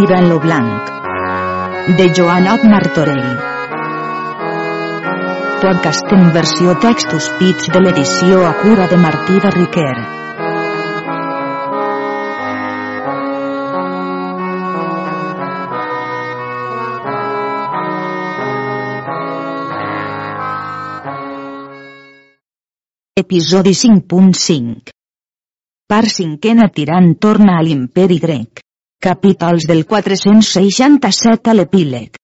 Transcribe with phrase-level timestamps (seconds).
[0.00, 0.86] Tirant lo blanc.
[1.98, 3.32] De Joanot Martorell.
[5.60, 9.98] Podcast en versió textos pits de l'edició a cura de Martí de Riquer.
[23.24, 24.96] Episodi 5.5
[25.92, 28.64] Part cinquena tirant torna a l'imperi grec.
[29.00, 32.18] Capítols del 467 a l'epíleg.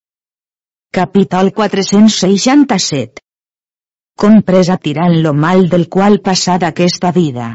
[0.93, 3.23] Capítol 467
[4.13, 7.47] Compresa tirant lo mal del qual passà d'aquesta vida.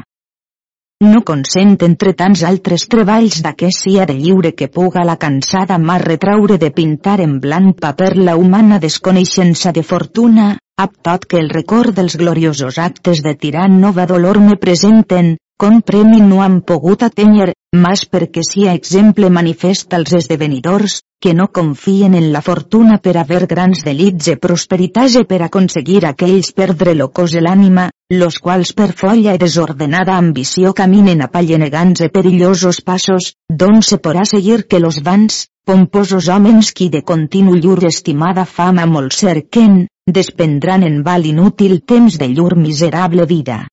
[1.07, 5.95] No consent entre tants altres treballs d'aquest sia de lliure que puga la cansada mà
[6.03, 11.47] retraure de pintar en blanc paper la humana desconeixença de fortuna, ab tot que el
[11.47, 17.03] record dels gloriosos actes de tirant nova dolor me presenten, com premi no han pogut
[17.05, 23.15] atènyer, mas perquè sia exemple manifest als esdevenidors, que no confien en la fortuna per
[23.17, 28.39] haver grans delits e prosperitats e per aconseguir aquells perdre lo cos e l'ànima, los
[28.43, 34.25] quals per folla e desordenada ambició caminen a pallenegants e perillosos passos, d'on se porà
[34.27, 40.83] seguir que los vans, pomposos homes qui de continu llur estimada fama molt cerquen, despendran
[40.83, 43.63] en val inútil temps de llur miserable vida.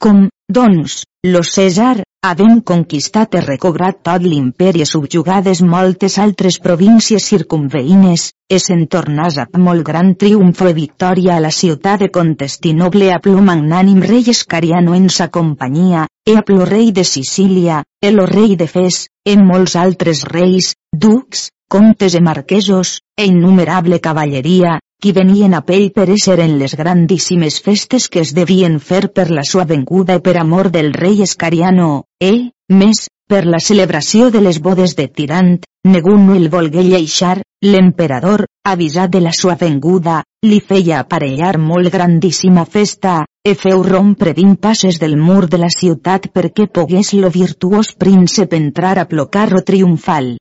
[0.00, 7.26] Com, doncs, lo César, havent conquistat i recobrat tot l'imperi i subjugades moltes altres províncies
[7.32, 13.10] circumveïnes, es en tornàs a molt gran triomfo i victòria a la ciutat de Contestinoble
[13.14, 18.10] a plo magnànim rei Escariano en sa companyia, e a plo rei de Sicília, e
[18.14, 24.78] lo rei de Fes, e molts altres reis, ducs, comtes e marquesos, e innumerable cavalleria,
[25.00, 29.28] qui venien a pell per ésser en les grandíssimes festes que es devien fer per
[29.30, 34.40] la sua venguda i per amor del rei Escariano, e, més, per la celebració de
[34.40, 40.22] les bodes de Tirant, negun no el volgué lleixar, l'emperador, avisat de la sua venguda,
[40.46, 45.70] li feia aparellar molt grandíssima festa, e feu rompre vint passes del mur de la
[45.70, 50.36] ciutat perquè pogués lo virtuós príncep entrar a plocar-lo triomfal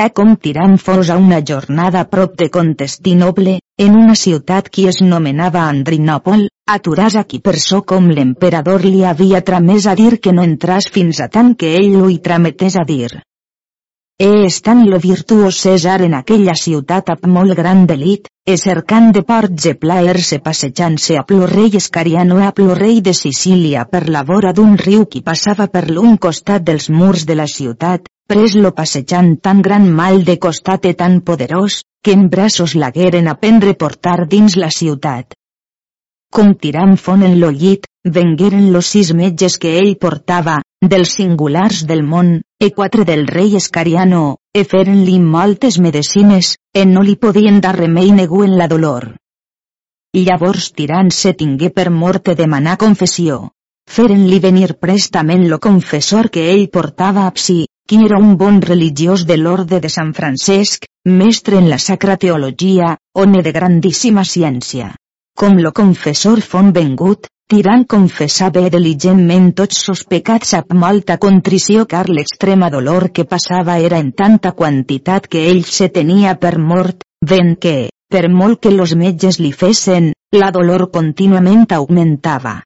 [0.00, 5.00] e com tirant fos a una jornada prop de Contestinoble, en una ciutat qui es
[5.04, 10.46] nomenava Andrinòpol, aturàs aquí per so com l'emperador li havia tramès a dir que no
[10.48, 13.10] entràs fins a tant que ell ho hi trametés a dir.
[14.20, 19.22] E estant lo virtuós César en aquella ciutat amb molt gran delit, e cercant de
[19.32, 24.24] ports e plaer-se passejant-se a plo rei Escariano a plo rei de Sicília per la
[24.32, 29.32] vora d'un riu qui passava per l'un costat dels murs de la ciutat, pres-lo passejant
[29.42, 34.28] tan gran mal de costat e tan poderós, que en braços lagueren a prendre portar
[34.30, 35.34] dins la ciutat.
[36.30, 40.60] Com tirant font en lo llit, vengueren los sis metges que ell portava,
[40.92, 42.28] dels singulars del món,
[42.60, 48.12] e quatre del rei Escariano, e feren-li moltes medicines, e no li podien dar remei
[48.14, 49.16] neguen la dolor.
[50.14, 53.48] Llavors tirant se tingué per mort de demanar confessió.
[53.90, 59.24] Feren-li venir prestament lo confessor que ell portava a psi, qui era un bon religiós
[59.26, 64.92] de l'orde de Sant Francesc, mestre en la sacra teologia, home de grandíssima ciència.
[65.34, 71.82] Com lo confessor fon vengut, tirant confessar bé diligentment tots sos pecats amb molta contrició
[71.90, 77.02] car l'extrema dolor que passava era en tanta quantitat que ell se tenia per mort,
[77.26, 82.60] ven que, per molt que los metges li fessen, la dolor contínuament augmentava.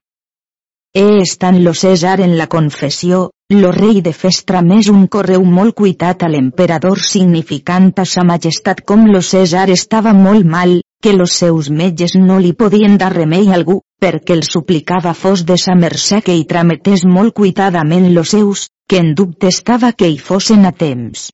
[0.93, 5.75] E estant lo César en la confessió, lo rei de Festra més un correu molt
[5.77, 11.35] cuitat a l'emperador significant a sa majestat com lo César estava molt mal, que los
[11.41, 16.23] seus metges no li podien dar remei algú, perquè el suplicava fos de sa mercè
[16.25, 20.71] que hi trametés molt cuitadament los seus, que en dubte estava que hi fossin a
[20.71, 21.29] temps.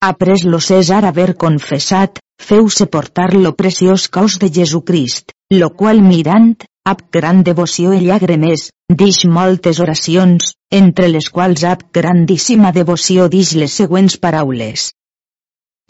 [0.00, 6.64] Après lo César haver confessat, feu-se portar lo preciós cos de Jesucrist, lo qual mirant,
[6.90, 8.70] ab gran devoció i llàgrimes,
[9.02, 14.90] dix moltes oracions, entre les quals ab grandíssima devoció dix les següents paraules.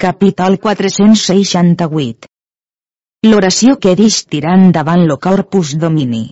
[0.00, 2.28] Capítol 468
[3.30, 6.24] L'oració que dix tirant davant lo corpus domini.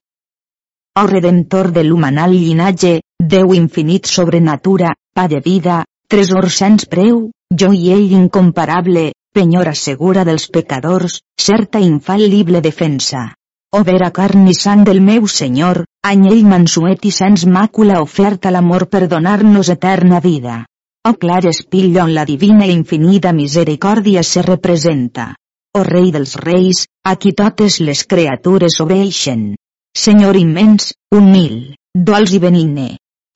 [1.00, 7.30] O Redentor de l'humanal llinatge, Déu infinit sobre natura, pa de vida, tresor sens preu,
[7.62, 11.18] jo i ell incomparable, penyora segura dels pecadors,
[11.48, 13.24] certa infal·lible defensa.
[13.76, 18.86] O vera carn i sang del meu Senyor, anyell mansuet i sens màcula oferta l'amor
[18.88, 20.62] per donar-nos eterna vida.
[21.08, 25.34] O clar espill on la divina i infinida misericòrdia se representa.
[25.76, 29.44] O rei dels reis, a qui totes les criatures obeixen.
[29.92, 32.88] Senyor immens, humil, dolç i benigne.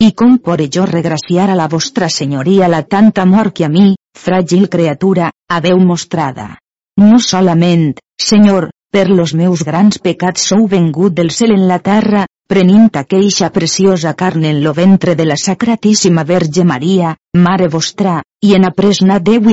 [0.02, 3.94] i com por jo regraciar a la vostra senyoria la tanta amor que a mi,
[4.18, 6.56] fràgil criatura, haveu mostrada.
[6.98, 12.26] No solament, Senyor, per los meus grans pecats sou vengut del cel en la terra,
[12.52, 18.52] prenint aqueixa preciosa carn en lo ventre de la Sacratíssima Verge Maria, Mare vostra, i
[18.58, 19.48] en apresna Déu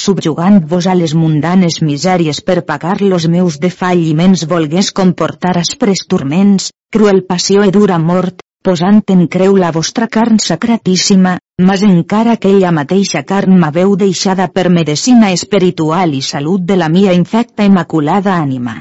[0.00, 7.22] subjugant-vos a les mundanes misèries per pagar los meus defalliments volgués comportar aspres turments, cruel
[7.28, 13.22] passió i dura mort, posant en creu la vostra carn sacratíssima, mas encara aquella mateixa
[13.30, 18.76] carn m'haveu deixada per medicina espiritual i salut de la mia infecta immaculada ànima.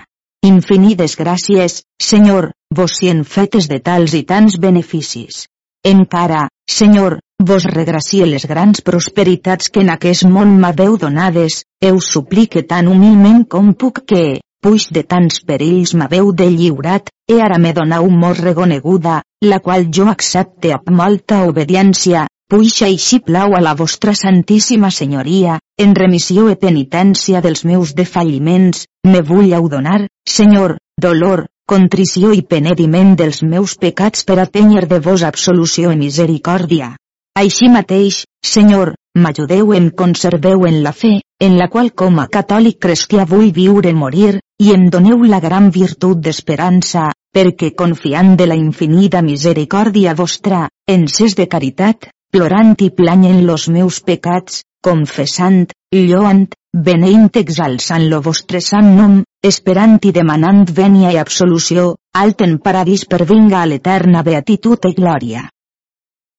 [0.46, 5.48] Infinides gràcies, Senyor, vos en fetes de tals i tants beneficis.
[5.84, 12.66] Encara, Senyor, vos regracie les grans prosperitats que en aquest món m'haveu donades, eu suplique
[12.68, 17.72] tan humilment com puc que, puix de tants perills m'haveu de lliurat, e ara me
[17.78, 23.76] donau molt reconeguda, la qual jo accepte amb molta obediència, puix així plau a la
[23.82, 31.46] vostra santíssima senyoria, en remissió e penitència dels meus defalliments, me vull donar, senyor, dolor,
[31.70, 36.96] contrició i penediment dels meus pecats per atènyer de vos absolució i misericòrdia.
[37.38, 42.80] Així mateix, senyor, m'ajudeu en conserveu en la fe, en la qual com a catòlic
[42.86, 48.58] cristià vull viure morir, i em doneu la gran virtut d'esperança, perquè confiant de la
[48.60, 56.48] infinita misericòrdia vostra, en ses de caritat, plorant i planyen los meus pecats, confessant, lloant,
[56.74, 63.06] beneint exalçant lo vostre sant nom, esperant i demanant vènia i absolució, alt en paradís
[63.06, 65.48] per vinga a l'eterna beatitud i glòria.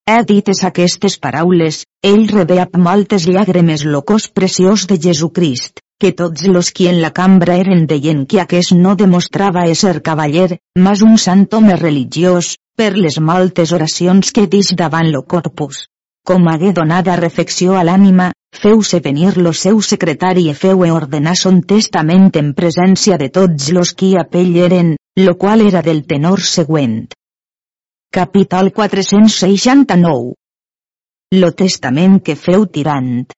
[0.09, 6.11] He dites aquestes paraules, ell rebé amb moltes llàgrimes lo cos preciós de Jesucrist, que
[6.21, 10.57] tots los qui en la cambra eren deien que aquest no demostrava ésser cavaller,
[10.87, 15.85] mas un sant home religiós, per les moltes oracions que dix davant lo corpus.
[16.27, 18.31] Com hagué donada refecció a l'ànima,
[18.65, 23.95] feu-se venir lo seu secretari i feu ordenar son testament en presència de tots los
[23.95, 27.01] qui a pell eren, lo qual era del tenor següent.
[28.13, 30.33] Capítol 469
[31.31, 33.29] Lo testament que feu tirant.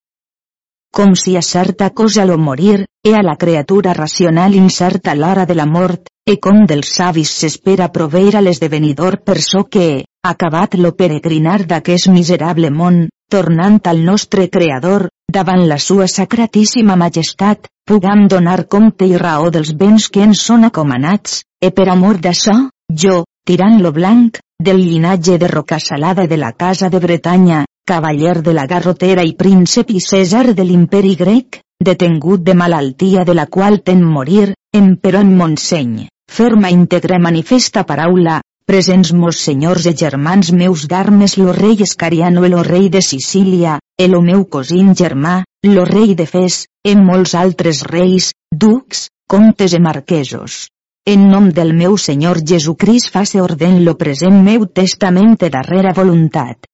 [0.89, 5.57] Com si a certa cosa lo morir, e a la criatura racional incerta l'hora de
[5.59, 10.95] la mort, e com dels savis s'espera proveir a l'esdevenidor per so que, acabat lo
[10.97, 18.65] peregrinar d'aquest miserable món, tornant al nostre Creador, davant la sua sacratíssima majestat, pugam donar
[18.73, 22.57] compte i raó dels béns que ens són acomanats, e per amor d'açò,
[22.89, 28.55] jo, tirant lo blanc, del llinatge de Rocasalada de la Casa de Bretanya, cavaller de
[28.55, 33.83] la Garrotera i príncep i César de l'imperi grec, detengut de malaltia de la qual
[33.83, 40.87] ten morir, emperò en Montseny, ferma integre manifesta paraula, presents mos senyors e germans meus
[40.89, 45.85] d'armes lo rei Escariano e lo rei de Sicília, e lo meu cosín germà, lo
[45.85, 50.72] rei de Fes, e molts altres reis, ducs, comtes e marquesos.
[51.05, 56.69] En nom del meu Senyor Jesucrist faça orden lo present meu testament de darrera voluntat.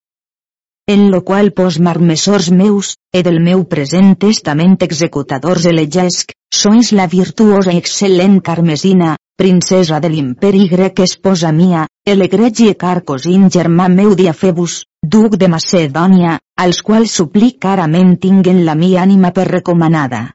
[0.87, 7.09] En lo qual pos marmessors meus, e del meu present testament executadors elegesc, sois la
[7.09, 14.13] virtuosa i excel·lent Carmesina, princesa de l'imperi grec esposa mia, elegregi e carcosin germà meu
[14.15, 20.27] Diafebus, duc de Macedònia, als quals suplic carament tinguen la mia ànima per recomanada.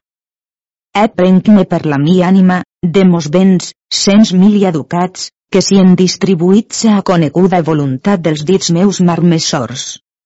[0.94, 2.60] E prenc-me per la mia ànima,
[2.96, 8.70] de mos béns, cents mil educats, que si en distribuïts a coneguda voluntat dels dits
[8.76, 9.84] meus marmessors.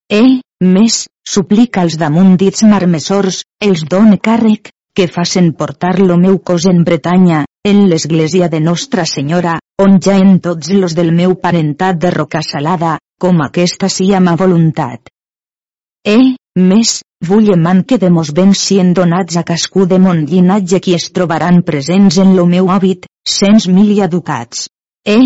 [0.08, 6.38] E, més, suplica als damunt dits marmessors, els done càrrec, que facen portar lo meu
[6.50, 11.36] cos en Bretanya, en l'església de Nostra Senyora, on ja en tots los del meu
[11.36, 15.12] parentat de roca salada, com aquesta sia ma voluntat.
[16.04, 20.80] E, més, vull man que de mos béns sien donats a cascú de mon llinatge
[20.84, 24.66] qui es trobaran presents en lo meu hàbit, cents mil i educats.
[25.06, 25.18] E,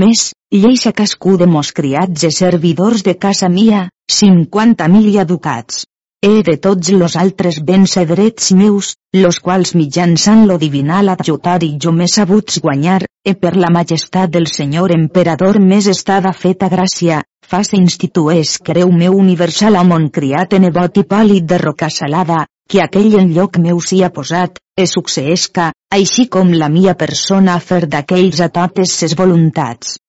[0.00, 3.88] més, lleis a cascú de mos criats e servidors de casa mia,
[4.20, 5.84] cinquanta mil i educats.
[6.20, 11.60] E de tots los altres béns e drets meus, los quals mitjançant lo divinal adjutar
[11.62, 16.66] i jo m'he sabuts guanyar, e per la majestat del Senyor Emperador més estada feta
[16.72, 21.86] gràcia, faça institueix creu meu universal a mon criat en nebot i pàl·lid de roca
[22.00, 27.54] salada, que aquell en lloc meu sia posat, e succeesca, així com la mia persona
[27.54, 30.00] a fer d'aquells a totes ses voluntats.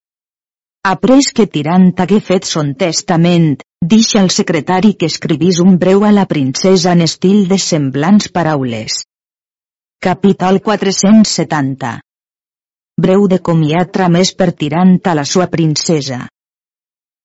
[0.87, 3.57] Après que Tirant hagué fet son testament,
[3.93, 9.01] deixa al secretari que escrivís un breu a la princesa en estil de semblants paraules.
[9.99, 11.89] Capítol 470
[13.05, 16.19] Breu de comiat tramès per Tirant a la sua princesa.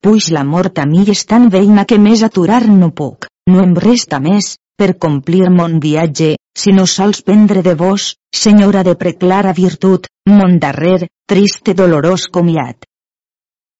[0.02, 3.76] puix la mort a mi és tan veïna que més aturar no puc, no em
[3.84, 9.52] resta més, per complir mon viatge, si no sols prendre de vos, senyora de preclara
[9.52, 12.84] virtut, mon darrer, triste dolorós comiat.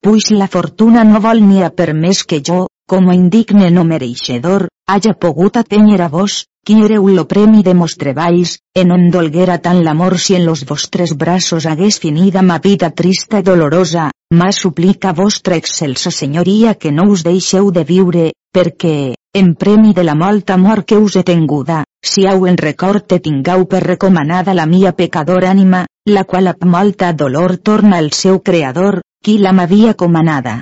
[0.04, 4.66] Puix la fortuna no vol ni ha permès que jo, com a indigne no mereixedor,
[4.84, 9.56] haja pogut atènyer a vos, qui éreu lo premi de mos treballs, en on dolguera
[9.64, 14.50] tant l'amor si en los vostres braços hagués finida ma vida trista i dolorosa, ma
[14.52, 20.14] suplica vostra excelsa senyoria que no us deixeu de viure, perquè, en premi de la
[20.14, 24.66] molta mort que us he tenguda, si au en record te tingau per recomanada la
[24.66, 29.94] mia pecadora ànima, la qual amb molta dolor torna al seu creador, qui la m'havia
[29.96, 30.54] comanada.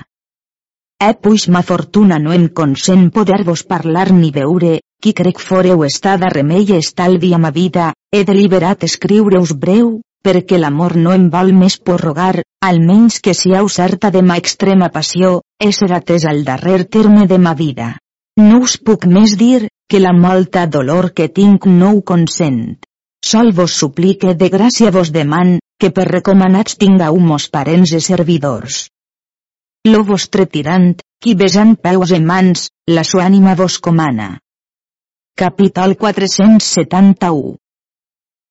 [1.02, 6.28] Eh puix ma fortuna no em consent poder-vos parlar ni veure, qui crec foreu estada
[6.30, 9.88] remei estalvi a ma vida, he deliberat escriure-us breu,
[10.22, 14.92] perquè l'amor no em vol més prorrogar, almenys que si heu certa de ma extrema
[14.94, 17.96] passió, ésser atès al darrer terme de ma vida.
[18.38, 22.78] No us puc més dir, que la molta dolor que tinc no ho consent.
[23.26, 28.84] Sol vos suplique de gràcia vos deman, que per recomanats tingau mos parents i servidors.
[29.90, 34.28] Lo vostre tirant, qui besant peus i mans, la sua ànima vos comana.
[35.42, 37.56] Capítol 471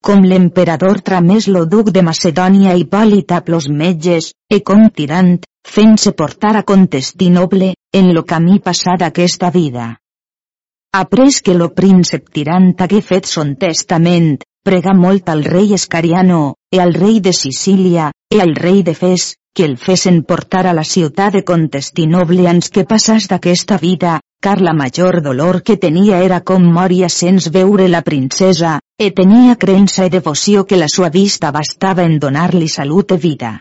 [0.04, 5.38] Com l'emperador tramés lo duc de Macedònia i Hipòlit a plos metges, e com tirant,
[5.64, 9.88] fent-se portar a Contestinoble, en lo camí passat aquesta vida.
[10.92, 16.80] Après que lo príncep tirant hagué fet son testament, prega molt al rei Escariano, e
[16.80, 20.84] al rei de Sicília, e al rei de Fes, que el fesen portar a la
[20.84, 26.40] ciutat de Contestinoble ans que passàs d'aquesta vida, car la major dolor que tenia era
[26.42, 31.52] com moria sens veure la princesa, e tenia creença i devoció que la sua vista
[31.52, 33.60] bastava en donar-li salut i vida.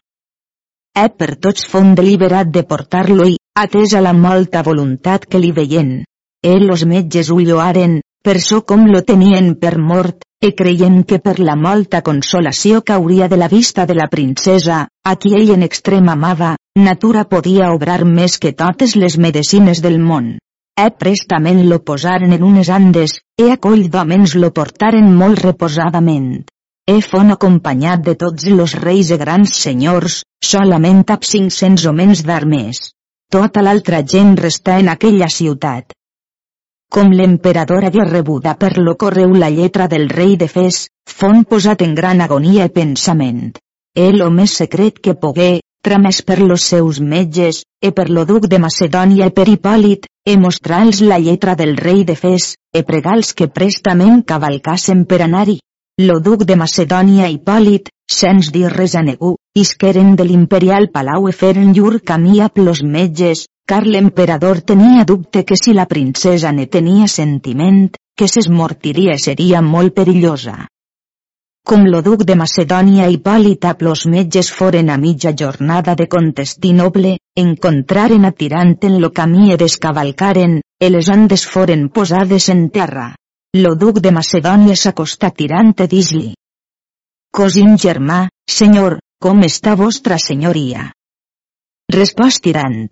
[0.97, 6.05] E per tots fon deliberat de portar-lo i, atesa la molta voluntat que li veien.
[6.43, 11.21] E los metges ho lloaren, per so com lo tenien per mort, e creient que
[11.21, 15.65] per la molta consolació cauria de la vista de la princesa, a qui ell en
[15.67, 20.39] extrem amava, natura podia obrar més que totes les medicines del món
[20.81, 26.31] e prestament lo posaren en unes andes, e a coll d'homens lo portaren molt reposadament.
[26.89, 30.23] E fon acompanyat de tots los reis e grans senyors,
[30.53, 32.81] solament ab 500 homens d'armes.
[33.31, 35.93] Tota l'altra gent resta en aquella ciutat.
[36.91, 41.85] Com l'emperador havia rebuda per lo correu la lletra del rei de Fes, fon posat
[41.87, 43.53] en gran agonia i pensament.
[43.95, 48.49] El o més secret que pogué, tramès per los seus metges, e per lo duc
[48.51, 53.33] de Macedònia e per Hipòlit, e mostrar-los la lletra del rei de Fes, e pregar-los
[53.39, 55.61] que prestament cavalcassen per anar-hi.
[56.03, 61.31] Lo duc de Macedònia i Hipòlit, sens dir res a negu, isqueren de l'imperial palau
[61.31, 66.51] e feren llur camí a plos metges, car l'emperador tenia dubte que si la princesa
[66.59, 67.87] ne tenia sentiment,
[68.19, 70.59] que s'esmortiria seria molt perillosa
[71.71, 77.13] com lo duc de Macedònia i Hipòlita plos metges foren a mitja jornada de Contestinoble,
[77.43, 83.15] encontraren a Tirant en lo camí e descavalcaren, e les andes foren posades en terra.
[83.55, 86.33] Lo duc de Macedònia s'acostà Tirant e dis-li.
[87.31, 90.89] Cosín germà, senyor, com està vostra senyoria?
[91.95, 92.89] Respòs Tirant.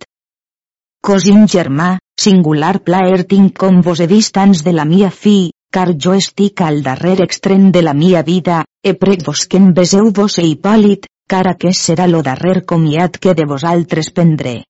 [1.00, 5.93] Cosín germà, singular plaer tinc com vos he vist ans de la mia fi, car
[5.95, 10.11] jo estic al darrer extrem de la mia vida, e prec vos que em beseu
[10.19, 14.62] vos e Hipòlit, car aquest serà lo darrer comiat que de vosaltres prendré.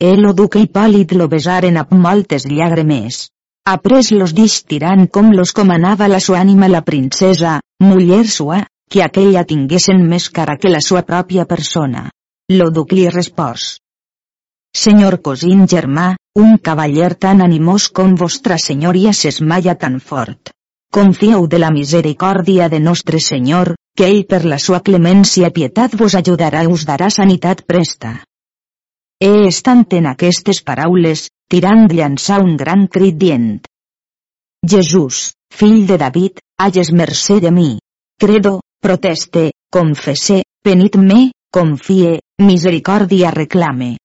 [0.00, 3.28] El o duc Hipòlit lo besaren amb moltes llàgrimes.
[3.68, 9.02] Après los dix tirant com los comanava la sua ànima la princesa, muller sua, que
[9.04, 12.08] aquella tinguessin més cara que la sua pròpia persona.
[12.52, 13.76] Lo duc li respòs.
[14.76, 20.52] Senyor cosín germà, un cavaller tan animós com vostra senyoria s'esmaia tan fort.
[20.90, 25.96] Confieu de la misericòrdia de nostre Senyor, que ell per la sua clemència i pietat
[26.00, 28.12] vos ajudarà i us darà sanitat presta.
[29.20, 33.60] E estant en aquestes paraules, tirant llançar un gran crit dient.
[34.64, 37.70] Jesús, fill de David, hages mercè de mi.
[38.20, 43.96] Credo, proteste, confesse, penit me, confie, misericòrdia reclame.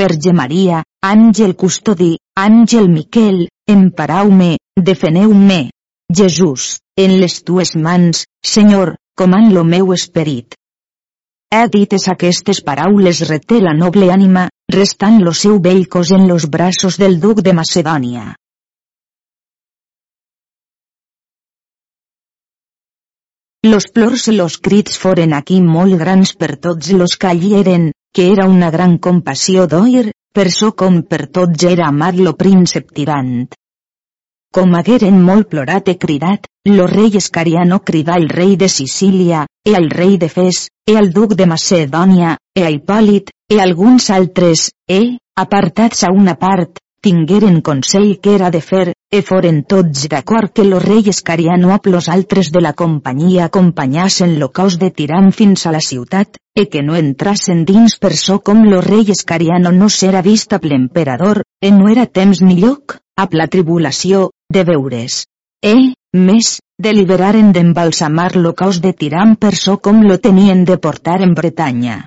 [0.00, 5.60] Verge Maria, àngel custodi, àngel Miquel, emparau-me, defeneu-me.
[6.12, 10.56] Jesús, en les tues mans, Senyor, comand lo meu esperit.
[11.52, 16.48] He dites aquestes paraules reté la noble ànima, restant lo seu vell cos en los
[16.48, 18.30] braços del duc de Macedònia.
[23.62, 27.92] Los plors i los crits foren aquí molt grans per tots los que allí eren,
[28.12, 32.92] que era una gran compassió d'oir, per so com per tots era amat lo príncep
[32.92, 33.48] tirant.
[34.52, 39.74] Com hagueren molt plorat e cridat, lo rei Escariano cridà el rei de Sicília, e
[39.74, 44.68] al rei de Fes, e al duc de Macedònia, e a Hipòlit, e alguns altres,
[44.86, 50.52] e, apartats a una part, tingueren consell que era de fer, e foren tots d'acord
[50.54, 55.32] que lo rei Escariano amb los altres de la companyia acompanyassen lo cos de Tirant
[55.36, 59.72] fins a la ciutat, e que no entrassen dins per so com lo rei Escariano
[59.72, 64.62] no s'era vist amb l'emperador, e no era temps ni lloc, amb la tribulació, de
[64.70, 65.26] veure's.
[65.62, 65.74] E,
[66.14, 71.34] més, deliberaren d'embalsamar lo cos de Tirant per so com lo tenien de portar en
[71.34, 72.06] Bretanya.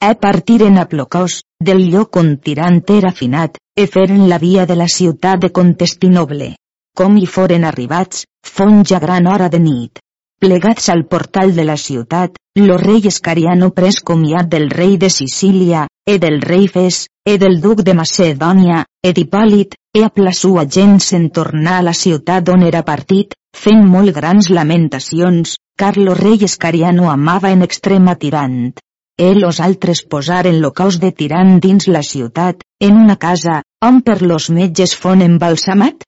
[0.00, 4.76] E partiren a Plocos, del lloc on Tirant era finat, e feren la via de
[4.76, 6.54] la ciutat de Contestinoble.
[6.96, 10.00] Com hi foren arribats, fon ja gran hora de nit.
[10.40, 15.86] Plegats al portal de la ciutat, lo rei Escariano pres comiat del rei de Sicília,
[16.08, 20.64] e del rei Fes, e del duc de Macedònia, e d'Hipòlit, e a la sua
[20.66, 26.14] gent se'n tornar a la ciutat on era partit, fent molt grans lamentacions, car lo
[26.14, 28.80] rei Escariano amava en extrema tirant.
[29.20, 33.98] Ell los altres posaren lo caos de tirant dins la ciutat, en una casa, on
[34.06, 36.06] per los metges fon embalsamat?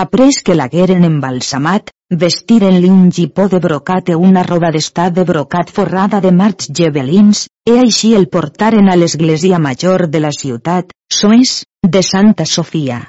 [0.00, 1.90] Après que l'hagueren embalsamat,
[2.20, 7.48] vestiren-li un gipó de brocat e una roba d'estat de brocat forrada de marcs gebelins,
[7.66, 13.00] e així el portaren a l'església major de la ciutat, soes, de Santa Sofia.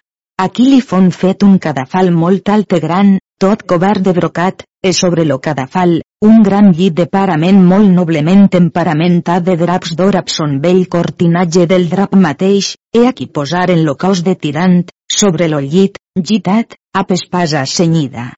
[0.42, 4.98] Aquí li fon fet un cadafal molt alt i gran, tot cobert de brocat, e
[4.98, 10.64] sobre lo cadafal, un gran llit de parament molt noblement emparamentat de draps d'or amb
[10.64, 16.00] vell cortinatge del drap mateix, e aquí posaren lo cos de tirant, sobre lo llit,
[16.18, 18.34] gitat, a espasa senyida.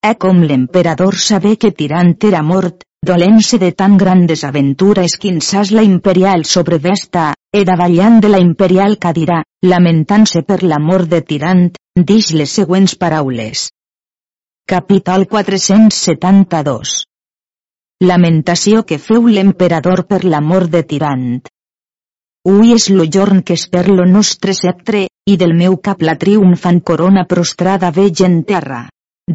[0.00, 5.82] E com l'emperador sabé que tirant era mort, dolent-se de tan gran desaventura esquinçàs la
[5.82, 12.50] imperial sobrevesta, e davallant de la imperial cadira, lamentant-se per l'amor de tirant, dix les
[12.50, 13.68] següents paraules.
[14.70, 16.92] Capítol 472
[18.02, 21.36] Lamentació que feu l'emperador per l'amor de tirant.
[22.50, 26.82] Ui és lo jorn que per lo nostre sceptre, i del meu cap la triomfant
[26.90, 28.80] corona prostrada veig en terra.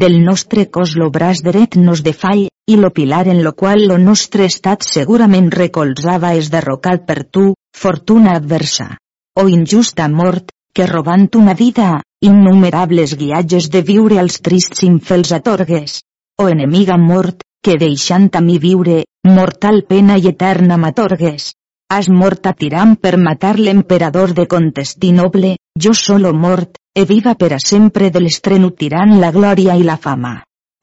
[0.04, 3.96] Del nostre cos lo braç dret nos defall, i lo pilar en lo qual lo
[3.96, 8.98] nostre estat segurament recolzava és derrocat per tu, fortuna adversa.
[9.40, 16.00] O injusta mort, que robant una vida, innumerables guiatges de viure als trists infels atorgues.
[16.38, 21.52] O enemiga mort, que deixant a mi viure, mortal pena i eterna m'atorgues.
[21.92, 27.52] Has mort a tirant per matar l'emperador de Contestinoble, jo solo mort, e viva per
[27.54, 30.34] a sempre de l'estreno tirant la glòria i la fama.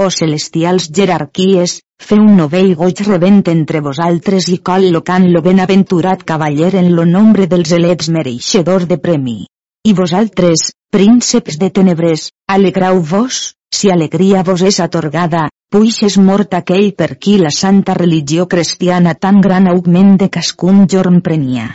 [0.04, 6.73] O celestials jerarquies, feu un novell goig rebent entre vosaltres i col·locant lo benaventurat cavaller
[6.84, 9.38] en lo nombre dels elets mereixedor de premi.
[9.88, 16.89] I vosaltres, prínceps de tenebres, alegrau-vos, si alegria vos és atorgada, puix és mort aquell
[17.00, 21.70] per qui la santa religió cristiana tan gran augment de cascun jorn prenia.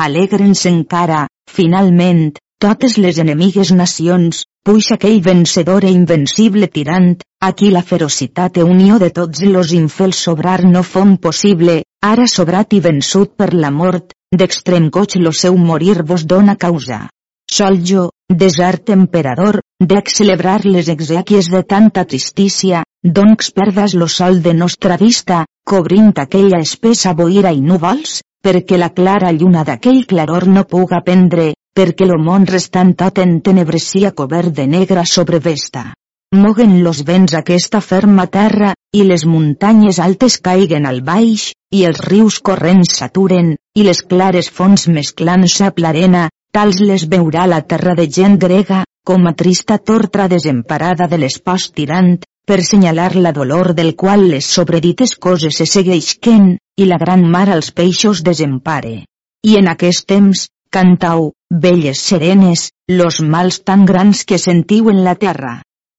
[0.00, 1.26] Alegren-se encara,
[1.58, 2.32] finalment,
[2.64, 7.12] totes les enemigues nacions, puix aquell vencedor e invencible tirant,
[7.44, 12.24] a qui la ferocitat e unió de tots los infels sobrar no fon possible, ara
[12.24, 17.04] sobrat i vençut per la mort, d'extrem goig lo seu morir vos dona causa.
[17.50, 19.58] Sol jo, desert emperador,
[19.92, 26.12] dec celebrar les exèquies de tanta tristícia, doncs perdas lo sol de nostra vista, cobrint
[26.22, 32.06] aquella espessa boira i núvols, perquè la clara lluna d'aquell claror no puga prendre, perquè
[32.06, 35.90] lo món restant tot en tenebresia cobert de negra sobrevesta.
[36.30, 41.98] Moguen los vents aquesta ferma terra, i les muntanyes altes caiguen al baix, i els
[42.06, 47.94] rius corrents s'aturen, i les clares fonts mesclant-se amb l'arena, tals les veurà la terra
[47.98, 53.72] de gent grega, com a trista tortra desemparada de l'espòs tirant, per senyalar la dolor
[53.78, 59.04] del qual les sobredites coses se segueixquen, i la gran mar als peixos desempare.
[59.46, 65.14] I en aquest temps, cantau, belles serenes, los mals tan grans que sentiu en la
[65.14, 65.54] terra.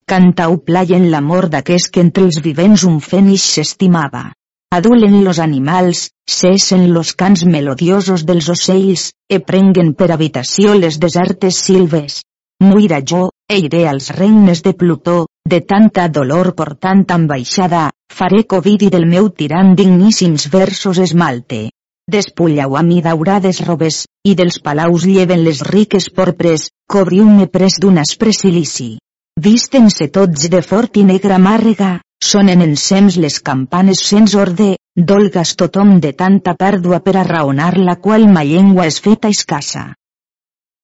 [0.07, 4.29] Cantau plaien l'amor d'aquest que entre els vivents un fenix s'estimava
[4.71, 11.59] adulen los animals, cesen los cants melodiosos dels ocells, e prenguen per habitació les desertes
[11.59, 12.21] silves.
[12.63, 18.89] Muira jo, e iré als regnes de Plutó, de tanta dolor portant ambaixada, faré covidi
[18.89, 21.69] del meu tirant digníssims versos esmalte.
[22.11, 27.99] Despullau a mi daurades robes, i dels palaus lleven les riques porpres, cobriu-me pres d'un
[27.99, 28.95] aspre silici.
[29.35, 35.99] Vísten-se tots de fort i negra màrrega, sonen ensems les campanes sens orde, dolgas tothom
[36.03, 39.91] de tanta pèrdua per a raonar la qual ma llengua és feta escassa.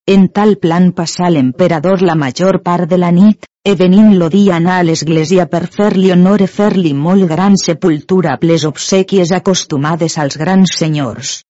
[0.08, 4.56] En tal plan passà l'emperador la major part de la nit, e venint lo dia
[4.56, 10.17] anar a l'església per fer-li honor e fer-li molt gran sepultura a les obsequies acostumades
[10.17, 11.41] als grans senyors.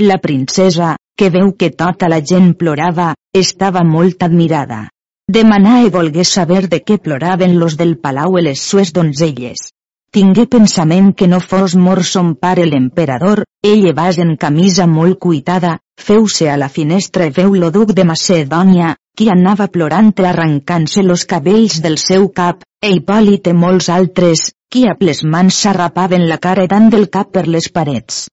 [0.00, 4.86] La princesa, que veu que tota la gent plorava, estava molt admirada.
[5.30, 9.66] Demanà e volgué saber de què ploraven los del palau e les sues donzelles.
[10.10, 15.74] Tingué pensament que no fos mort son pare l'emperador, ell vas en camisa molt cuitada,
[16.00, 21.26] feu-se a la finestra i veu lo duc de Macedònia, qui anava plorant arrancant-se los
[21.34, 26.40] cabells del seu cap, e Hipòlit i molts altres, qui a ples mans s'arrapaven la
[26.48, 28.24] cara dant del cap per les parets.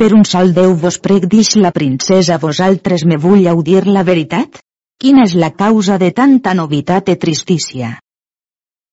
[0.00, 4.62] Per un sol Déu vos prec dix la princesa vosaltres me vull audir la veritat?
[5.00, 7.94] Quina és la causa de tanta novitat e tristícia?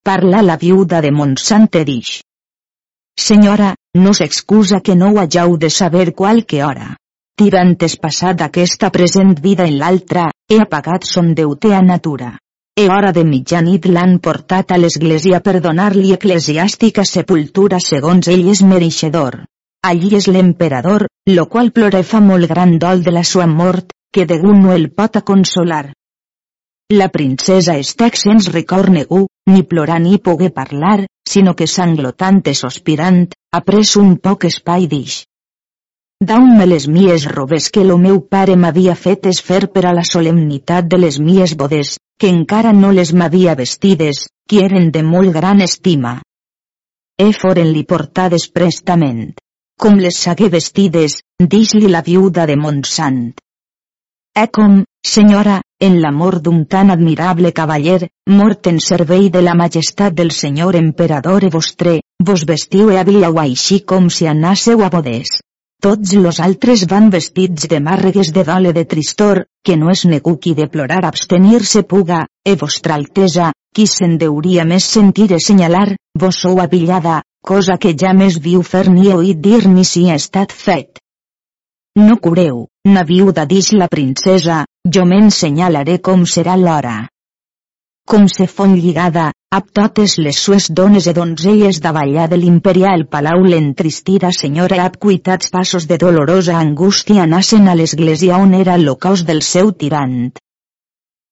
[0.07, 2.21] Parla la viuda de Montsante dix.
[3.19, 6.95] Senyora, no s'excusa que no ho de saber qualque hora.
[7.35, 12.37] Tirantes passat aquesta present vida en l'altra, he apagat son deute a natura.
[12.73, 18.63] E hora de mitjanit l'han portat a l'església per donar-li eclesiàstica sepultura segons ell és
[18.63, 19.43] mereixedor.
[19.83, 24.25] Allí és l'emperador, lo qual plora fa molt gran dol de la sua mort, que
[24.25, 25.96] degut no el pot consolar.
[26.89, 32.54] La princesa Estec sens record negu, ni plorar ni pogué parlar, sinó que sanglotant i
[32.56, 35.26] sospirant, ha pres un poc espai d'ix.
[36.30, 40.06] Dau-me les mies robes que lo meu pare m'havia fet es fer per a la
[40.08, 45.36] solemnitat de les mies bodes, que encara no les m'havia vestides, qui eren de molt
[45.36, 46.21] gran estima.
[47.19, 49.34] E foren-li portades prestament.
[49.76, 53.34] Com les sagué vestides, dix-li la viuda de Montsant.
[54.38, 60.13] E com, senyora, en l'amor d'un tan admirable cavaller, mort en servei de la majestat
[60.13, 65.37] del senyor emperador e vostre, vos vestiu e havíeu així com si anàsseu a bodes.
[65.77, 70.39] Tots los altres van vestits de màrregues de dole de tristor, que no és negu
[70.41, 75.91] qui de plorar abstenir-se puga, e vostra altesa, qui se'n deuria més sentir e senyalar,
[76.17, 80.17] vos sou avillada, cosa que ja més viu fer ni oït dir ni si ha
[80.17, 80.97] estat fet.
[81.97, 84.63] No cureu, na viuda dix la princesa,
[84.93, 86.97] jo m'ensenyalaré com serà l'hora.
[88.08, 93.43] Com se fon lligada, ab totes les sues dones e donzelles davallà de l'imperial palau
[93.43, 99.26] l'entristida senyora ab cuitats passos de dolorosa angústia nassen a l'església on era el caos
[99.28, 100.32] del seu tirant.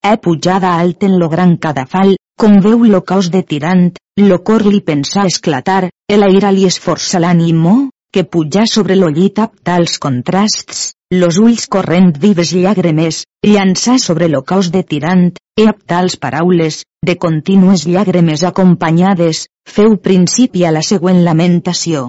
[0.03, 4.67] He pujada alt en lo gran cadafal, com veu lo caos de tirant, lo cor
[4.67, 9.97] li pensà esclatar, el aire li esforça l'ànimo, que pujà sobre lo llit amb tals
[9.99, 15.25] contrasts, los ulls corrent vives llàgrimes, llançà sobre lo cos de tirant,
[15.59, 22.05] e amb tals paraules, de contínues llàgrimes acompanyades, feu principi a la següent lamentació.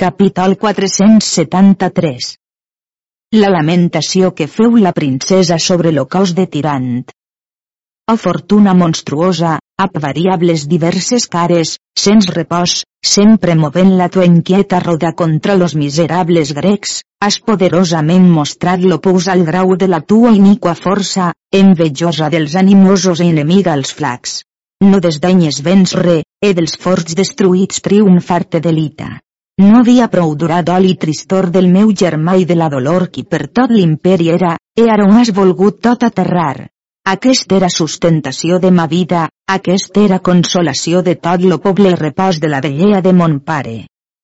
[0.00, 2.30] Capítol 473
[3.36, 7.04] La lamentació que feu la princesa sobre lo cos de tirant.
[8.08, 15.12] O fortuna monstruosa, amb variables diverses cares, sens repòs, sempre movent la tua inquieta roda
[15.12, 21.32] contra los miserables grecs, has poderosament mostrat l'opus al grau de la tua iniqua força,
[21.50, 24.42] envejosa dels animosos i enemiga als flacs.
[24.84, 29.08] No desdenyes vens re, e dels forts destruïts triomfar-te delita.
[29.58, 33.48] No havia prou durat i tristor del meu germà i de la dolor qui per
[33.48, 36.73] tot l'imperi era, e ara has volgut tot aterrar.
[37.04, 42.38] Aquest era sustentació de ma vida, aquest era consolació de tot lo poble i repòs
[42.40, 43.74] de la vellea de mon pare.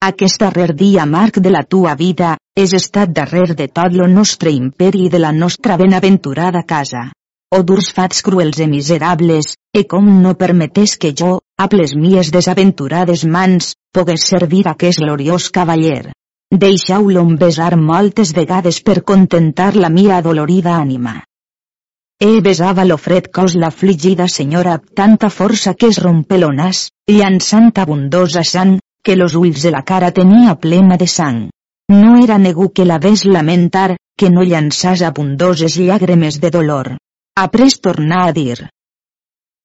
[0.06, 4.54] Aquest darrer dia marc de la tua vida, és estat darrer de tot lo nostre
[4.56, 7.04] imperi i de la nostra benaventurada casa.
[7.52, 12.32] O durs fats cruels i miserables, e com no permetés que jo, amb les mies
[12.32, 16.14] desaventurades mans, pogués servir aquest gloriós cavaller.
[16.50, 21.20] Deixau-lo besar moltes vegades per contentar la mia adolorida ànima.
[22.22, 26.80] E besava lo fred cos l'afligida senyora amb tanta força que es rompe lo nas,
[27.08, 31.38] llançant abundosa sang, que los ulls de la cara tenia plena de sang.
[32.02, 36.92] No era negu que la ves lamentar, que no llançàs abundoses llàgrimes de dolor.
[37.46, 38.68] Après tornar a dir.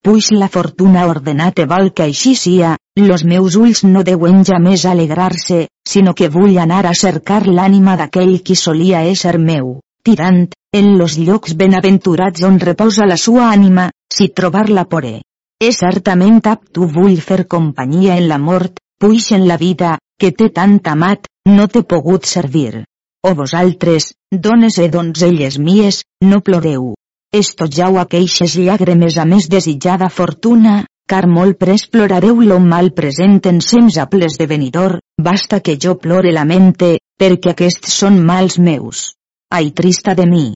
[0.01, 4.63] Puix la fortuna ordenat e vol que així sia, los meus ulls no deuen ja
[4.63, 10.45] més alegrar-se, sinó que vull anar a cercar l'ànima d'aquell qui solia ésser meu tirant,
[10.79, 15.21] en los llocs benaventurats on reposa la sua ànima, si trobar-la poré.
[15.59, 16.41] És certament
[16.73, 21.27] tu vull fer companyia en la mort, puix en la vida, que té tant amat,
[21.47, 22.83] no t'he pogut servir.
[23.25, 26.93] O vosaltres, dones e donzelles mies, no ploreu.
[27.33, 33.59] Estojau aqueixes llàgrimes a més desitjada fortuna, car molt pres plorareu lo mal present en
[34.05, 39.14] aples de venidor, basta que jo plore la mente, perquè aquests són mals meus.
[39.55, 40.47] Ai trista de mi!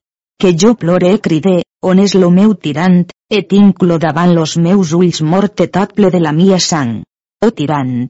[0.42, 1.58] Que jo plore e cride,
[1.90, 6.20] on és lo meu tirant, e tinc-lo davant los meus ulls morte tot ple de
[6.20, 6.98] la mia sang.
[7.46, 8.10] O tirant!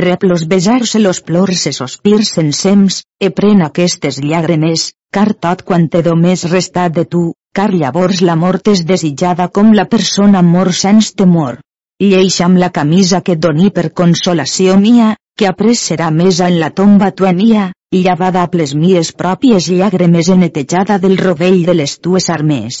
[0.00, 5.84] Rep los besar-se los plors e sospirs ensems, e pren aquestes llàgrimes, car tot quan
[5.92, 10.40] te do més restat de tu, car llavors la mort és desitjada com la persona
[10.40, 11.58] mor sens temor.
[12.00, 16.72] Lleix amb la camisa que doni per consolació mia, que après serà mesa en la
[16.80, 17.66] tomba tua mia,
[17.98, 22.76] llevada a les mies pròpies llàgrimes i netejada del rovell de les tues armes.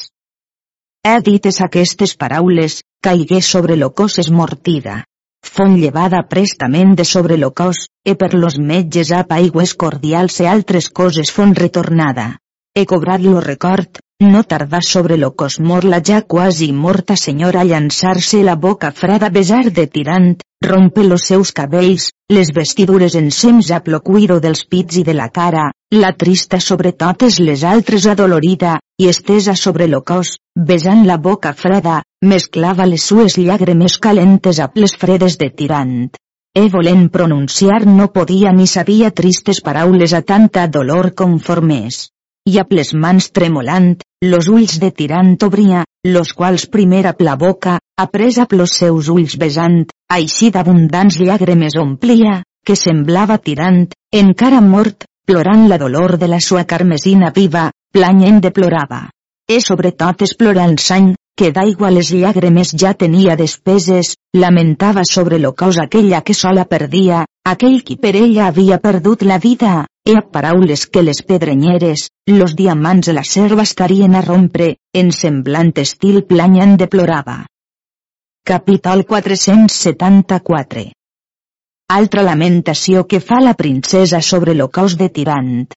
[1.02, 5.04] He dites aquestes paraules, caigué sobre lo cos esmortida.
[5.42, 10.46] Fon llevada prestament de sobre lo cos, e per los metges a aigües cordials e
[10.46, 12.36] altres coses fon retornada.
[12.76, 17.64] He cobrat lo record, no tardà sobre lo cos mor la ja quasi morta senyora
[17.64, 23.80] llançar-se la boca freda besar de tirant, rompe los seus cabells, les vestidures ensems a
[23.82, 29.08] plocuiro dels pits i de la cara, la trista sobre totes les altres adolorida, i
[29.10, 34.94] estesa sobre lo cos, besant la boca freda, mesclava les sues llàgrimes calentes a les
[34.94, 35.98] fredes de tirant.
[36.54, 42.06] E volent pronunciar no podia ni sabia tristes paraules a tanta dolor conformes
[42.50, 47.36] i a les mans tremolant, los ulls de tirant obria, los quals primer a la
[47.36, 53.82] boca, après a plos seus ulls besant, així d'abundants llàgrimes omplia, que semblava tirant,
[54.20, 59.02] encara mort, plorant la dolor de la sua carmesina viva, planyent de plorava.
[59.44, 65.76] E sobretot esplorant sang, que d'aigua les llàgrimes ja tenia despeses, lamentava sobre lo cos
[65.84, 70.86] aquella que sola perdia, aquell qui per ella havia perdut la vida, e a paraules
[70.86, 76.78] que les pedrenyeres, los diamants de la serva estarien a rompre, en semblant estil planyant
[76.80, 77.42] deplorava.
[78.42, 80.80] Capítol 474
[81.94, 85.68] Altra lamentació que fa la princesa sobre lo cos de tirant.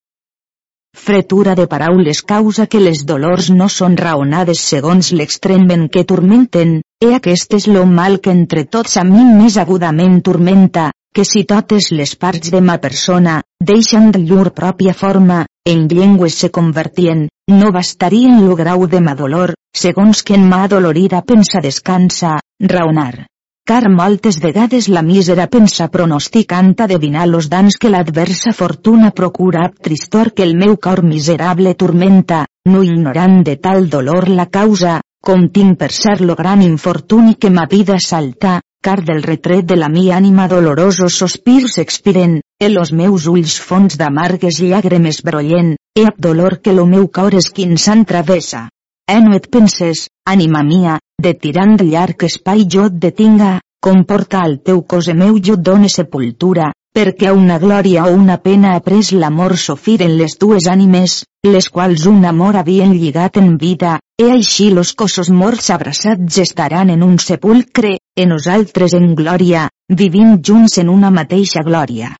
[0.97, 6.79] Fretura de paraules causa que les dolors no són raonades segons l'extrem en què turmenten,
[7.03, 11.43] e aquest és lo mal que entre tots a mi més agudament turmenta, que si
[11.43, 17.27] totes les parts de ma persona, deixen de llur pròpia forma, en llengües se convertien,
[17.51, 23.27] no bastarien lo grau de ma dolor, segons que en ma dolorida pensa descansa, raonar.
[23.63, 30.33] Car moltes vegades la mísera pensa pronosticant adivinar los dans que l'adversa fortuna procura tristor
[30.33, 35.77] que el meu cor miserable tormenta, no ignorant de tal dolor la causa, com tinc
[35.79, 40.09] per ser lo gran infortuni que ma vida salta, car del retret de la mi
[40.11, 46.59] ànima dolorosos sospirs expiren, e los meus ulls fons d'amargues llàgrimes brollent, e ab dolor
[46.59, 48.67] que lo meu cor esquinçant travessa.
[49.11, 54.61] E no et penses, ànima mia, de tirant llarg espai jo et detinga, comporta al
[54.63, 59.11] teu cos e meu jo done sepultura, perquè una glòria o una pena ha pres
[59.11, 64.29] l'amor sofir en les dues ànimes, les quals un amor havien lligat en vida, e
[64.31, 70.77] així los cossos morts abraçats estaran en un sepulcre, e nosaltres en glòria, vivint junts
[70.79, 72.15] en una mateixa glòria.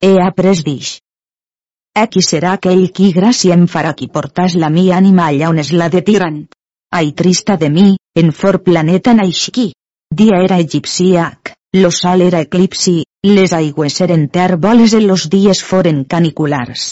[0.00, 1.00] He après dix.
[2.00, 5.58] E qui serà aquell qui gràcia em farà qui portàs la mi ànima allà on
[5.62, 6.38] és la de tirant?
[6.98, 9.66] Ai trista de mi, en for planeta naixqui.
[10.20, 11.52] Dia era egipciac,
[11.82, 12.96] lo sol era eclipsi,
[13.28, 16.88] les aigües eren tèrboles i los dies foren caniculars.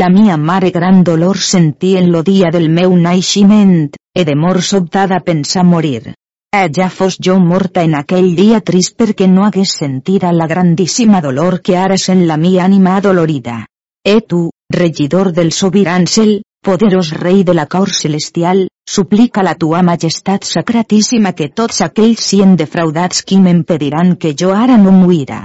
[0.00, 4.62] La mia mare gran dolor sentí en lo dia del meu naixement, e de mor
[4.72, 6.14] sobtada pensar morir.
[6.56, 11.20] E ja fos jo morta en aquell dia trist perquè no hagués sentida la grandíssima
[11.20, 13.66] dolor que ara sent la mia ànima adolorida.
[14.04, 19.82] E tu, regidor del sobiran cel, poderós rei de la cor celestial, suplica la tua
[19.82, 25.40] majestat sacratíssima que tots aquells sien defraudats qui m'impediran que jo ara no muira.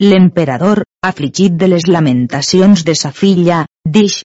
[0.00, 4.20] L'emperador, afligit de les lamentacions de sa filla, dix.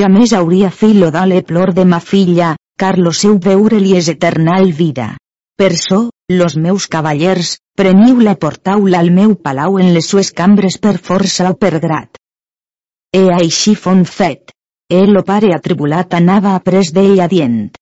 [0.00, 4.72] Ja més hauria filo dale plor de ma filla, car lo seu veure-li és eternal
[4.72, 5.14] vida.
[5.58, 10.92] Per so, los meus cavallers, preniu-la portau-la al meu palau en les sues cambres per
[11.08, 12.20] força o per grat.
[13.10, 14.54] E així fon fet.
[14.88, 17.74] El lo pare atribulat anava après d'ella dient.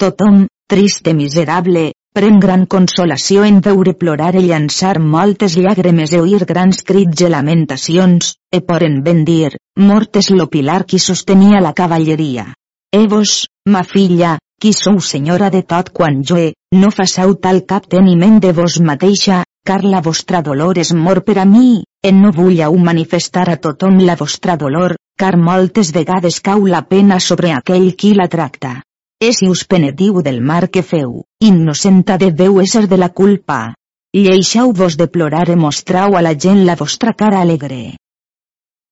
[0.00, 1.84] Tothom, triste miserable,
[2.16, 7.28] pren gran consolació en veure plorar i llançar moltes llàgrimes e oir grans crits i
[7.30, 12.54] lamentacions, e poren ben dir, mort és lo pilar qui sostenia la cavalleria.
[12.90, 17.62] E vos, ma filla, qui sou senyora de tot quan jo he, no façau tal
[17.64, 22.32] capteniment de vos mateixa, car la vostra dolor és mort per a mi, en no
[22.36, 27.94] vulleu manifestar a tothom la vostra dolor, car moltes vegades cau la pena sobre aquell
[27.96, 28.80] qui la tracta.
[29.20, 31.10] és si us penetiu del mar que feu,
[31.44, 33.74] innocenta deveu ésser de la culpa.
[34.16, 37.96] Lleixeu-vos de plorar i mostrau a la gent la vostra cara alegre.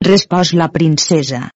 [0.05, 1.49] Respòs la princesa.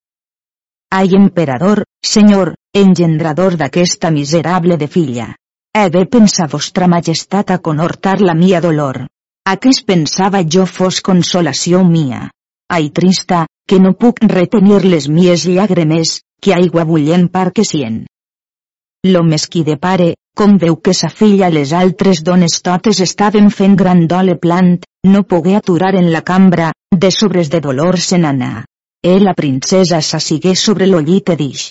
[0.92, 5.28] Ai emperador, senyor, engendrador d'aquesta miserable de filla.
[5.72, 8.98] He de pensar vostra majestat a conhortar la mia dolor.
[9.48, 12.26] A què es pensava jo fos consolació mia?
[12.68, 18.05] Ai trista, que no puc retenir les mies llàgrimes, que aigua bullent que sien.
[19.02, 23.76] Lo mesquí de pare, com veu que sa filla les altres dones totes estaven fent
[23.76, 24.76] gran dole plant,
[25.07, 28.66] no pogué aturar en la cambra, de sobres de dolor se n'anà.
[29.05, 31.62] E la princesa s'assigué sobre lo llit i dix.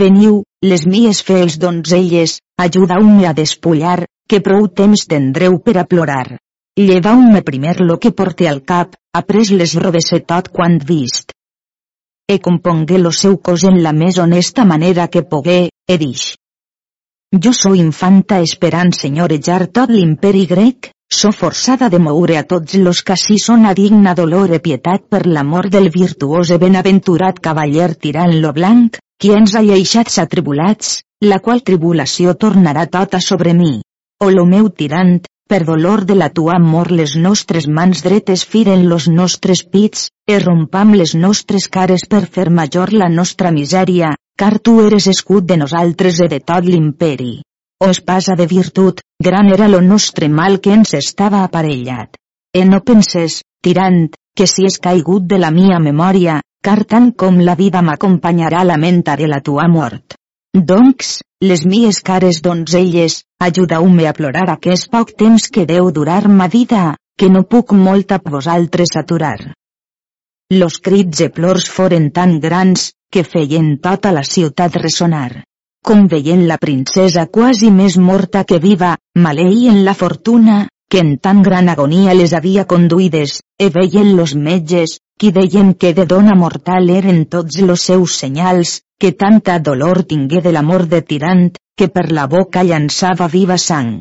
[0.00, 6.38] Veniu, les mies fels donzelles, ajudau-me a despullar, que prou temps tindreu per a plorar.
[6.78, 11.34] Llevau-me primer lo que porte al cap, après les robes tot quant vist.
[12.30, 16.36] E compongué lo seu cos en la més honesta manera que pogué, e dix.
[17.34, 23.02] Jo sou infanta esperant senyorejar tot l'imperi grec, so forçada de moure a tots los
[23.06, 27.92] que així són a digna dolor e pietat per l'amor del virtuós e benaventurat cavaller
[27.94, 33.74] tirant lo blanc, qui ens ha lleixats atribulats, la qual tribulació tornarà tota sobre mi.
[34.24, 35.20] O lo meu tirant,
[35.52, 40.38] per dolor de la tua amor les nostres mans dretes firen los nostres pits, e
[40.40, 45.60] rompam les nostres cares per fer major la nostra misèria, car tu eres escut de
[45.60, 47.34] nosaltres e de tot l'imperi.
[47.82, 52.14] O espasa de virtut, gran era lo nostre mal que ens estava aparellat.
[52.54, 54.04] E no penses, tirant,
[54.36, 59.26] que si és caigut de la mia memòria, car tant com la vida m'acompanyarà lamentaré
[59.26, 60.14] la tua mort.
[60.54, 61.18] Doncs,
[61.50, 66.96] les mies cares donzelles, ajudeu-me a plorar aquest poc temps que deu durar ma vida,
[67.18, 69.38] que no puc molt a vosaltres aturar.
[70.54, 75.42] Los crits i plors foren tan grans, que feien tota la ciutat ressonar.
[75.82, 81.40] Com veient la princesa quasi més morta que viva, maleïen la fortuna, que en tan
[81.42, 86.90] gran agonia les havia conduïdes, e veien los metges, qui deien que de dona mortal
[86.90, 92.12] eren tots los seus senyals, que tanta dolor tingué de l'amor de tirant, que per
[92.12, 93.96] la boca llançava viva sang.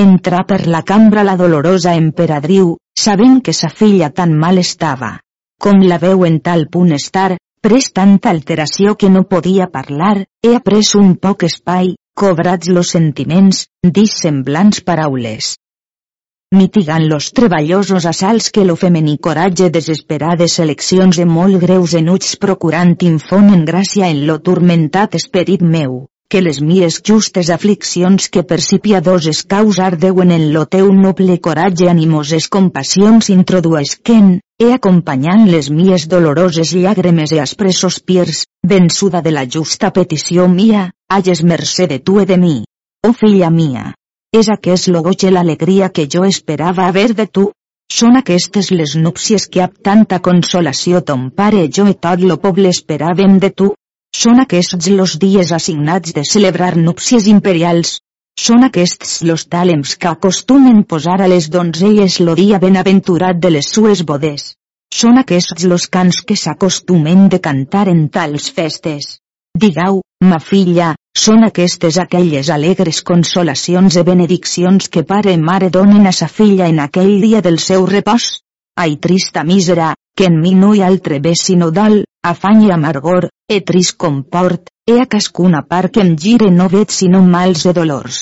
[0.00, 5.18] Entrà per la cambra la dolorosa emperadriu, sabent que sa filla tan mal estava.
[5.60, 10.54] Com la veu en tal punt estar, pres tanta alteració que no podia parlar, he
[10.56, 15.54] après un poc espai, cobrats los sentiments, dis semblants paraules.
[16.56, 22.96] Mitigant los treballosos assalts que lo femení coratge desesperades eleccions de molt greus enuts procurant
[23.06, 28.78] infonen gràcia en lo turmentat esperit meu, que les mies justes afliccions que per si
[28.78, 36.06] piadoses causar deuen en lo teu noble coratge animoses compassions introduesquen, e acompanyant les mies
[36.12, 42.20] doloroses llàgrimes e aspres sospirs, vençuda de la justa petició mia, hages mercè de tu
[42.22, 42.60] e de mi.
[43.02, 43.90] Oh filla mia!
[44.30, 47.48] És aquest lo goig i l'alegria que jo esperava haver de tu?
[47.90, 52.38] Són aquestes les núpcies que amb tanta consolació ton pare i jo i tot lo
[52.38, 53.72] poble esperàvem de tu?
[54.20, 57.92] Són aquests los dies assignats de celebrar núpcies imperials?
[58.46, 63.70] Són aquests los tàlems que acostumen posar a les donzelles lo dia benaventurat de les
[63.76, 64.44] sues bodes?
[65.00, 69.08] Són aquests los cants que s'acostumen de cantar en tals festes?
[69.64, 76.06] Digau, ma filla, són aquestes aquelles alegres consolacions i benediccions que pare i mare donen
[76.06, 78.32] a sa filla en aquell dia del seu repòs?
[78.80, 83.26] Ai trista mísera, que en mi no hi altre bé sinó dol, afany i amargor,
[83.54, 87.74] e trist comport, e a cascuna part que em gire no veig sinó mals i
[87.76, 88.20] dolors.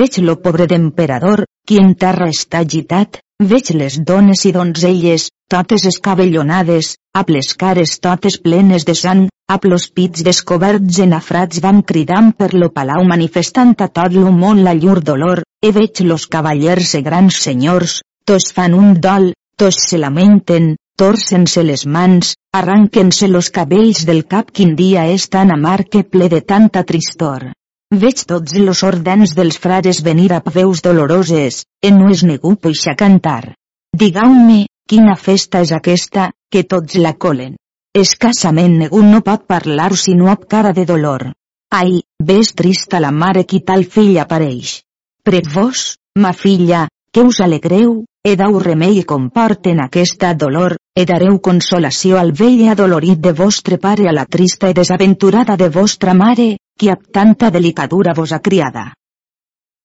[0.00, 3.18] Veig lo pobre d'emperador, qui en terra està agitat,
[3.52, 9.66] veig les dones i donzelles, totes escabellonades, amb les cares totes plenes de sang, amb
[9.72, 14.78] los pits descoberts enafrats van cridant per lo palau manifestant a tot lo món la
[14.78, 19.98] llur dolor, e veig los cavallers e grans senyors, tots fan un dol, tots se
[19.98, 26.04] lamenten, torcen-se les mans, arranquen-se los cabells del cap quin dia és tan amar que
[26.06, 27.50] ple de tanta tristor.
[27.90, 32.94] Veig tots los ordens dels frares venir a veus doloroses, en no es negu puixa
[32.94, 33.54] cantar.
[33.96, 37.56] Digau-me, quina festa és aquesta, que tots la colen.
[37.96, 41.32] Escassament negu no pot parlar sinó amb cara de dolor.
[41.72, 44.82] Ai, ves trista la mare qui tal fill apareix.
[45.24, 51.40] Prec vos, ma filla, que us alegreu, e dau remei comporten aquesta dolor, e dareu
[51.40, 56.12] consolació al vell i adolorit de vostre pare a la trista i desaventurada de vostra
[56.12, 58.92] mare, qui amb tanta delicadura vos ha criada.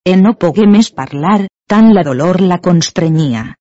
[0.04, 3.56] E no pogué més parlar, tant la dolor la constrenyia.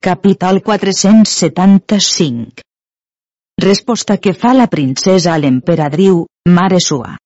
[0.00, 2.62] Capítol 475
[3.60, 7.18] Resposta que fa la princesa a l'emperadriu, mare sua.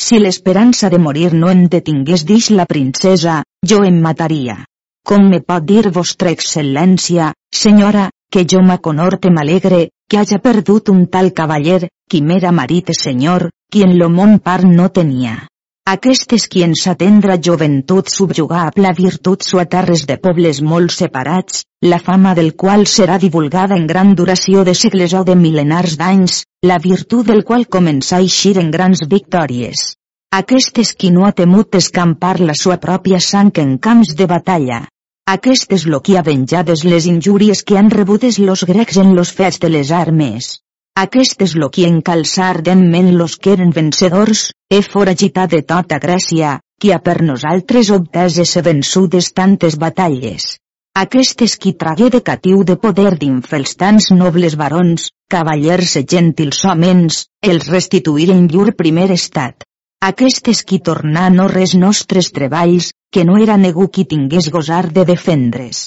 [0.00, 4.64] Si l'esperança de morir no em detingués dix la princesa, jo em mataria.
[5.06, 11.04] Com me pot dir vostra excel·lència, senyora, que jo m'aconorte m'alegre, que haja perdut un
[11.12, 15.36] tal cavaller, qui m'era marit senyor, qui en lo món part no tenia.
[15.92, 21.62] Aquestes qui en sa tendra joventut subjugà a la virtut suatarres de pobles molt separats,
[21.86, 26.40] la fama del qual serà divulgada en gran duració de segles o de mil·lenars d'anys,
[26.66, 29.86] la virtut del qual començà a eixir en grans victòries.
[30.34, 34.82] Aquestes qui no ha temut escampar la sua pròpia sang en camps de batalla.
[35.30, 39.32] Aquest és lo qui ha venjades les injúries que han rebudes los grecs en los
[39.38, 40.50] fets de les armes.
[41.02, 46.52] Aquest és lo qui encalçar ardentment los que eren vencedors, he foragitat de tota Grècia,
[46.78, 50.46] qui ha per nosaltres obtès ese vençudes tantes batalles.
[51.02, 56.62] Aquest és qui tragué de catiu de poder d'infels tants nobles barons, cavallers e gentils
[56.70, 59.66] homens, els restituïren llur primer estat.
[60.06, 64.92] Aquest és qui tornà no res nostres treballs, que no era negu qui tingués gosar
[64.92, 65.78] de defendre's.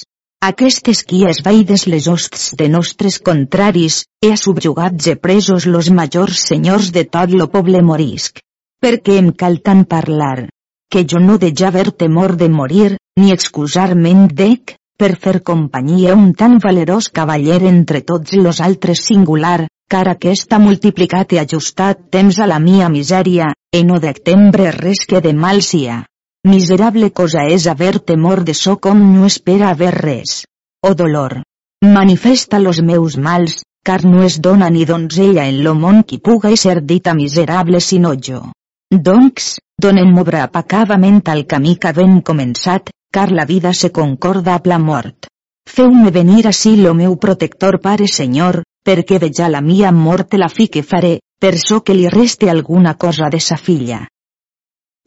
[0.42, 6.90] Aquestes quies vaides les hosts de nostres contraris, he subjugats e presos los majors senyors
[6.96, 8.42] de tot lo poble morisc.
[8.82, 10.48] Perquè em cal tant parlar,
[10.90, 16.18] que jo no de ja haver temor de morir, ni excusar-me'n dec, per fer companyia
[16.18, 22.42] un tan valerós cavaller entre tots los altres singular, car aquesta multiplicat i ajustat temps
[22.42, 26.06] a la mia misèria, e no dec tembre res que de mal sia.
[26.48, 30.46] Miserable cosa és haver temor de so com no espera haver res.
[30.80, 31.42] O dolor.
[31.84, 36.54] Manifesta los meus mals, car no es dona ni donzella en lo món qui puga
[36.56, 38.40] ser dita miserable sinó jo.
[38.90, 44.78] Doncs, donen-m'ho brapacavament al camí que ben començat, car la vida se concorda amb la
[44.78, 45.28] mort.
[45.68, 50.68] Feu-me venir ací lo meu protector pare senyor, perquè veja la mia mort la fi
[50.68, 54.06] que faré, per so que li reste alguna cosa de sa filla.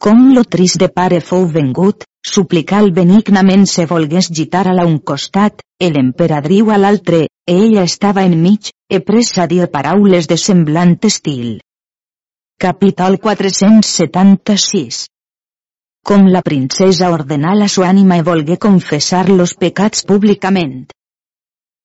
[0.02, 4.98] Com lo trist de pare fou vengut, suplical benignament se volgués gitar a la un
[4.98, 10.36] costat, el emperadriu a l'altre, e ella estava enmig, e pressa a dir paraules de
[10.36, 11.60] semblant estil.
[12.60, 15.04] Capítol 476
[16.04, 20.92] Com la princesa ordenà la sua ànima e volgué confessar los pecats públicament.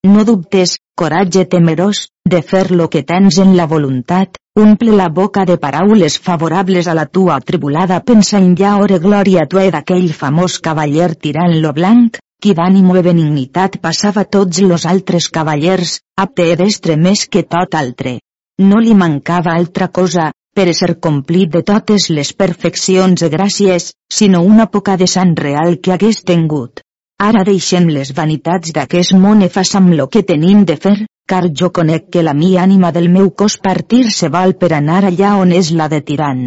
[0.03, 5.45] No dubtes, coratge temerós, de fer lo que tens en la voluntat, Umple la boca
[5.45, 11.13] de paraules favorables a la tua atribulada pensant ja ore glòria tua d'aquell famós cavaller
[11.15, 16.97] tirant lo blanc, qui d'ànimo i benignitat passava tots los altres cavallers, apte i destre
[16.97, 18.17] més que tot altre.
[18.59, 24.41] No li mancava altra cosa, per ser complit de totes les perfeccions i gràcies, sinó
[24.43, 26.81] una poca de sant real que hagués tingut.
[27.19, 30.97] Ara deixem les vanitats d'aquest món i façam lo que tenim de fer,
[31.29, 35.35] car jo conec que la mi ànima del meu cos partir-se val per anar allà
[35.37, 36.45] on és la de tirant.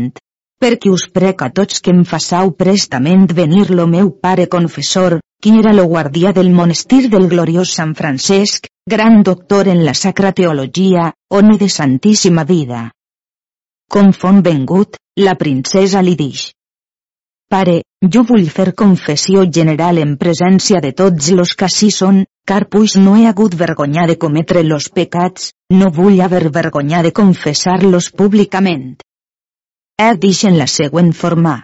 [0.62, 5.56] Perquè us prec a tots que em façau prestament venir lo meu pare confessor, qui
[5.58, 11.12] era lo guardià del monestir del gloriós Sant Francesc, gran doctor en la sacra teologia,
[11.30, 12.90] home de santíssima vida.
[13.90, 16.50] Com font vengut, la princesa li dix.
[17.52, 17.82] Pare,
[18.14, 22.96] jo vull fer confessió general en presència de tots los que així són, car puix
[23.00, 29.00] no he hagut vergonya de cometre los pecats, no vull haver vergonya de confessar-los públicament.
[29.98, 31.62] He dit en la següent forma.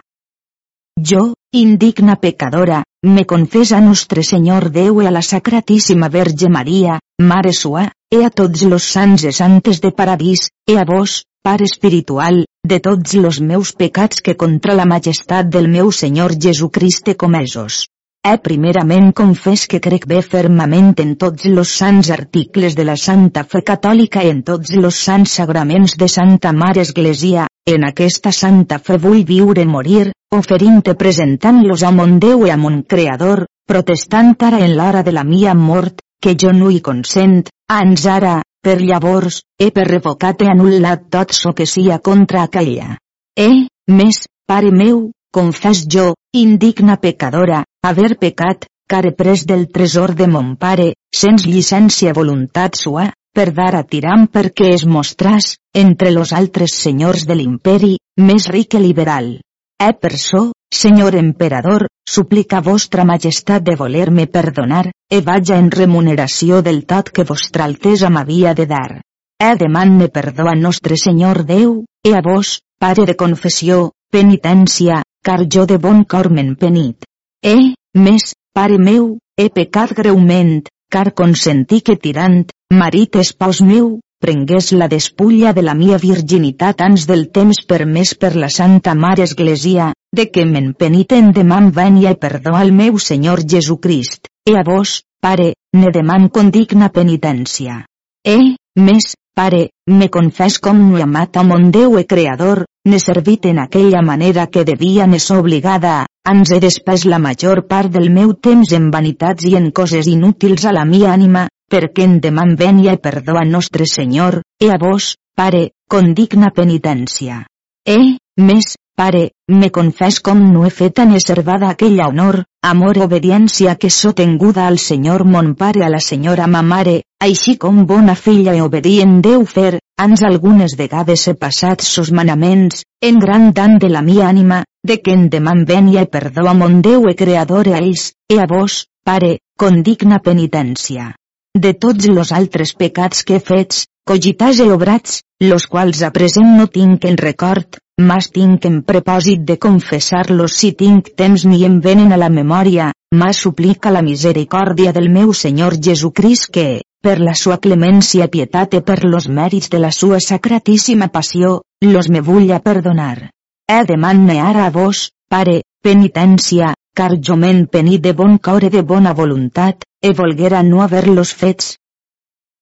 [1.11, 7.53] Jo, indigna pecadora, me confessa Nostre Senyor Déu i a la Sacratíssima Verge Maria, Mare
[7.53, 12.41] Sua, e a tots los sants i santes de paradís, e a vos, Pare espiritual,
[12.67, 17.85] de tots los meus pecats que contra la majestat del meu Senyor Jesucrist comesos.
[18.27, 23.45] He primerament confés que crec bé fermament en tots los sants articles de la Santa
[23.53, 27.45] Fe Catòlica i en tots los sants sagraments de Santa Mare Església,
[27.75, 32.51] en aquesta Santa Fe vull viure i morir, oferint i presentant-los a mon Déu i
[32.51, 36.83] a mon Creador, protestant ara en l'hora de la mia mort, que jo no hi
[36.83, 42.43] consent, ans ara, per llavors, he per revocat i anul·lat tot so que sia contra
[42.43, 42.97] aquella.
[43.39, 50.15] Eh, més, pare meu, confés jo, indigna pecadora, haver pecat, car he pres del tresor
[50.15, 56.11] de mon pare, sens llicència voluntat sua, per dar a tiram perquè es mostràs, entre
[56.11, 59.37] los altres senyors de l'imperi, més ric i liberal.
[59.79, 66.61] Eh per so, senyor emperador, suplica vostra majestat de voler-me perdonar, e vaja en remuneració
[66.61, 69.01] del tot que vostra altesa m'havia de dar.
[69.39, 75.45] E deman-me perdó a nostre senyor Déu, e a vos, pare de confessió, penitència, car
[75.47, 77.08] jo de bon cor m'en penit.
[77.41, 77.55] E,
[77.95, 82.41] més, pare meu, he pecat greument, car consentí que tirant,
[82.73, 88.33] marit espòs meu, prengués la despulla de la mia virginitat ans del temps permès per
[88.35, 93.45] la Santa Mare Església, de que me'n peniten demam venia i perdó al meu Senyor
[93.47, 97.85] Jesucrist, e a vos, pare, ne deman condigna penitència.
[98.27, 98.37] E,
[98.75, 103.61] més, pare, me confés com no amat a mon Déu e Creador, ne servit en
[103.63, 105.93] aquella manera que devia nes obligada,
[106.27, 110.65] ans he despès la major part del meu temps en vanitats i en coses inútils
[110.65, 114.77] a la mia ànima, perquè en deman venia i perdó a nostre Senyor, e a
[114.81, 117.45] vos, pare, condigna penitència.
[117.87, 123.75] E, més, pare, me confés com no he fet tan servada aquella honor, amor obediència
[123.79, 128.15] que so tenguda al Senyor mon pare a la senyora ma mare, així com bona
[128.15, 133.77] filla i obedient deu fer, ans algunes vegades he passat sos manaments, en gran dan
[133.79, 137.15] de la mia ànima, de que en deman venia i perdó a mon Déu e
[137.15, 141.13] creador a ells, e a vos, pare, condigna penitència.
[141.55, 146.67] De tots los altres pecats que fets, cogitats i obrats, los quals a present no
[146.67, 152.11] tinc en record, mas tinc en propòsit de confessar-los si tinc temps ni em venen
[152.11, 156.67] a la memòria, mas suplica la misericòrdia del meu Senyor Jesucrist que,
[157.01, 162.09] per la sua clemència pietat i per los mèrits de la sua sacratíssima passió, los
[162.09, 163.31] me vull a perdonar.
[163.67, 163.95] He de
[164.39, 169.13] ara a vos, pare, penitència, car jo m'en penit de bon cor i de bona
[169.13, 171.77] voluntat, e volguera no haver-los fets.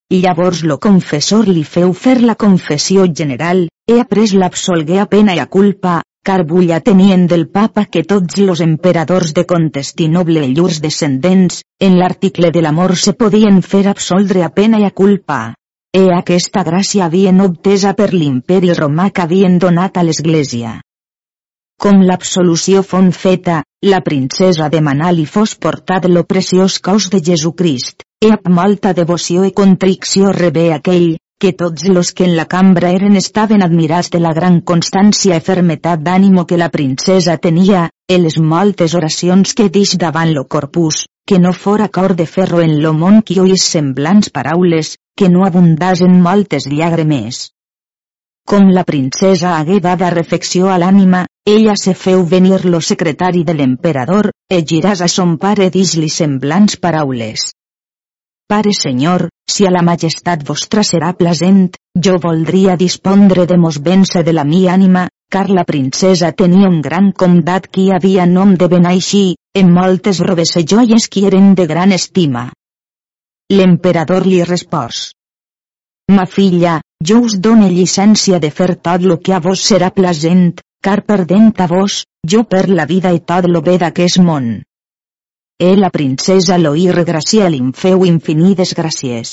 [0.09, 5.41] Llavors lo confessor li feu fer la confessió general, he après l'absolgué a pena i
[5.43, 10.79] a culpa, car bulla tenien del papa que tots los emperadors de Contestinoble i llurs
[10.85, 15.41] descendents, en l'article de l'amor se podien fer absoldre a pena i a culpa.
[15.91, 20.77] E aquesta gràcia havien obtesa per l'imperi romà que havien donat a l'Església.
[21.83, 28.06] Com l'absolució fon feta, la princesa demanà li fos portat lo preciós cos de Jesucrist,
[28.23, 32.89] e amb molta devoció i contricció rebé aquell, que tots los que en la cambra
[32.89, 38.17] eren estaven admirats de la gran constància i fermetat d'ànimo que la princesa tenia, e
[38.17, 42.81] les moltes oracions que dix davant lo corpus, que no fora cor de ferro en
[42.81, 47.51] lo món qui oís semblants paraules, que no abundàs en moltes llàgrimes.
[48.47, 53.53] Com la princesa hagué dada refecció a l'ànima, ella se feu venir lo secretari de
[53.53, 57.51] l'emperador, e giràs a son pare dix-li semblants paraules.
[58.47, 61.73] Pare senyor, si a la majestat vostra serà plasent,
[62.05, 66.77] jo voldria dispondre de mos vèncer de la mi ànima, car la princesa tenia un
[66.85, 71.65] gran comdat qui havia nom de Benaixí, en moltes robes i joies qui eren de
[71.67, 72.45] gran estima.
[73.51, 75.01] L'emperador li respòs.
[76.15, 80.61] Ma filla, jo us done llicència de fer tot lo que a vos serà plasent,
[80.79, 84.49] car perdent a vos, jo per la vida i tot lo bé d'aquest món.
[85.59, 89.29] E la princesa l'oir gràcia li feu infinides gràcies.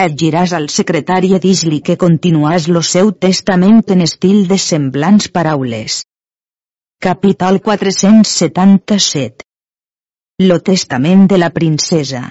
[0.00, 5.26] Et giràs al secretari i dis-li que continuàs lo seu testament en estil de semblants
[5.34, 5.96] paraules.
[7.02, 9.42] Capítol 477
[10.46, 12.22] Lo testament de la princesa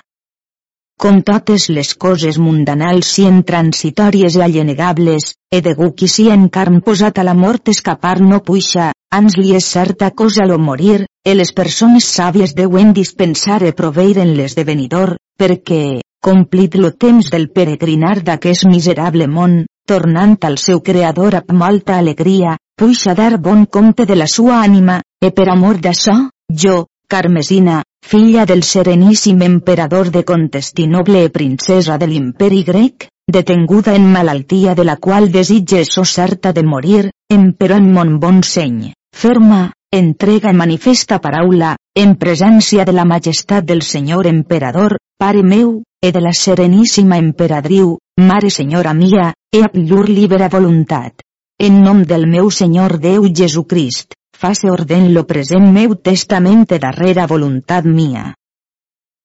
[1.04, 6.80] com totes les coses mundanals sien transitòries i allenegables, e gu qui si en carn
[6.86, 11.36] posat a la mort escapar no puixa, ans li és certa cosa lo morir, e
[11.36, 18.22] les persones sàvies deuen dispensar e proveir en l'esdevenidor, perquè, complit lo temps del peregrinar
[18.24, 24.16] d'aquest miserable món, tornant al seu creador amb molta alegria, puixa dar bon compte de
[24.16, 26.16] la sua ànima, e per amor d'açò,
[26.49, 34.09] jo, Carmesina, filla del sereníssim emperador de Contestinoble e princesa de l'imperi grec, detenguda en
[34.11, 39.72] malaltia de la qual desitge so certa de morir, emperò en mon bon seny, ferma,
[39.93, 46.20] entrega manifesta paraula, en presència de la majestat del senyor emperador, pare meu, e de
[46.20, 51.22] la sereníssima emperadriu, mare senyora mia, e ab llur libera voluntat.
[51.61, 57.28] En nom del meu senyor Déu Jesucrist, fase orden lo present meu testament de darrera
[57.28, 58.34] voluntat mia.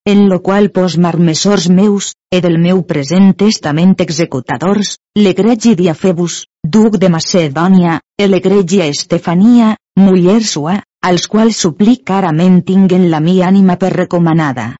[0.06, 6.98] En lo qual pos marmesors meus, e del meu present testament executadors, l'egregi Diafebus, duc
[7.00, 13.78] de Macedònia, e l'egregia Estefania, muller sua, als quals suplic carament tinguen la mi ànima
[13.80, 14.74] per recomanada.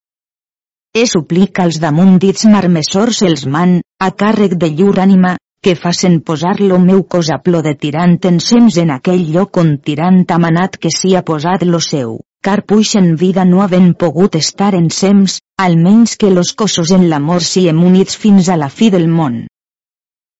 [0.93, 6.21] E suplica als damunt dits marmesors els man, a càrrec de llur ànima, que facen
[6.21, 10.39] posar lo meu cos a plor de tirant ensems en aquell lloc on tirant ha
[10.39, 16.17] manat que sia posat lo seu, car puixen vida no havent pogut estar ensems, almenys
[16.17, 19.47] que los cossos en l'amor siem units fins a la fi del món.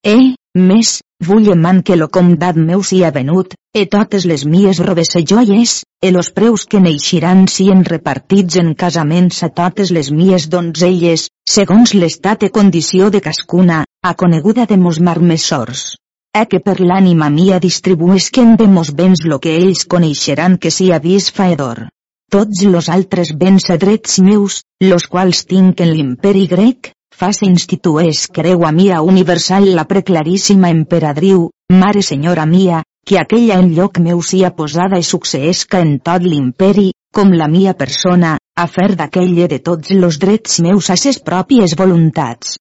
[0.03, 0.89] E, més,
[1.27, 5.73] vull man que lo comdat meu sia venut, e totes les mies robes e joies,
[6.01, 11.93] e los preus que neixiran sien repartits en casaments a totes les mies donzelles, segons
[11.93, 15.97] l'estat e condició de cascuna, a coneguda de mos marmessors.
[16.31, 21.01] E que per l'ànima mia distribuesquen de mos béns lo que ells coneixeran que sia
[21.03, 21.89] vis faedor.
[22.31, 28.27] Tots los altres béns a drets meus, los quals tinc en l'imperi grec, fase institués
[28.31, 34.21] creu a mia universal la preclaríssima emperadriu, mare senyora mia, que aquella en lloc meu
[34.21, 39.59] sia posada i succeesca en tot l'imperi, com la mia persona, a fer d'aquella de
[39.59, 42.55] tots los drets meus a ses pròpies voluntats.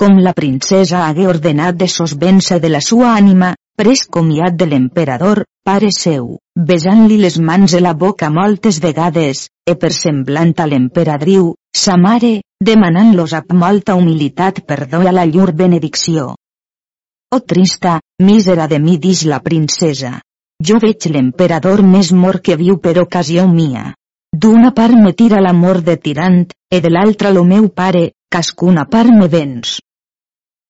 [0.00, 5.44] Com la princesa hagué ordenat de sosvença de la sua ànima, pres comiat de l'emperador,
[5.68, 11.52] pare seu, besant-li les mans de la boca moltes vegades, e per semblant a l'emperadriu,
[11.74, 16.34] sa mare, demanant-los amb molta humilitat perdó a la llur benedicció.
[17.32, 20.20] Oh trista, mísera de mi dix la princesa.
[20.60, 23.94] Jo veig l'emperador més mort que viu per ocasió mia.
[24.30, 29.10] D'una part me tira l'amor de tirant, e de l'altra lo meu pare, cascuna part
[29.10, 29.78] me vens.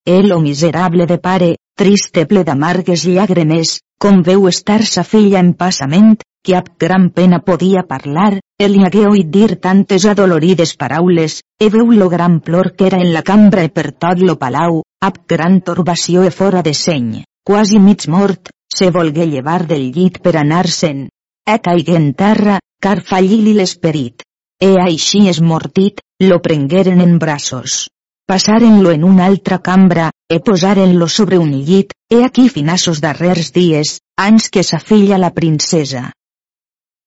[0.07, 5.53] El lo miserable de pare, triste ple d'amargues llàgrimes, com veu estar sa filla en
[5.53, 11.41] passament, que amb gran pena podia parlar, el li hagué oït dir tantes adolorides paraules,
[11.61, 14.83] e veu lo gran plor que era en la cambra e per tot lo palau,
[15.05, 20.21] amb gran torbació e fora de seny, quasi mig mort, se volgué llevar del llit
[20.25, 21.09] per anar-se'n.
[21.47, 24.23] E caigué en terra, car fallí-li l'esperit.
[24.61, 27.89] E així esmortit, lo prengueren en braços.
[28.31, 33.99] Passaren-lo en una altra cambra, e posaren-lo sobre un llit, e aquí finassos darrers dies,
[34.17, 36.11] anys que sa filla la princesa.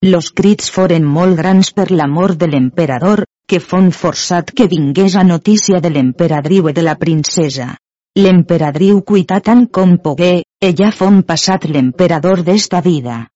[0.04, 5.22] Los crits foren molt grans per l'amor de l'emperador, que fon forçat que vingués a
[5.24, 7.68] notícia de l'emperadriu i de la princesa.
[8.20, 13.30] L'emperadriu cuità tant com pogué, ella fon passat l'emperador d'esta vida.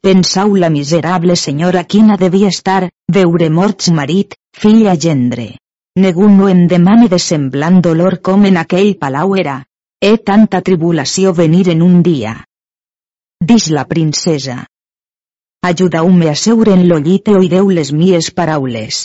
[0.00, 5.46] Pensau la miserable senyora quina devia estar, veure morts marit, filla gendre.
[6.00, 9.58] Negu no em demane de semblant dolor com en aquell palau era.
[10.00, 12.32] He tanta tribulació venir en un dia.
[13.44, 14.56] Dix la princesa.
[15.66, 19.04] Ajudau-me a seure en lo llit i oideu les mies paraules.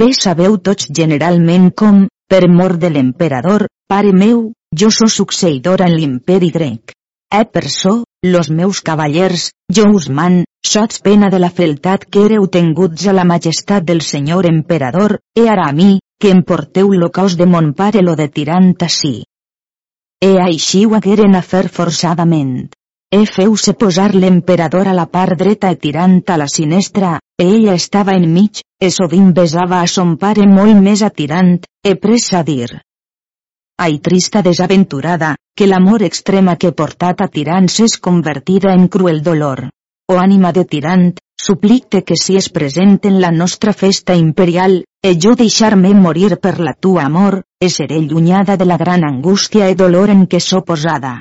[0.00, 4.42] Bé sabeu tots generalment com, per mort de l'emperador, pare meu,
[4.82, 6.92] jo so succeïdora en l'imperi grec.
[7.32, 7.92] E per so,
[8.34, 10.42] los meus cavallers, jo us man,
[10.72, 15.48] sots pena de la feltat que éreu tenguts a la majestat del senyor emperador, e
[15.48, 19.16] ara a mi, que em porteu lo cos de mon pare lo de tirant ací.
[20.20, 22.68] E així ho hagueren a fer forçadament.
[23.12, 27.74] E feu-se posar l'emperador a la part dreta e tirant a la sinestra, e ella
[27.74, 32.70] estava enmig, e sovint besava a son pare molt més atirant, e pressa a dir.
[33.84, 39.68] Ai trista desaventurada, que l'amor extrema que portat a tirant s'és convertida en cruel dolor.
[40.08, 45.12] O ànima de tirant, suplicte que si es present en la nostra festa imperial, e
[45.20, 49.76] jo deixar-me morir per la tua amor, e seré llunyada de la gran angústia e
[49.76, 51.12] dolor en què so posada.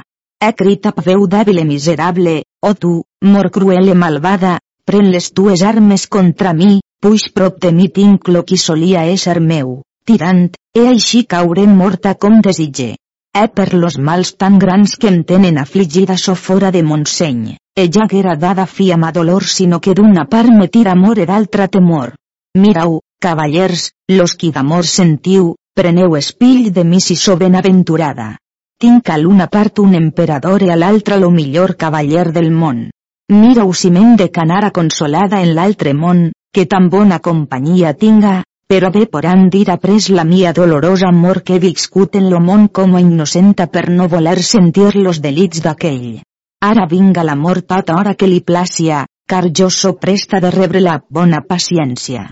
[0.43, 2.31] He crit a veu dèbil e miserable,
[2.65, 2.91] o oh tu,
[3.33, 4.55] mor cruel e malvada,
[4.89, 9.37] pren les tues armes contra mi, puix prop de mi tinc lo qui solia ésser
[9.51, 12.95] meu, tirant, e així cauré morta com desitge.
[13.37, 17.87] He per los mals tan grans que em tenen afligida so fora de Montseny, e
[17.93, 21.67] ja haguera dada fi a dolor sinó que d'una part me tira amor e d'altra
[21.67, 22.15] temor.
[22.57, 28.40] Mirau, cavallers, los qui d'amor sentiu, preneu espill de mi si so benaventurada.
[28.81, 32.79] Tinc a l'una part un emperador i a l'altra lo millor cavaller del món.
[33.31, 38.39] Mira-ho si m'hem de canara consolada en l'altre món, que tan bona companyia tinga,
[38.71, 42.67] però bé poran dir après la mia dolorosa amor que he viscut en lo món
[42.79, 46.23] com a innocenta per no voler sentir los delits d'aquell.
[46.65, 50.97] Ara vinga l'amor tota hora que li plàcia, car jo so presta de rebre la
[51.07, 52.31] bona paciència.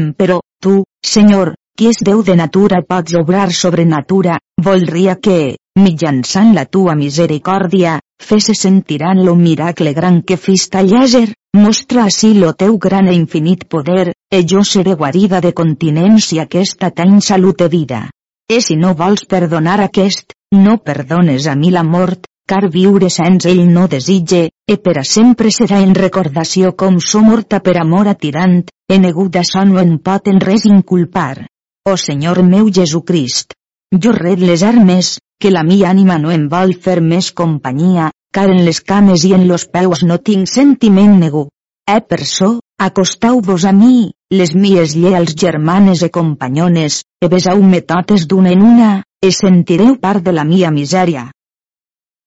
[0.00, 6.54] Emperò, tu, senyor, qui és Déu de natura pots obrar sobre natura, voldria que, mitjançant
[6.54, 11.26] la tua misericòrdia, fese sentirant lo miracle gran que fista llàser,
[11.56, 16.40] mostra així lo teu gran e infinit poder, e jo seré guarida de continents i
[16.44, 18.08] aquesta tan salut vida.
[18.50, 23.48] E si no vols perdonar aquest, no perdones a mi la mort, car viure sense
[23.50, 28.10] ell no desitge, e per a sempre serà en recordació com so morta per amor
[28.10, 31.46] a tirant, e negut això no en pot en res inculpar.
[31.86, 33.54] O Senyor meu Jesucrist!
[34.02, 38.50] Jo red les armes, que la mi ànima no em vol fer més companyia, car
[38.52, 41.48] en les cames i en los peus no tinc sentiment negu.
[41.90, 48.28] Eh per so, acostau-vos a mi, les mies lleals germanes e companyones, e besau-me totes
[48.28, 48.90] d'una en una,
[49.24, 51.30] e sentireu part de la mia misèria.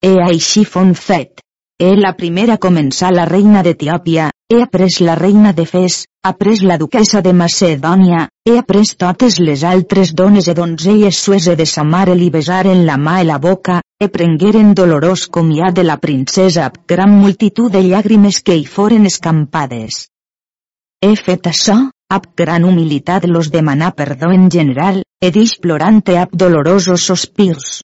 [0.02, 1.40] E així fon fet.
[1.80, 6.78] E la primera començar la reina d'Etiòpia, he après la reina de Fes, après la
[6.80, 12.14] duquesa de Macedònia, he après totes les altres dones e donzelles suese de sa mare
[12.16, 16.80] li besaren la mà i la boca, e prengueren dolorós comiat de la princesa amb
[16.88, 20.06] gran multitud de llàgrimes que hi foren escampades.
[21.04, 21.76] He fet això,
[22.08, 27.82] amb gran humilitat los demanar perdó en general, e dix plorant ab dolorosos sospirs.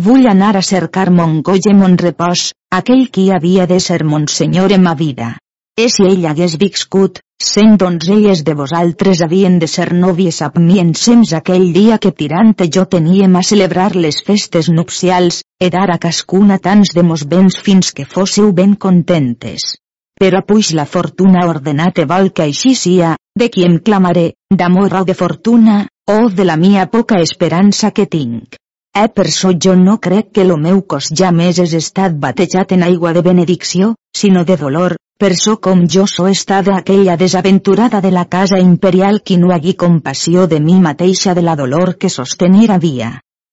[0.00, 4.72] Vull anar a cercar mon goig mon repòs, aquell qui havia de ser mon senyor
[4.72, 5.34] en ma vida.
[5.76, 7.20] E si ell hagués viscut,
[7.54, 10.40] cent donzelles de vosaltres havien de ser nòvies
[10.82, 15.98] ensems aquell dia que tirant jo teníem a celebrar les festes nupcials, e dar a
[15.98, 19.76] cascuna tants de mos béns fins que fóssiu ben contentes.
[20.20, 25.04] Però puix la fortuna ordenat e que així sia, de qui em clamaré, d'amor o
[25.04, 28.58] de fortuna, o de la mia poca esperança que tinc.
[28.96, 32.74] Eh per so jo no crec que lo meu cos ja més és estat batejat
[32.76, 38.00] en aigua de benedicció, sinó de dolor, per so com jo so estada aquella desaventurada
[38.00, 42.08] de la casa imperial qui no hagui compassió de mi mateixa de la dolor que
[42.08, 43.10] sostenir havia.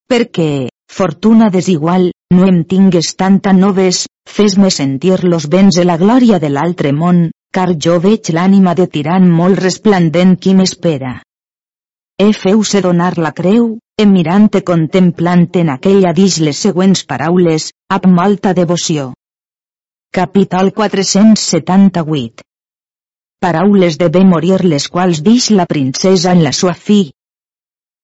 [0.07, 6.37] Perquè, fortuna desigual, no em tingues tanta noves, fes-me sentir los béns de la glòria
[6.37, 11.21] de l'altre món, car jo veig l'ànima de tirant molt resplendent qui m'espera.
[12.21, 17.67] He feu-se donar la creu, e mirant e contemplant en aquella dix les següents paraules,
[17.95, 19.11] amb molta devoció.
[20.17, 22.41] Capital 478
[23.45, 27.11] Paraules de bé morir les quals dix la princesa en la sua fi.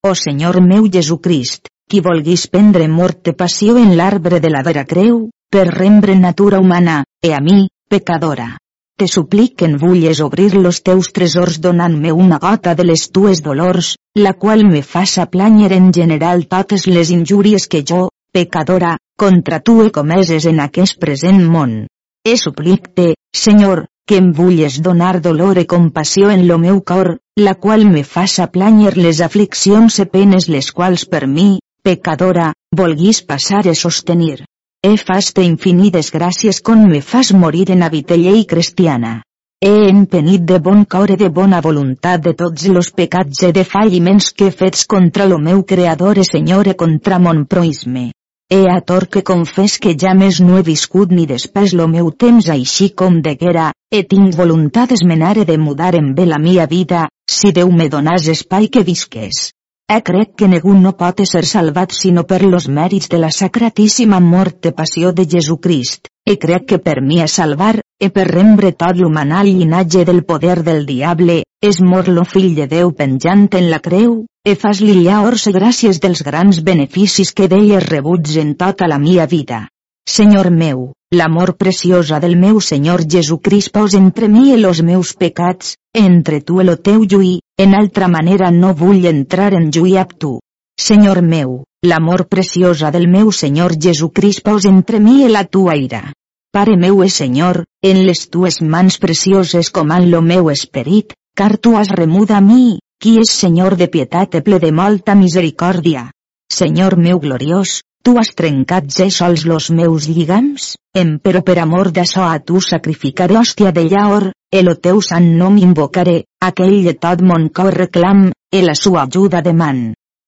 [0.06, 5.24] O Senyor meu Jesucrist, qui volguis prendre mort passió en l'arbre de la vera creu,
[5.50, 8.52] per rembre natura humana, e a mi, pecadora.
[8.98, 13.44] Te suplic que en vulles obrir los teus tresors donant-me una gota de les tues
[13.46, 19.60] dolors, la qual me faça planyer en general totes les injúries que jo, pecadora, contra
[19.60, 21.78] tu he comeses en aquest present món.
[22.26, 27.54] He suplicte, Senyor, que em vulles donar dolor e compassió en lo meu cor, la
[27.54, 31.50] qual me faça planyer les afliccions e penes les quals per mi,
[31.86, 34.40] pecadora, volguis passar e sostenir.
[34.88, 39.22] He faste infinides gràcies con me fas morir en llei cristiana.
[39.60, 43.66] He empenit de bon cor e de bona voluntat de tots los pecats e de
[43.66, 48.14] falliments que fets contra lo meu Creador e Senyor e contra mon proisme.
[48.50, 52.12] He a tor que confés que ja més no he viscut ni després lo meu
[52.12, 57.10] temps així com deguera, e tinc voluntat esmenare de mudar en bé la mia vida,
[57.28, 59.52] si Déu me donàs espai que visques.
[59.96, 64.18] E crec que ningú no pot ser salvat sinó per los mèrits de la sacratíssima
[64.20, 68.74] mort de passió de Jesucrist, e crec que per mi a salvar, e per rembre
[68.76, 73.70] tot l'humanal llinatge del poder del diable, és mor lo fill de Déu penjant en
[73.72, 78.92] la creu, e fas-li llaors i gràcies dels grans beneficis que d'elles rebuts en tota
[78.92, 79.70] la mia vida.
[80.04, 85.78] Senyor meu, l'amor preciosa del meu Senyor Jesucrist pos entre mi i los meus pecats,
[85.94, 90.12] entre tu i lo teu lluí, en altra manera no vull entrar en lluí amb
[90.20, 90.34] tu.
[90.78, 96.12] Senyor meu, l'amor preciosa del meu Senyor Jesucrist pos entre mi i la tua ira.
[96.52, 101.78] Pare meu e Senyor, en les tues mans precioses comand lo meu esperit, car tu
[101.78, 106.10] has remut a mi, qui és Senyor de pietat i ple de molta misericòrdia.
[106.52, 111.90] Senyor meu gloriós, tu has trencat ja sols los meus lligams, em però per amor
[111.92, 114.30] d'açò a tu sacrificaré hòstia de llaor,
[114.60, 119.42] el teu sant nom invocaré, aquell de tot mon cor reclam, e la sua ajuda
[119.44, 119.82] deman.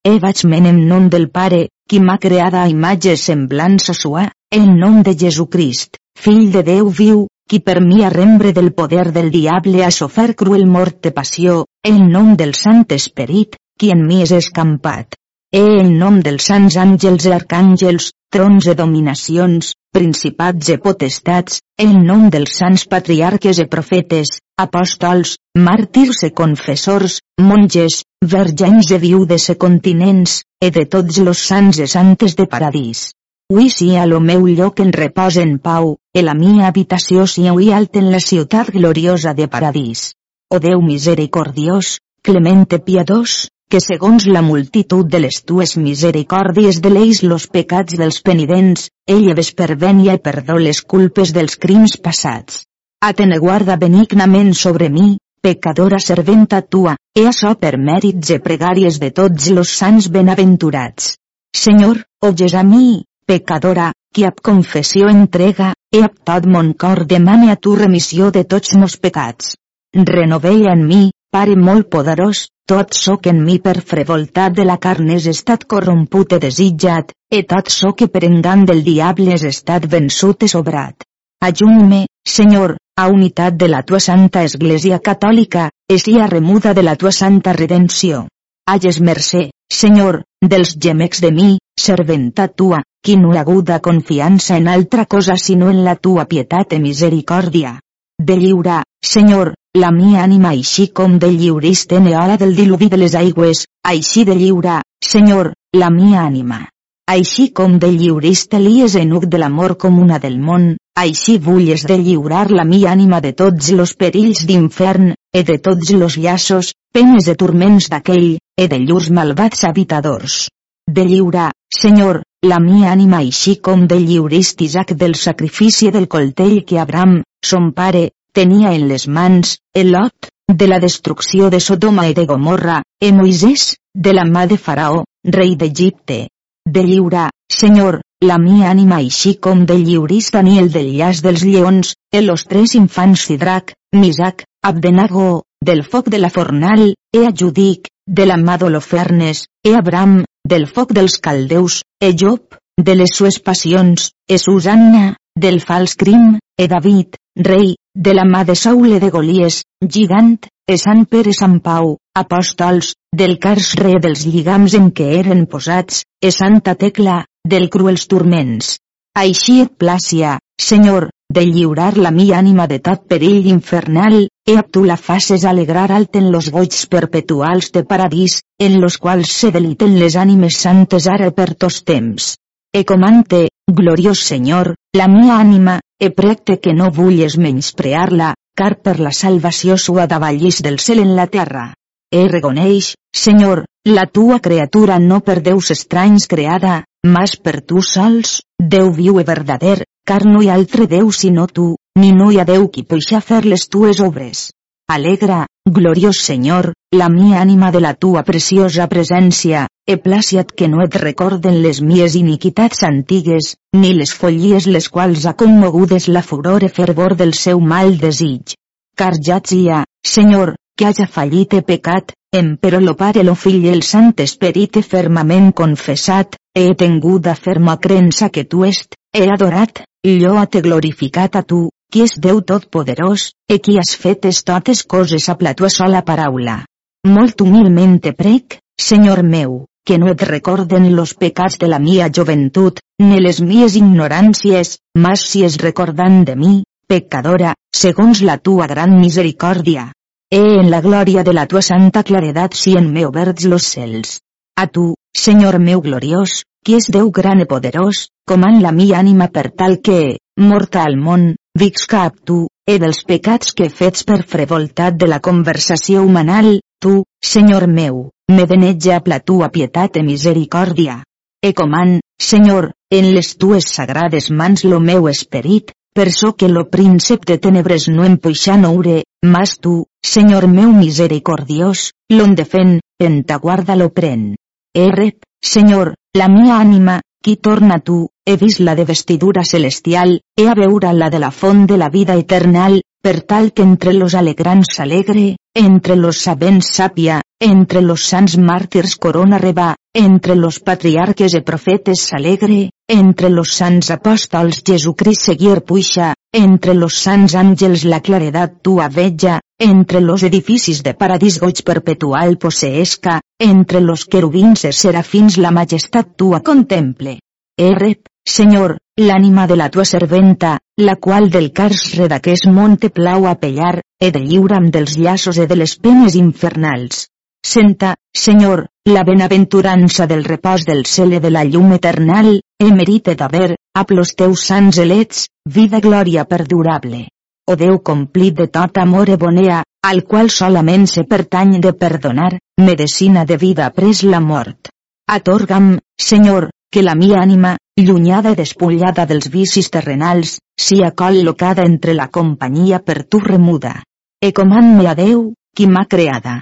[0.04, 4.76] E vaig men en nom del Pare, qui m'ha creada a imatge semblança sua, en
[4.82, 9.86] nom de Jesucrist, fill de Déu viu, qui per mi arrembre del poder del diable
[9.86, 14.36] ha sofert cruel mort de passió, en nom del Sant Esperit, qui en mi és
[14.36, 15.16] escampat.
[15.52, 21.96] E en nom dels sants àngels i arcàngels, trons e dominacions, principats e potestats, en
[22.10, 28.04] nom dels sants patriarques e profetes, apòstols, màrtirs e confessors, monges,
[28.36, 33.10] vergens e viudes e continents, e de tots los sants e santes de paradís.
[33.50, 37.74] Ui sia lo meu lloc en repòs en pau, e la mia habitació sia ui
[37.74, 40.12] alt en la ciutat gloriosa de paradís.
[40.54, 47.46] O Déu misericordiós, clemente piadós, que segons la multitud de les tues misericòrdies deleis los
[47.48, 52.64] pecats dels penidents, ell ves per venia i perdó les culpes dels crims passats.
[53.06, 59.12] Atene guarda benignament sobre mi, pecadora serventa tua, e açò per mèrits e pregàries de
[59.22, 61.14] tots los sants benaventurats.
[61.56, 67.54] Senyor, oges a mi, pecadora, qui ab confessió entrega, e ab tot mon cor demane
[67.54, 69.54] a tu remissió de tots mos pecats.
[69.94, 75.12] Renovella en mi, Pare molt poderós, tot que en mi per frevoltat de la carn
[75.14, 79.86] és estat corromput e desitjat, e tot so que per engant del diable és estat
[79.86, 81.06] vençut e sobrat.
[81.40, 86.96] Ajunme, Senyor, a unitat de la tua santa Església Catòlica, és sia remuda de la
[86.96, 88.26] tua santa redempció.
[88.66, 95.06] Hages mercè, Senyor, dels gemecs de mi, serventa tua, qui no aguda confiança en altra
[95.06, 97.80] cosa sinó en la tua pietat e misericòrdia.
[98.20, 102.98] De lliurar, Senyor, la mia ànima així com de lliuriste en hora del diluvi de
[102.98, 106.66] les aigües, així de lliurar, Senyor, la mia ànima.
[107.10, 112.50] Així com de lliuriste Elies enuc de l'amor comuna del món, així vulles de lliurar
[112.52, 117.36] la mia ànima de tots los perills d'infern, e de tots los llaços, penes de
[117.36, 120.48] turments d'aquell, e de llurs malvats habitadors.
[120.90, 126.64] De lliurar, Senyor, la mia ànima així com de lliurist Isaac del sacrifici del coltell
[126.66, 132.08] que Abram, son pare, tenia en les mans, el lot, de la destrucció de Sodoma
[132.10, 136.28] i de Gomorra, e Moisès, de la mà de Faraó, rei d'Egipte.
[136.66, 141.94] De lliurar, Senyor, la mia ànima així com de lliurís Daniel del llaç dels lleons,
[142.12, 147.90] e los tres infants Sidrac, Misac, Abdenago, del foc de la fornal, e a Judic,
[148.08, 153.40] de la mà d'Holofernes, e Abram, del foc dels caldeus, e Job, de les sues
[153.40, 159.00] passions, e Susanna, del fals crim, e David, rei, de la mà de Saul e
[159.00, 160.38] de Golies, gigant,
[160.68, 166.04] e Sant Pere Sant Pau, apòstols, del cars re dels lligams en què eren posats,
[166.22, 168.76] e Santa Tecla, del cruels turments.
[169.18, 174.64] Així et plàcia, Senyor, de lliurar la mi ànima de tot perill infernal, e a
[174.64, 179.52] tu la faces alegrar alt en los goigs perpetuals de paradís, en los quals se
[179.56, 182.36] deliten les ànimes santes ara per tos temps.
[182.74, 189.00] E comante, gloriós Senyor, la mia ànima, e precte que no vulles menysprear-la, car per
[189.00, 191.74] la salvació sua davallís del cel en la terra.
[192.12, 198.42] E regoneix, Senyor, la tua criatura no per deus estranys creada, mas per tu sols,
[198.60, 202.40] Déu viu e verdader, car no hi ha altre Déu sinó tu, ni no hi
[202.40, 204.50] ha Déu qui puixa fer les tues obres.
[204.90, 210.84] Alegra, gloriós Senyor, la mia ànima de la tua preciosa presència, e plàciat que no
[210.86, 216.66] et recorden les mies iniquitats antigues, ni les follies les quals ha commogudes la furor
[216.68, 218.54] e fervor del seu mal desig.
[218.96, 223.66] Car ja tzia, Senyor, que haja fallit e pecat, em però lo Pare lo Fill
[223.72, 229.82] el Sant Esperit he fermament confessat, he tenguda ferma crença que tu est, he adorat,
[230.06, 235.30] lloat e glorificat a tu, qui és Déu Totpoderós, e qui has fetes totes coses
[235.34, 236.60] a la tua sola paraula.
[237.08, 242.12] Molt humilment te prec, Senyor meu, que no et recorden los pecats de la mia
[242.14, 246.52] joventut, ni les mies ignoràncies, mas si es recordant de mi,
[246.86, 249.88] pecadora, segons la tua gran misericòrdia.
[250.30, 254.20] E en la glòria de la tua santa claredat si en me oberts los cels.
[254.62, 259.32] A tu, Senyor meu gloriós, qui és Déu gran e poderós, coman la mi ànima
[259.34, 264.22] per tal que, morta al món, visca ab tu, e dels pecats que fets per
[264.22, 267.00] frevoltat de la conversació humanal, tu,
[267.34, 271.04] Senyor meu, me benetja la tua pietat e misericòrdia.
[271.42, 276.70] E coman, Senyor, en les tues sagrades mans lo meu esperit, per so que lo
[276.70, 283.24] príncep de tenebres no em puixa noure, mas tu, Senyor meu misericordiós, l'on defen, en
[283.24, 284.36] ta guarda lo pren.
[284.76, 290.20] E rep, Senyor, la mia ànima, qui torna tu, he vist la de vestidura celestial,
[290.38, 293.94] he a veure la de la font de la vida eternal, per tal que entre
[293.94, 300.60] los alegrants s'alegre, entre los sabents sàpia, entre los sants màrtirs corona reba, entre los
[300.60, 307.86] patriarques e profetes s'alegre, entre los sants apòstols Jesucrist seguir puixa, entre los sants àngels
[307.86, 314.66] la claredat tua vetja, entre los edificis de paradís goig perpetual poseesca, entre los querubins
[314.66, 317.20] e serafins la majestat tua contemple.
[317.58, 323.36] Errep, Senyor, l'ànima de la tua serventa, la qual del cars redaqués monte plau a
[323.40, 327.08] pellar, e de lliuram dels llaços e de les penes infernals.
[327.46, 333.56] Senta, Senyor, la benaventurança del repòs del cel de la llum eternal, e merite d'haver,
[333.74, 337.08] a plos teus sants elets, vida glòria perdurable.
[337.50, 342.38] O Déu complit de tot amor e bonea, al qual solament se pertany de perdonar,
[342.60, 344.70] medicina de vida pres la mort.
[345.10, 351.96] Atorga'm, Senyor, que la mia ànima, llunyada i despullada dels vicis terrenals, sia col·locada entre
[351.96, 353.80] la companyia per tu remuda.
[354.22, 356.42] E comand-me a Déu, qui m'ha creada.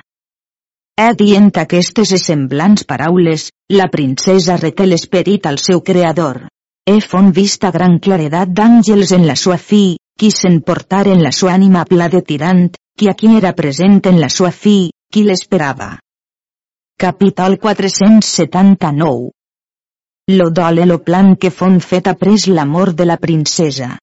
[0.98, 3.44] He dient aquestes e semblants paraules,
[3.80, 6.40] la princesa reté l'esperit al seu creador.
[6.90, 11.54] He font vista gran claredat d'àngels en la sua fi, qui s'emportar en la sua
[11.54, 12.66] ànima pla de tirant,
[12.98, 15.92] qui aquí era present en la sua fi, qui l'esperava.
[16.98, 19.30] Capítol 479
[20.34, 24.00] Lo dol lo plan que fon fet après la mort de la princesa.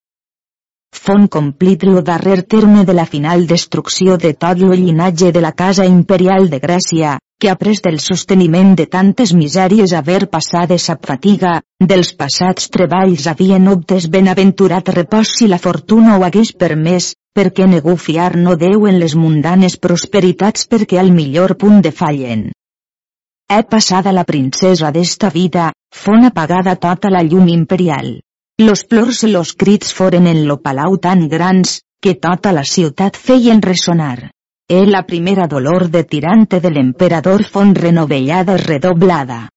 [0.94, 5.52] Fon complit lo darrer terme de la final destrucció de tot lo llinatge de la
[5.52, 11.04] casa imperial de Grècia, que après del sosteniment de tantes misèries haver passat de sap
[11.10, 11.58] fatiga,
[11.92, 17.96] dels passats treballs havien obtes benaventurat repòs si la fortuna ho hagués permès, perquè negu
[18.06, 22.46] fiar no Déu en les mundanes prosperitats perquè al millor punt de fallen.
[23.50, 28.14] He passada la princesa d'esta vida, fon apagada tota la llum imperial.
[28.56, 33.16] Los plors i los crits foren en lo palau tan grans, que tota la ciutat
[33.18, 34.30] feien ressonar.
[34.70, 39.48] E la primera dolor de tirante del emperador fon renovellada redoblada.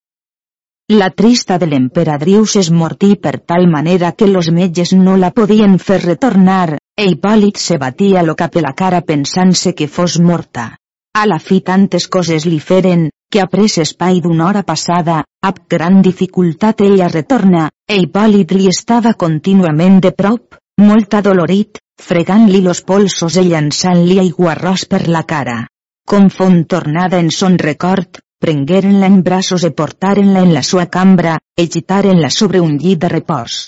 [0.90, 5.78] La trista de l'emperadrius es mortí per tal manera que los metges no la podien
[5.78, 10.72] fer retornar, e Hipòlit se batia lo cap de la cara pensant-se que fos morta.
[11.14, 15.60] A la fi tantes coses li feren, que a pres espai d'una hora passada, amb
[15.70, 22.82] gran dificultat ella retorna, e Hipòlit li estava contínuament de prop, molt adolorit, fregant-li los
[22.82, 25.60] polsos i llançant-li aiguarròs per la cara.
[26.08, 31.38] Com font tornada en son record, prengueren-la en braços i portaren-la en la sua cambra,
[31.58, 33.66] i gitaren-la sobre un llit de repòs.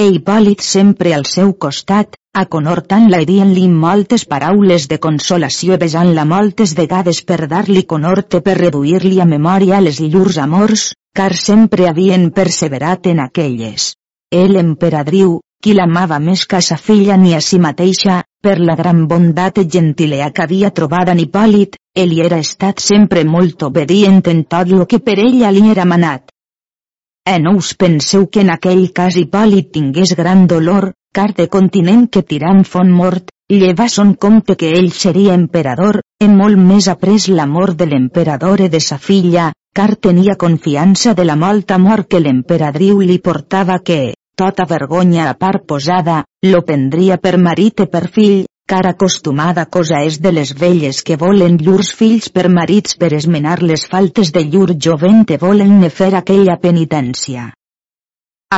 [0.00, 6.72] E Hipòlit sempre al seu costat, aconhortant-la i dient-li moltes paraules de consolació besant-la moltes
[6.78, 10.86] vegades per dar-li conorte per reduir-li a memòria les llurs amors,
[11.20, 13.90] car sempre havien perseverat en aquelles.
[14.40, 18.80] El emperadriu, qui l'amava més que a sa filla ni a si mateixa, per la
[18.80, 24.22] gran bondat i gentilea que havia trobat en Hipòlit, ell era estat sempre molt obedient
[24.32, 26.29] en tot lo que per ella li era manat.
[27.26, 32.06] E no us penseu que en aquell cas Hipòlit tingués gran dolor, car de continent
[32.08, 37.28] que tirant fon mort, lleva son compte que ell seria emperador, e molt més après
[37.28, 42.20] l'amor de l'emperador e de sa filla, car tenia confiança de la molta mort que
[42.20, 48.08] l'emperadriu li portava que, tota vergonya a part posada, lo prendria per marit i per
[48.08, 53.08] fill, car acostumada cosa és de les velles que volen llurs fills per marits per
[53.16, 57.48] esmenar les faltes de llur jovent i volen ne fer aquella penitència.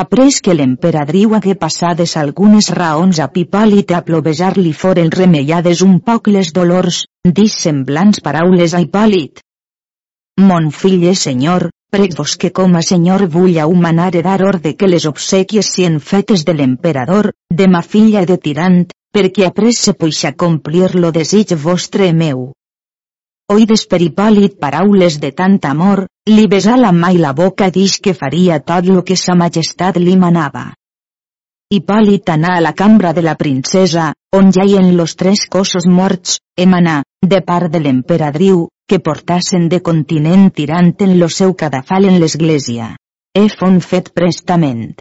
[0.03, 6.29] Après que l'emperadriu hagué passades algunes raons a Pipòlit a plovejar-li foren remeiades un poc
[6.37, 7.03] les dolors,
[7.41, 9.41] dis semblants paraules a Hipòlit.
[10.41, 14.89] Mon fill és senyor, Prec-vos que com a senyor vull humanar e dar orde que
[14.89, 20.33] les obsequies sien fetes de l'emperador, de ma filla de tirant, perquè après se puixa
[20.33, 22.51] complir lo desig vostre meu.
[23.53, 28.15] Oi desperipòlit paraules de tant amor, li besà la mà i la boca dix que
[28.17, 30.71] faria tot lo que sa majestat li manava.
[31.73, 37.03] Hipòlit anà a la cambra de la princesa, on jaien los tres cossos morts, emanà,
[37.35, 42.91] de part de l'emperadriu, que portassen de continent tirant en lo seu cadafal en l'església.
[43.33, 44.93] E fon fet prestament.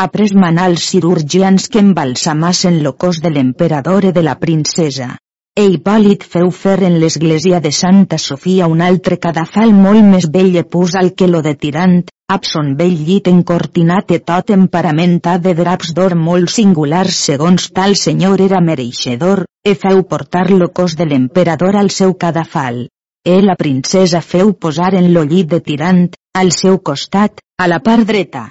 [0.00, 5.08] Après manar els cirurgians que embalsamassen lo cos de l'emperador i de la princesa.
[5.52, 10.56] E Hipòlit feu fer en l'església de Santa Sofia un altre cadafal molt més bell
[10.56, 11.98] i pus al que lo de tirant,
[12.36, 17.92] ab son bell llit encortinat i tot emparamentat de draps d'or molt singulars segons tal
[18.04, 22.86] senyor era mereixedor, e feu portar lo cos de l'emperador al seu cadafal.
[23.28, 27.84] E la princesa feu posar en lo llit de tirant, al seu costat, a la
[27.84, 28.48] part dreta.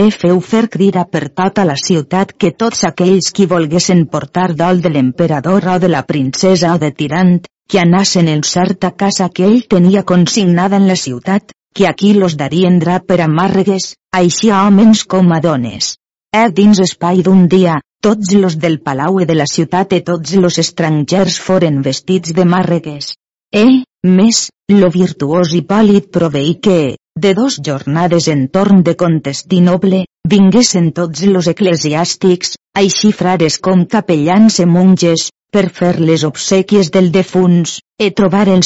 [0.00, 4.78] E feu fer crida per tota la ciutat que tots aquells qui volguessin portar dol
[4.84, 7.34] de l'emperador o de la princesa o de tirant,
[7.70, 12.38] que anassen en certa casa que ell tenia consignada en la ciutat, que aquí los
[12.40, 13.90] darien drap per a màrregues,
[14.22, 15.92] així a homes com a dones.
[16.32, 20.32] E dins espai d'un dia, tots los del palau i de la ciutat i tots
[20.40, 23.12] los estrangers foren vestits de màrregues.
[23.52, 23.66] E,
[24.06, 26.80] més, lo virtuós i pàl·lid proveí que,
[27.20, 34.58] de dos jornades en torn de Contestinoble, vinguessin tots los eclesiàstics, així frares com capellans
[34.64, 38.62] i monges, per fer les obsequies del defuns, e trobaren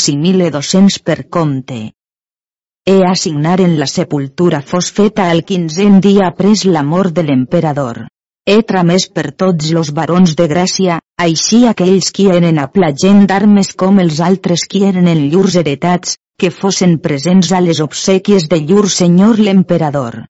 [0.52, 1.92] doscents per compte.
[2.86, 8.06] E assignaren la sepultura fos feta al quinzen dia après la mort de l'emperador.
[8.46, 13.72] E tramès per tots los barons de Gràcia, així aquells qui eren a plagent d'armes
[13.72, 18.58] com els altres qui eren en llurs heretats, que fossen presents a les obsequies de
[18.60, 20.24] llur senyor l'emperador.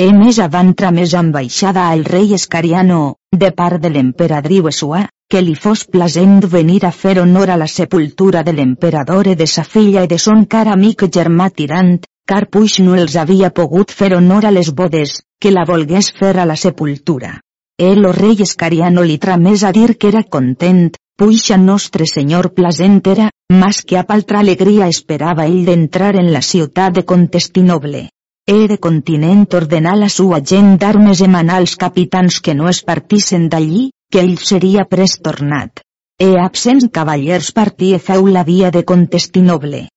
[0.00, 3.00] E més avant tramés ambaixada al rei Escariano,
[3.36, 7.66] de part de l'emperadriu Esua, que li fos plasent venir a fer honor a la
[7.68, 12.46] sepultura de l'emperador i de sa filla i de son car amic germà tirant, car
[12.46, 16.46] puix no els havia pogut fer honor a les bodes, que la volgués fer a
[16.46, 17.34] la sepultura.
[17.78, 23.00] El o rei Escariano li tramés a dir que era content, puixa nostre senyor placent
[23.14, 28.02] era, mas que a paltra alegria esperava ell d'entrar en la ciutat de Contestinoble.
[28.46, 33.90] De continent ordenar la sua gent d'armes emanar als capitans que no es partissen d'allí,
[34.10, 35.82] que ell seria pres tornat.
[36.18, 39.88] E absents cavallers partia feu la via de Contestinoble.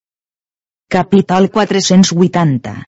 [0.89, 2.81] Capital 480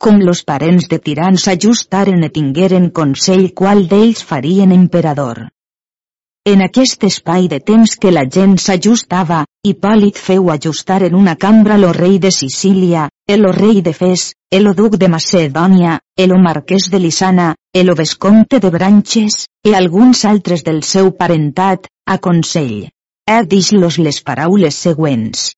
[0.00, 5.42] com los parents de tirans s'ajustaren e tingueren consell qual d'ells farien emperador.
[6.48, 11.76] En aquest espai de temps que la gent s'ajustava, Hipòlit feu ajustar en una cambra
[11.76, 16.98] lo rei de Sicília, el rei de Fes, el duc de Macedònia, el marquès de
[16.98, 22.88] Lisana, el vescomte de Branches, i alguns altres del seu parentat, a consell.
[23.28, 25.50] He dix-los les paraules següents.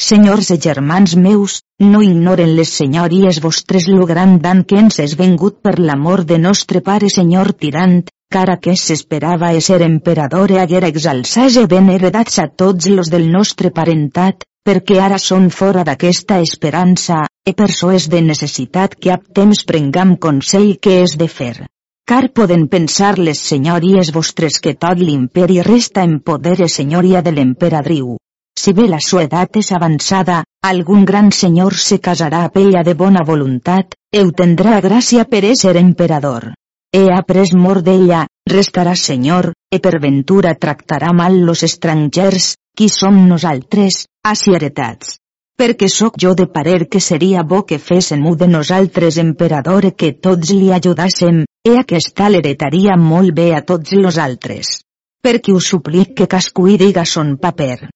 [0.00, 5.18] Senyors i germans meus, no ignoren les senyories vostres lo gran dan que ens és
[5.18, 10.88] vengut per l'amor de nostre pare senyor tirant, cara que s'esperava ser emperador e haguera
[10.92, 16.38] exalçats e ben heredats a tots los del nostre parentat, perquè ara són fora d'aquesta
[16.38, 21.26] esperança, e per so és de necessitat que ap temps prengam consell que és de
[21.26, 21.66] fer.
[22.06, 27.34] Car poden pensar les senyories vostres que tot l'imperi resta en poder e senyoria de
[27.34, 28.16] l'emperadriu.
[28.60, 32.94] Si bé la sua edat és avançada, algun gran senyor se casarà a ella de
[32.94, 36.52] bona voluntat, eu tendrà gràcia per ésser emperador.
[36.92, 43.20] He après mort d'ella, restarà senyor, e per ventura tractarà mal los estrangers, qui som
[43.28, 45.18] nosaltres, asieretats.
[45.60, 50.50] Perquè sóc jo de parer que seria bo que fesen de nosaltres emperador que tots
[50.50, 54.80] li ajudassem, e aquesta l'heretaria molt bé a tots los altres.
[55.22, 57.90] Perquè us suplic que cascuí diga son paper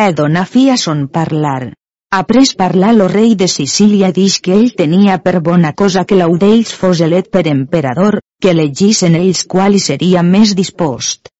[0.00, 1.74] e dona fi a son parlar.
[2.12, 6.72] Après parlar lo rei de Sicília dix que ell tenia per bona cosa que l'audells
[6.74, 11.30] fos elet per emperador, que elegissen ells qual hi seria més dispost.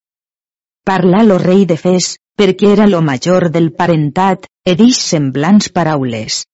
[0.87, 6.45] Parlar lo rei de Fes, perquè era lo major del parentat, e dix semblants paraules.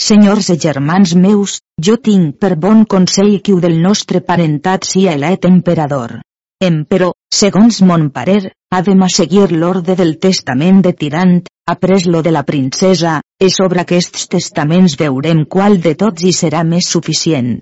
[0.00, 5.44] Senyors i germans meus, jo tinc per bon consell que del nostre parentat sia elet
[5.44, 6.22] emperador.
[6.64, 11.42] Emperò, segons mon parer, ha de seguir l'ordre del testament de Tirant,
[11.74, 16.62] après lo de la princesa, i sobre aquests testaments veurem qual de tots hi serà
[16.64, 17.58] més suficient.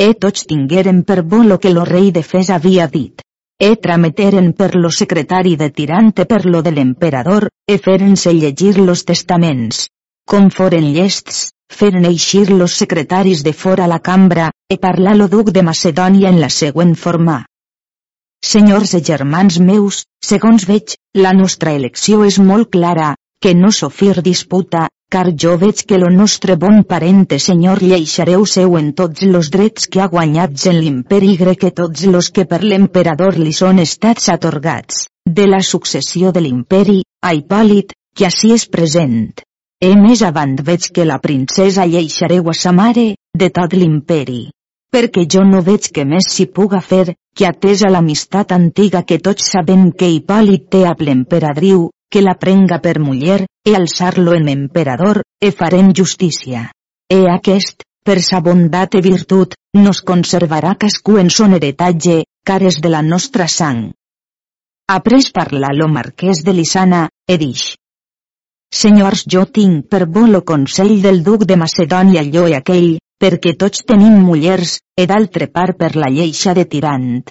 [0.00, 3.20] E tots tingueren per bo lo que lo rei de Fes havia dit.
[3.60, 8.78] E trameteren per lo secretari de Tirant e per lo de l'emperador, e feren-se llegir
[8.78, 9.86] los testaments.
[10.26, 15.52] Com foren llests, feren eixir los secretaris de fora la cambra, e parlar lo duc
[15.52, 17.44] de Macedònia en la següent forma.
[18.44, 24.20] Senyors i germans meus, segons veig, la nostra elecció és molt clara, que no sofir
[24.26, 24.82] disputa,
[25.14, 29.88] car jo veig que lo nostre bon parente senyor lleixareu seu en tots los drets
[29.94, 34.28] que ha guanyats en l'imperi grec i tots los que per l'emperador li són estats
[34.34, 35.06] atorgats,
[35.38, 39.22] de la successió de l'imperi, a Hipòlit, que així és present.
[39.80, 44.42] E més avant veig que la princesa lleixareu a sa mare, de tot l'imperi
[44.94, 49.48] perquè jo no veig que més s'hi puga fer, que atesa l'amistat antiga que tots
[49.50, 55.24] sabem que Hipòlit té amb l'emperadriu, que la prenga per muller, e alçar-lo en emperador,
[55.42, 56.68] e farem justícia.
[57.10, 62.78] E aquest, per sa bondat e virtut, nos conservarà cascú en son heretatge, car és
[62.78, 63.88] de la nostra sang.
[64.86, 67.72] Après parlar lo marquès de Lisana, e dix.
[68.70, 73.54] Senyors jo tinc per bo lo consell del duc de Macedònia allò i aquell, perquè
[73.60, 77.22] tots tenim mullers, e d'altre part per la lleixa de tirant.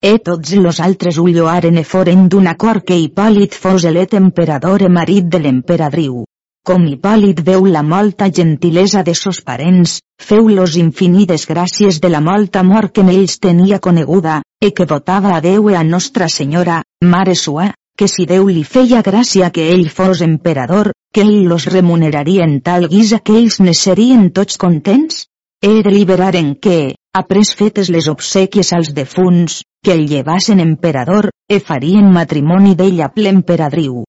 [0.00, 4.82] E tots los altres ho lloaren e foren d'un acord que Hipòlit fos elet emperador
[4.82, 6.22] e marit de l'emperadriu.
[6.64, 12.20] Com Hipòlit veu la molta gentilesa de sos parents, feu los infinides gràcies de la
[12.20, 16.28] molta mort que en ells tenia coneguda, e que votava a Déu e a Nostra
[16.28, 21.48] Senyora, Mare Sua, que si Déu li feia gràcia que ell fos emperador, que ell
[21.50, 25.26] los remuneraria en tal guisa que ells ne serien tots contents?
[25.60, 31.60] He deliberar en què, après fetes les obsequies als defunts, que el llevassen emperador, e
[31.60, 34.04] farien matrimoni d'ell a l'emperadriu.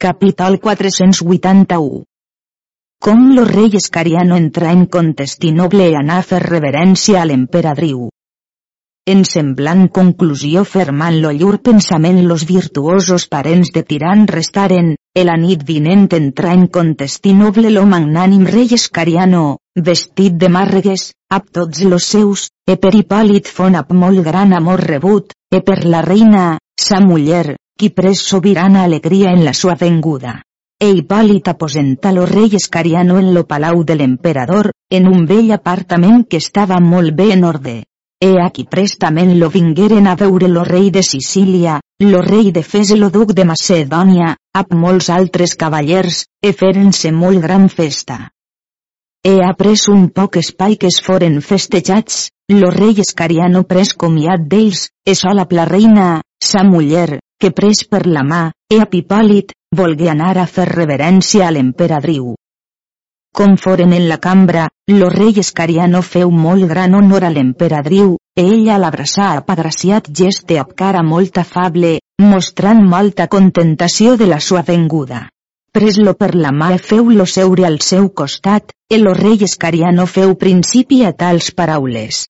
[0.00, 2.04] Capital 481
[3.06, 8.08] Com lo rei Escariano entra en Contestinoble i anar a fer reverència a l'emperadriu.
[9.12, 14.88] En semblant conclusió fermant lo llur pensament los virtuosos parents de Tirant restaren,
[15.22, 19.44] el nit vinent entra en contestinoble lo magnànim rei Escariano,
[19.90, 24.82] vestit de màrregues, ab tots los seus, e per Hipòlit fon ab molt gran amor
[24.90, 26.58] rebut, e per la reina,
[26.88, 30.40] sa muller, qui pres sobirana alegria en la sua venguda.
[30.82, 36.26] e Hipòlit aposentà lo rei Escariano en lo palau de l'emperador, en un vell apartament
[36.28, 37.84] que estava molt bé en ordre.
[38.18, 42.94] E aquí prestament lo vingueren a veure lo rei de Sicília, lo rei de Fes
[42.96, 48.30] lo duc de Macedònia, amb molts altres cavallers, e feren-se molt gran festa.
[49.20, 54.88] E après un poc espai que es foren festejats, lo rei Escariano pres comiat d'ells,
[55.04, 60.08] e sola la reina, sa muller, que pres per la mà, e a Pipòlit, volgué
[60.08, 62.32] anar a fer reverència a l'emperadriu.
[63.36, 68.44] Com foren en la cambra, lo rei Escariano feu molt gran honor a l'emperadriu, e
[68.52, 71.90] ella l'abraçà a agraciat geste amb cara molt afable,
[72.22, 75.18] mostrant molta contentació de la sua venguda.
[75.70, 80.32] Pres-lo per la mà e feu-lo seure al seu costat, e lo rei Escariano feu
[80.44, 82.22] principi a tals paraules.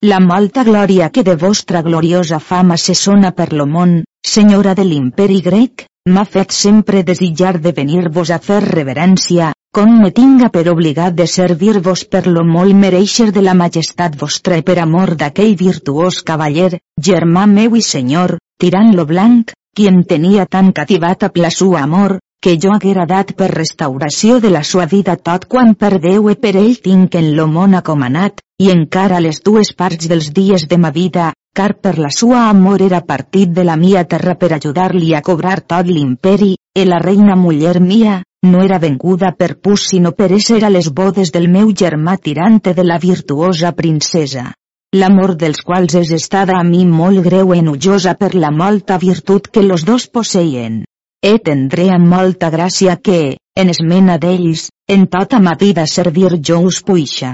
[0.00, 3.92] La molta glòria que de vostra gloriosa fama se sona per lo món,
[4.24, 10.08] senyora de l'imperi grec, m'ha fet sempre desitjar de venir-vos a fer reverència, com me
[10.08, 14.78] tinga per obligat de servir-vos per lo molt mereixer de la majestat vostra i per
[14.80, 16.78] amor d'aquell virtuós cavaller,
[17.08, 21.82] germà meu i senyor, tirant lo blanc, qui em tenia tan cativat a la sua
[21.82, 26.30] amor, que jo haguera dat per restauració de la sua vida tot quan per Déu
[26.32, 30.64] e per ell tinc en lo món acomanat, i encara les dues parts dels dies
[30.70, 34.54] de ma vida, car per la sua amor era partit de la mia terra per
[34.56, 39.86] ajudar-li a cobrar tot l'imperi, e la reina muller mia, no era venguda per pus
[39.90, 44.52] sinó per ésser a les bodes del meu germà tirante de la virtuosa princesa.
[45.00, 49.62] L'amor dels quals és estada a mi molt greu enullosa per la molta virtut que
[49.62, 50.84] los dos posseien.
[51.22, 56.60] E tendré amb molta gràcia que, en esmena d'ells, en tota ma vida servir jo
[56.70, 57.32] us puixa.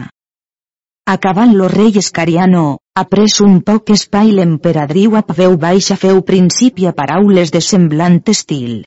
[1.14, 6.92] Acabant lo rei Escariano, après un poc espai l'emperadriu a veu baixa feu principi a
[6.92, 8.84] paraules de semblant estil.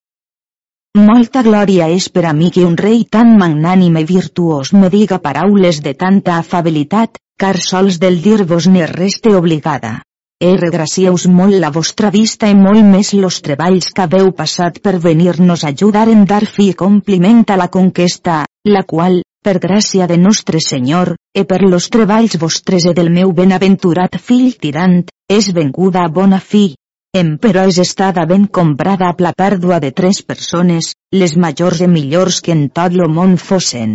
[0.95, 5.17] Molta glòria és per a mi que un rei tan magnànime i virtuós me diga
[5.19, 9.97] paraules de tanta afabilitat, car sols del dir-vos ne reste obligada.
[10.39, 14.95] E regracieu molt la vostra vista i molt més los treballs que haveu passat per
[15.07, 20.15] venir-nos ajudar en dar fi i compliment a la conquesta, la qual, per gràcia de
[20.17, 26.07] nostre Senyor, e per los treballs vostres e del meu benaventurat fill tirant, és venguda
[26.07, 26.69] a bona fi.
[27.15, 31.87] Em però és estada ben comprada a la pèrdua de tres persones, les majors e
[31.87, 33.93] millors que en tot lo món fossin.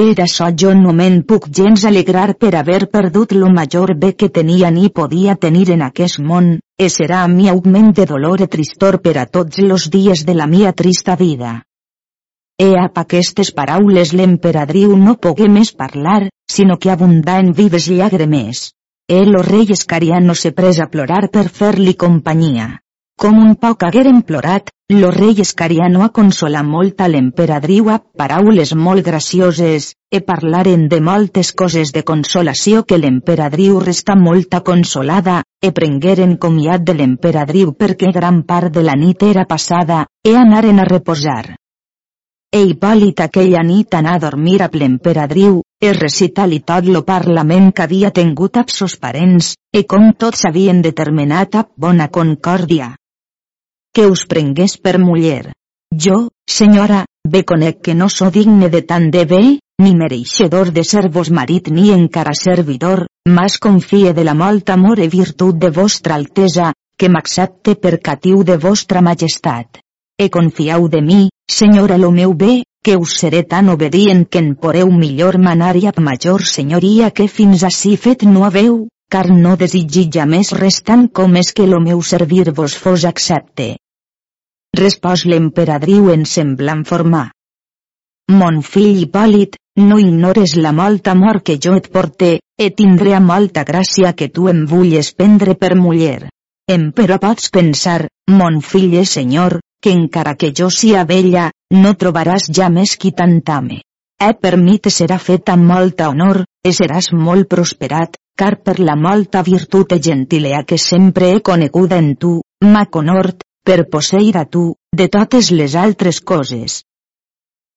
[0.00, 4.28] Era so jo no me'n puc gens alegrar per haver perdut lo major bé que
[4.36, 8.48] tenia ni podia tenir en aquest món, e serà a mi augment de dolor e
[8.52, 11.64] tristor per a tots los dies de la mia trista vida.
[12.62, 18.70] E ap aquestes paraules l'emperadriu no pogué més parlar, sinó que abundà en vives llàgrimes.
[19.08, 22.68] El o rei Escariano se pres a plorar per fer-li companyia.
[23.22, 28.74] Com un poc hagueren plorat, lo rei Escariano a consolar molt a l'emperadriu a paraules
[28.74, 35.72] molt gracioses, e parlaren de moltes coses de consolació que l'emperadriu resta molta consolada, e
[35.72, 40.88] prengueren comiat de l'emperadriu perquè gran part de la nit era passada, e anaren a
[40.88, 41.56] reposar.
[42.52, 47.84] E Hipòlit aquella nit anà a dormir a l'emperadriu, e recitar-li tot lo parlament que
[47.86, 52.90] havia tingut amb sos parents, e com tots havien determinat amb bona concòrdia.
[53.94, 55.54] Que us prengués per muller.
[56.04, 56.18] Jo,
[56.58, 59.42] senyora, bé conec que no so digne de tant de bé,
[59.82, 63.06] ni mereixedor de ser vos marit ni encara servidor,
[63.38, 68.44] mas confie de la molt amor e virtut de vostra altesa, que m'accepte per catiu
[68.44, 69.80] de vostra majestat
[70.22, 71.22] e confiau de mi,
[71.52, 75.86] senyora lo meu bé, que us seré tan obedient que en poreu millor manar i
[75.90, 80.80] amb major senyoria que fins ací fet no haveu, car no desitgi ja més res
[80.88, 83.76] tant com és que lo meu servir vos fos accepte.
[84.78, 87.26] Respòs l'emperadriu en semblant formar.
[88.32, 93.64] Mon fill Hipòlit, no ignores la molta amor que jo et porte, e tindré molta
[93.68, 96.30] gràcia que tu em vulles prendre per muller.
[96.70, 98.06] Em però pots pensar,
[98.38, 101.50] mon fill és senyor, que encara que jo sia vella,
[101.84, 103.80] no trobaràs ja més qui t'entame.
[104.22, 108.78] E per mi te serà fet amb molta honor, e seràs molt prosperat, car per
[108.80, 114.36] la molta virtut e gentilea que sempre he coneguda en tu, m'ha conort, per posseir
[114.38, 114.64] a tu,
[115.00, 116.82] de totes les altres coses.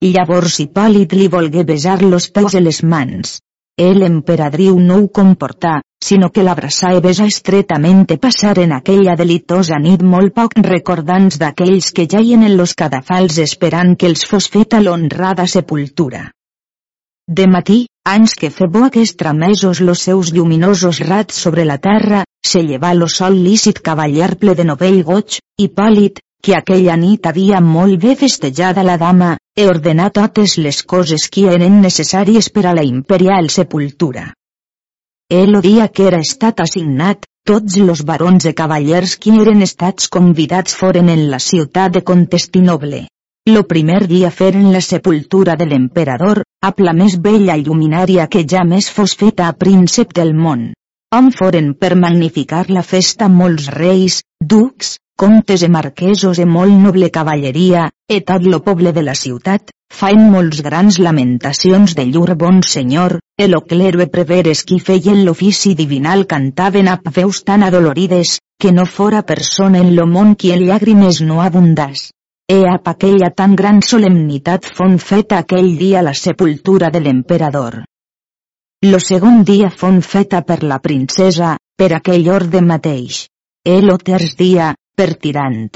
[0.05, 3.39] Llavors Hipòlit li volgué besar los peus i les mans.
[3.77, 10.05] El emperadriu no ho comportà, sinó que l'abraçà i besa estretament passaren aquella delitosa nit
[10.13, 15.45] molt poc recordants d'aquells que jaien en los cadafals esperant que els fos feta l'honrada
[15.45, 16.31] sepultura.
[17.27, 22.63] De matí, anys que febo aquest tramesos los seus lluminosos rats sobre la terra, se
[22.63, 27.59] llevà lo sol lícit cavaller ple de novell goig, i pàl·lid, que aquella nit havia
[27.59, 32.73] molt bé festejada la dama, e ordenat totes les coses que eren necessàries per a
[32.75, 34.33] la imperial sepultura.
[35.31, 40.75] El dia que era estat assignat, tots los barons e cavallers que eren estats convidats
[40.75, 43.05] foren en la ciutat de Contestinoble.
[43.47, 48.63] Lo primer dia feren la sepultura de l'emperador, amb la més bella lluminària que ja
[48.65, 50.71] més fos feta a príncep del món.
[51.15, 57.09] On foren per magnificar la festa molts reis, ducs, comtes e marquesos e molt noble
[57.09, 62.61] cavalleria, e tot lo poble de la ciutat, faen molts grans lamentacions de llur bon
[62.61, 68.39] senyor, e lo clero e preveres qui feien l'ofici divinal cantaven a veus tan adolorides,
[68.59, 72.11] que no fora persona en lo món qui en llàgrimes no abundas.
[72.47, 77.83] E ap aquella tan gran solemnitat fon feta aquell dia la sepultura de l'emperador.
[78.85, 83.25] Lo segon dia fon feta per la princesa, per aquell orde mateix.
[83.65, 85.71] E lo terç dia, per tirant.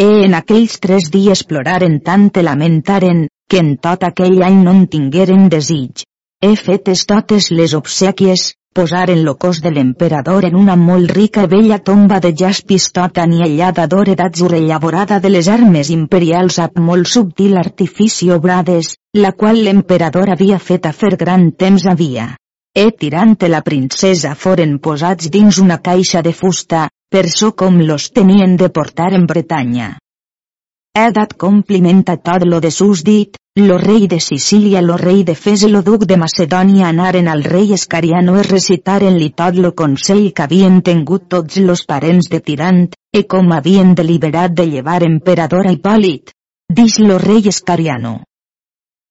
[0.00, 4.72] E en aquells tres dies ploraren tant i lamentaren, que en tot aquell any no
[4.76, 6.06] en tingueren desig.
[6.40, 8.46] He fetes totes les obsequies,
[8.78, 13.28] posaren lo cos de l'emperador en una molt rica i bella tomba de jaspis tota
[13.28, 19.64] aniellada d'or d'atzur elaborada de les armes imperials amb molt subtil artifici obrades, la qual
[19.64, 22.30] l'emperador havia fet a fer gran temps havia.
[22.78, 28.04] E tirant la princesa foren posats dins una caixa de fusta, per so com los
[28.14, 29.88] tenien de portar en Bretanya.
[30.94, 35.24] He dat compliment a tot lo de sus dit, lo rei de Sicília lo rei
[35.24, 40.30] de Fes lo duc de Macedònia anaren al rei Escariano e recitaren-li tot lo consell
[40.32, 45.66] que havien tingut tots los parents de Tirant, e com havien deliberat de llevar emperador
[45.66, 46.30] a Hipòlit.
[46.70, 48.20] Dix lo rei Escariano.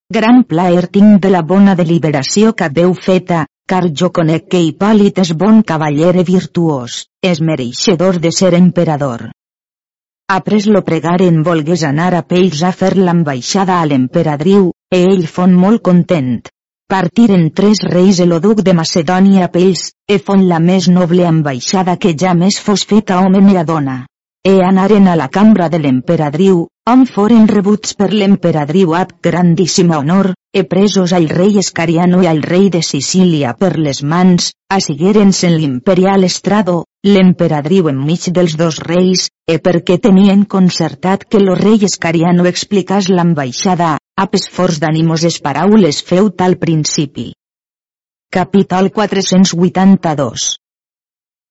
[0.08, 5.20] Gran plaer tinc de la bona deliberació que veu feta, car jo conec que Hipòlit
[5.24, 9.28] és bon cavaller e virtuós, és mereixedor de ser emperador.
[10.28, 15.54] Après lo pregaren volgués anar a Pells a fer l'ambaixada a l'emperadriu, e ell fon
[15.64, 16.40] molt content.
[16.88, 21.96] Partiren tres reis el duc de Macedònia a Pells, e fon la més noble ambaixada
[22.00, 23.96] que ja més fos feta home i a dona.
[24.44, 30.30] E anaren a la cambra de l'emperadriu, on foren rebuts per l'emperadriu ab grandíssima honor,
[30.58, 35.58] e presos al rei Escariano i al rei de Sicília per les mans, assigueren-se en
[35.60, 42.48] l'imperial estrado, l'emperadriu enmig dels dos reis, e perquè tenien concertat que lo rei Escariano
[42.48, 47.34] explicàs l'ambaixada, ap esforç d'ànimos es paraules feu tal principi.
[48.32, 50.54] Capítol 482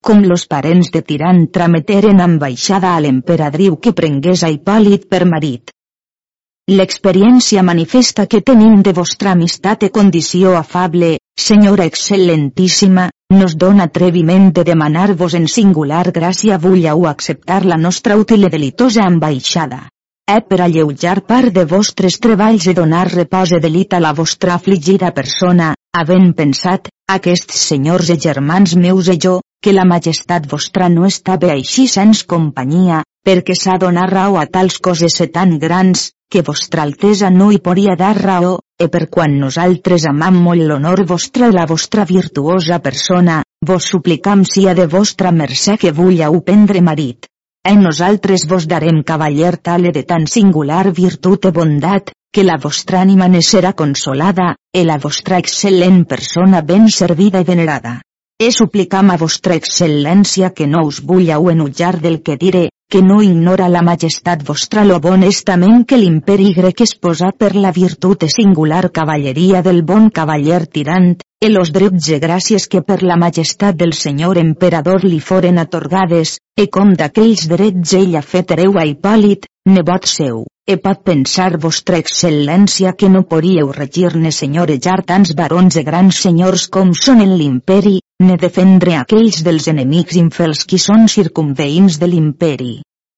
[0.07, 5.73] com los parents de Tirant trameteren ambaixada a l'emperadriu que prengués a Hipòlit per marit.
[6.71, 11.11] L'experiència manifesta que tenim de vostra amistat e condició afable,
[11.49, 18.47] senyora excel·lentíssima, nos dona atreviment de demanar-vos en singular gràcia vulleu acceptar la nostra útil
[18.47, 19.89] i delitosa ambaixada.
[20.23, 24.55] E per alleujar part de vostres treballs i donar repòs i delit a la vostra
[24.55, 30.89] afligida persona, havent pensat, aquests senyors i germans meus i jo, que la majestat vostra
[30.95, 36.11] no estava així sens companyia, perquè s'ha donat raó a tals coses e tan grans,
[36.31, 41.05] que vostra altesa no hi podria dar raó, e per quan nosaltres amam molt l'honor
[41.13, 43.39] vostre i la vostra virtuosa persona,
[43.71, 47.31] vos suplicam sia de vostra mercè que vulleu prendre marit.
[47.67, 53.01] E nosaltres vos darem cavaller tale de tan singular virtut e bondat, que la vostra
[53.03, 57.97] ànima ne serà consolada, e la vostra excel·lent persona ben servida i venerada.
[58.39, 63.21] He suplicam a vostra excel·lència que no us vulleu enutjar del que diré, que no
[63.21, 68.23] ignora la majestat vostra lo bon estament que l'imperi grec es posa per la virtut
[68.23, 71.11] e singular cavalleria del bon cavaller tirant,
[71.43, 76.37] e los drets e gràcies que per la majestat del senyor emperador li foren atorgades,
[76.55, 81.53] e com d'aquells drets ell ha fet hereu a Hipòlit, nebot seu e pot pensar
[81.63, 87.37] vostra excel·lència que no podríeu regir-ne senyorejar tants barons e grans senyors com són en
[87.39, 92.73] l'imperi, ne defendre aquells dels enemics infels qui són circumveïns de l'imperi.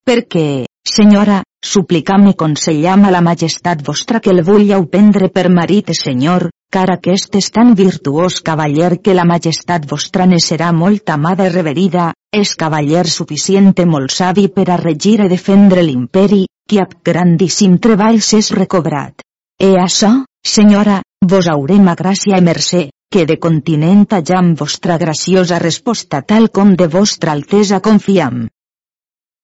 [0.05, 5.89] Perquè, senyora, suplicam i consellam a la majestat vostra que el vulleu prendre per marit
[5.89, 11.09] e senyor, car aquest és tan virtuós cavaller que la majestat vostra ne serà molt
[11.09, 16.77] amada i reverida, és cavaller suficient molt savi per a regir i defendre l'imperi, qui
[16.77, 19.23] ab grandíssim treball s'és recobrat.
[19.57, 20.11] E això,
[20.45, 20.99] senyora,
[21.31, 24.05] vos haurem a gràcia i mercè, que de continent
[24.37, 28.45] amb vostra graciosa resposta tal com de vostra altesa confiam.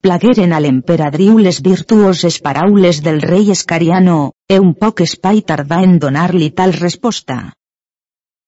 [0.05, 5.97] Plagueren a l'emperadriu les virtuoses paraules del rei Escariano, e un poc espai tardà en
[5.97, 7.39] donar-li tal resposta.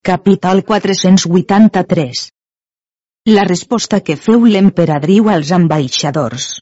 [0.05, 2.29] Capítol 483
[3.33, 6.59] La resposta que feu l'emperadriu als ambaixadors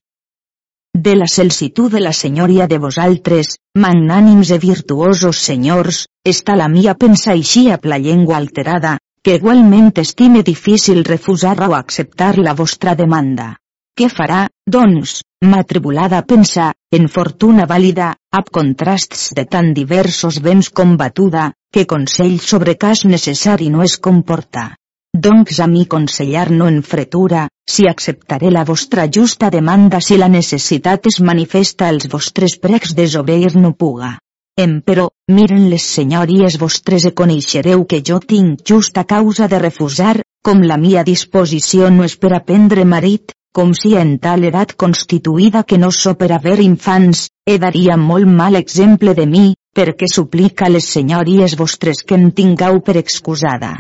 [0.96, 6.94] de la celsitud de la senyoria de vosaltres, magnànims e virtuosos senyors, està la mia
[6.96, 12.96] pensa així a la llengua alterada, que igualment estime difícil refusar o acceptar la vostra
[12.96, 13.58] demanda.
[14.00, 20.70] Què farà, doncs, m'atribulada a pensar, en fortuna vàlida, ab contrasts de tan diversos béns
[20.70, 24.78] combatuda, que consell sobre cas necessari no es comporta.
[25.16, 30.28] Doncs a mi consellar no en fretura, si acceptaré la vostra justa demanda si la
[30.28, 34.18] necessitat es manifesta als vostres precs desobeir no puga.
[34.60, 40.68] Emperò, miren les senyories vostres e coneixereu que jo tinc justa causa de refusar, com
[40.68, 45.64] la mia disposició no és per a prendre marit, com si en tal edat constituïda
[45.64, 50.68] que no so per haver infants, he daria molt mal exemple de mi, perquè suplica
[50.68, 53.78] les senyories vostres que em tingueu per excusada.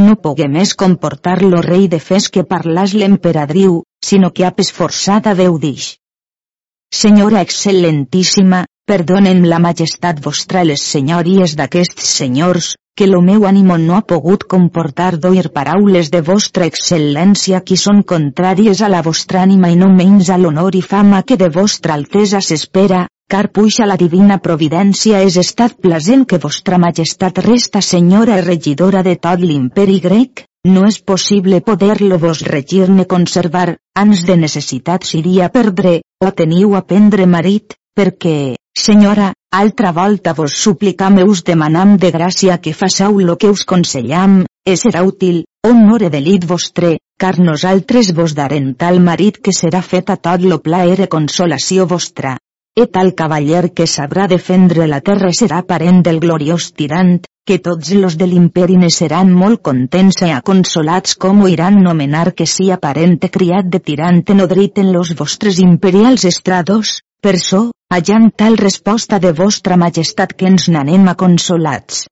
[0.00, 5.34] No pogué més comportar lo rei de fes que parlàs l'emperadriu, sinó que ap esforçada
[5.40, 5.96] veu dix.
[6.92, 13.96] Senyora excel·lentíssima, perdonen la majestat vostra les senyories d'aquests senyors, que lo meu ànimo no
[13.96, 19.70] ha pogut comportar d'oir paraules de vostra excel·lència qui són contràries a la vostra ànima
[19.72, 23.94] i no menys a l'honor i fama que de vostra altesa s'espera, car puixa la
[23.96, 29.94] divina providència és estat plasent que vostra majestat resta senyora i regidora de tot l'imperi
[30.04, 36.76] grec, no és possible poder-lo vos regir-ne conservar, ans de necessitat s'iria perdre, o teniu
[36.76, 38.36] a prendre marit, perquè,
[38.84, 39.32] senyora,
[39.62, 45.06] altra volta vos suplicam-eus demanam de gràcia que façau lo que us consellam, e serà
[45.08, 50.44] útil, honore delit vostre, car nosaltres vos darem tal marit que serà fet a tot
[50.44, 52.36] lo plaer e consolació vostra,
[52.74, 57.90] E tal cavaller que sabrà defendre la terra serà parent del gloriós tirant, que tots
[57.92, 62.78] los de l'imperi ne seran molt contents i aconsolats com ho iran nomenar que sia
[62.80, 67.60] parent criat de tirant nodrit en los vostres imperials estrados, per so,
[67.92, 72.06] hallant tal resposta de vostra majestat que ens n'anem aconsolats.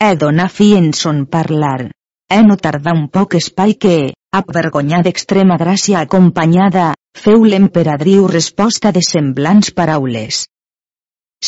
[0.00, 1.90] He donar fi en son parlar.
[2.30, 9.00] He no tardar un poc espai que, avergonyada d'extrema gràcia acompanyada, feu l'emperadriu resposta de
[9.02, 10.44] semblants paraules.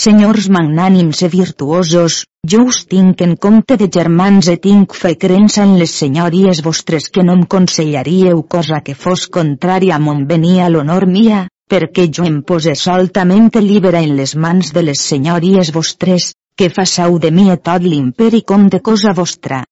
[0.05, 2.17] Senyors magnànims e virtuosos,
[2.53, 7.07] jo us tinc en compte de germans e tinc fe creença en les senyories vostres
[7.15, 12.27] que no em consellaríeu cosa que fos contrària a mon venia l'honor mia, perquè jo
[12.27, 17.47] em pose soltament llibera en les mans de les senyories vostres, que façau de mi
[17.51, 19.63] a tot l'imperi com de cosa vostra.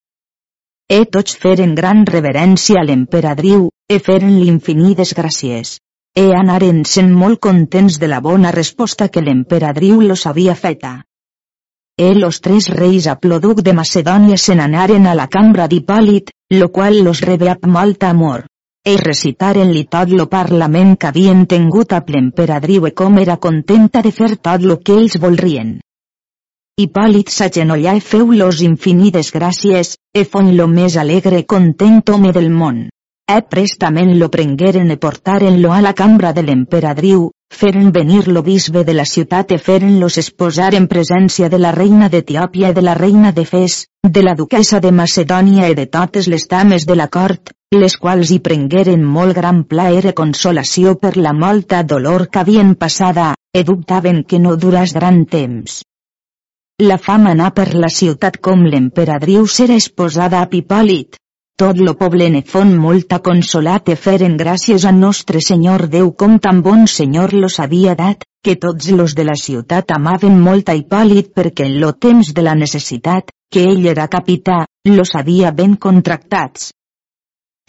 [0.89, 5.79] E tots feren gran reverència a l'emperadriu, e feren l'infinides gràcies
[6.19, 11.05] e anaren sent molt contents de la bona resposta que l'emperadriu los havia feta.
[11.97, 16.99] E los tres reis aploduc de Macedònia se n'anaren a la cambra d'Hipòlit, lo qual
[17.05, 18.47] los rebe amb molt amor.
[18.83, 24.11] E recitaren-li tot lo parlament que havien tingut a l'emperadriu e com era contenta de
[24.19, 25.79] fer tot lo que ells volrien.
[26.83, 32.51] Hipòlit s'agenollà e feu los infinides gràcies, e fon lo més alegre content home del
[32.51, 32.89] món.
[33.31, 38.85] E prestament lo prengueren e portaren-lo a la cambra de l'emperadriu, feren venir lo bisbe
[38.89, 42.95] de la ciutat e feren-los esposar en presència de la reina d'Etiòpia i de la
[42.97, 43.77] reina de Fes,
[44.17, 48.33] de la duquesa de Macedònia i de totes les dames de la cort, les quals
[48.33, 53.61] hi prengueren molt gran plaer e consolació per la molta dolor que havien passada, e
[53.61, 55.83] dubtaven que no duràs gran temps.
[56.81, 61.21] La fama anà per la ciutat com l'emperadriu s'era esposada a Pipòlit,
[61.59, 66.37] tot lo poble ne fon molta consolat e feren gràcies a nostre Senyor Déu com
[66.39, 70.77] tan bon Senyor los havia dat, que tots los de la ciutat amaven molt a
[70.79, 75.75] Hipòlit perquè en lo temps de la necessitat, que ell era capità, los havia ben
[75.75, 76.71] contractats.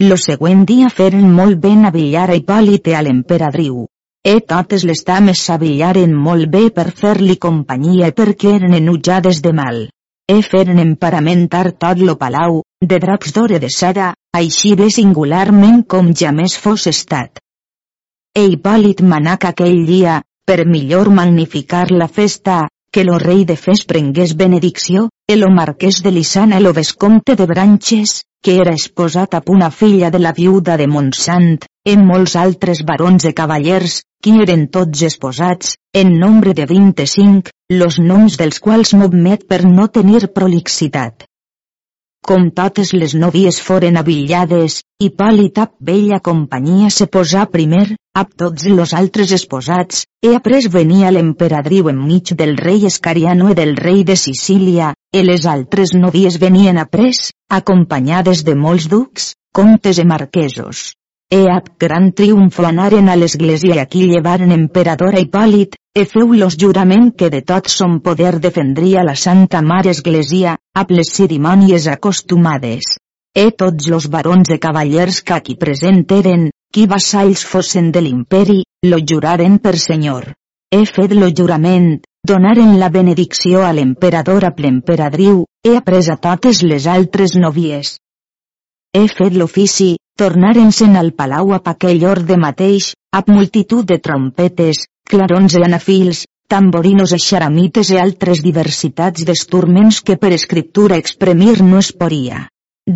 [0.06, 3.86] Lo següent dia feren molt ben a billar a Hipòlit i a l'emperadriu.
[4.22, 9.88] E totes les dames s'avillaren molt bé per fer-li companyia perquè eren enutjades de mal
[10.30, 16.12] e feren emparamentar tot lo palau, de draps d'ore de seda, així bé singularment com
[16.20, 17.40] ja més fos estat.
[18.38, 23.56] E Hipòlit manà que aquell dia, per millor magnificar la festa, que lo rei de
[23.56, 29.34] Fes prengués benedicció, e lo marquès de Lisana lo vescomte de Branches, que era esposat
[29.34, 34.36] a una filla de la viuda de Montsant, en molts altres barons de cavallers, qui
[34.42, 40.26] eren tots esposats, en nombre de 25, los noms dels quals m'obmet per no tenir
[40.34, 41.29] prolixitat.
[42.28, 47.86] Com totes les novies foren avillades, Hipòlit ap bella companyia se posà primer,
[48.22, 53.74] ap tots los altres esposats, e après venia l'emperadriu enmig del rei Escariano i del
[53.80, 60.06] rei de Sicília, e les altres novies venien après, acompanyades de molts ducs, comtes i
[60.06, 60.90] marquesos.
[61.30, 66.56] E ab gran triomfo anaren a l'església i aquí llevaren emperador a Hipòlit, e feu-los
[66.58, 72.96] jurament que de tot son poder defendria la Santa Mare Església, ab les cerimònies acostumades.
[73.34, 78.64] E tots los barons de cavallers que aquí present eren, qui vassalls fossin de l'imperi,
[78.90, 80.32] lo juraren per senyor.
[80.70, 86.62] He fet lo jurament, donaren la benedicció a l'emperador a l'emperadriu, he après a totes
[86.62, 87.98] les altres novies.
[88.94, 95.54] He fet l'ofici, tornaren-se'n al palau a aquell orde mateix, amb multitud de trompetes, clarons
[95.56, 101.92] i anafils, tamborinos i xaramites i altres diversitats d'esturments que per escriptura exprimir no es
[102.02, 102.42] podia.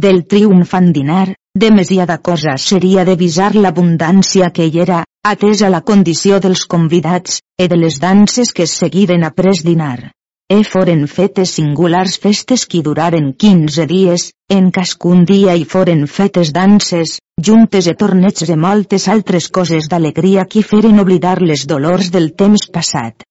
[0.04, 1.34] Del triomfant dinar,
[1.64, 7.70] demasiada cosa seria de visar l'abundància que hi era, atesa la condició dels convidats, e
[7.72, 10.10] de les danses que seguiren après dinar.
[10.52, 16.50] E foren fetes singulars festes qui duraren 15 dies, en cascun dia hi foren fetes
[16.52, 22.34] danses, juntes e tornets de moltes altres coses d'alegria qui feren oblidar les dolors del
[22.36, 23.24] temps passat.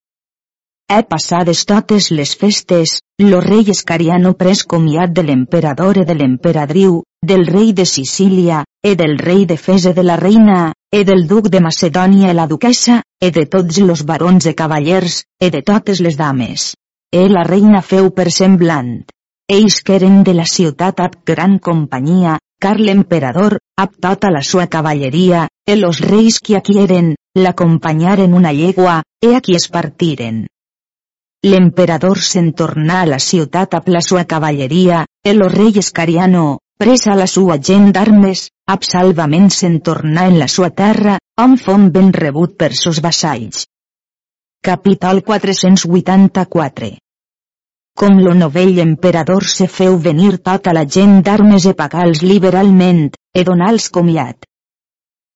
[0.90, 7.04] He passades totes les festes, lo rei Escariano pres comiat de l'emperador e de l'emperadriu,
[7.22, 11.54] del rei de Sicília, e del rei de Fese de la reina, e del duc
[11.54, 16.02] de Macedònia e la duquessa, e de tots los barons e cavallers, e de totes
[16.02, 16.74] les dames.
[17.14, 19.04] E la reina feu per semblant.
[19.56, 24.66] Ells que eren de la ciutat ab gran companyia, car l'emperador, ab tota la sua
[24.66, 30.48] cavalleria, e los reis qui aquí eren, l'acompanyaren una llegua, e aquí es partiren.
[31.46, 37.14] L'emperador se'n tornà a la ciutat amb la sua cavalleria, e lo rei Escariano, presa
[37.14, 42.58] la sua gent d'armes, absolvament se'n tornà en la sua terra, on fon ben rebut
[42.58, 43.68] per sos vassalls.
[44.66, 46.88] Capítol 484
[48.00, 53.44] Com lo novell emperador se feu venir tota la gent d'armes e pagals liberalment, e
[53.50, 54.48] donals comiat.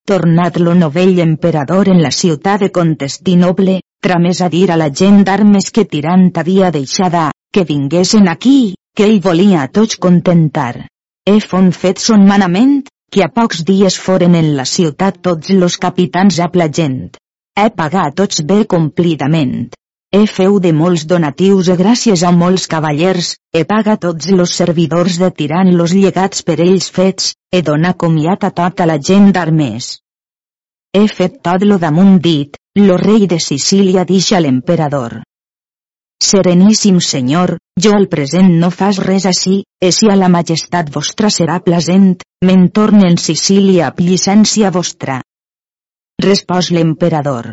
[0.08, 5.20] Tornat lo novell emperador en la ciutat de Contestinoble, tramés a dir a la gent
[5.28, 10.88] d'armes que tirant havia deixada, que vinguessin aquí, que ell volia a tots contentar.
[11.28, 12.80] He fon fet son manament,
[13.12, 17.18] que a pocs dies foren en la ciutat tots los capitans a la gent.
[17.58, 19.54] He pagat tots bé complidament.
[20.14, 25.18] He feu de molts donatius e gràcies a molts cavallers, he pagat tots los servidors
[25.22, 29.88] de tirant los llegats per ells fets, he donat comiat a tota la gent d'armes.
[30.94, 35.24] He fet tot lo damunt dit, lo rei de Sicília dixa l'emperador.
[36.24, 41.34] Sereníssim senyor, jo al present no fas res així, e si a la majestat vostra
[41.34, 42.14] serà plasent,
[42.46, 45.24] me'n torne en Sicília amb llicència vostra.
[46.24, 47.52] Respòs l'emperador.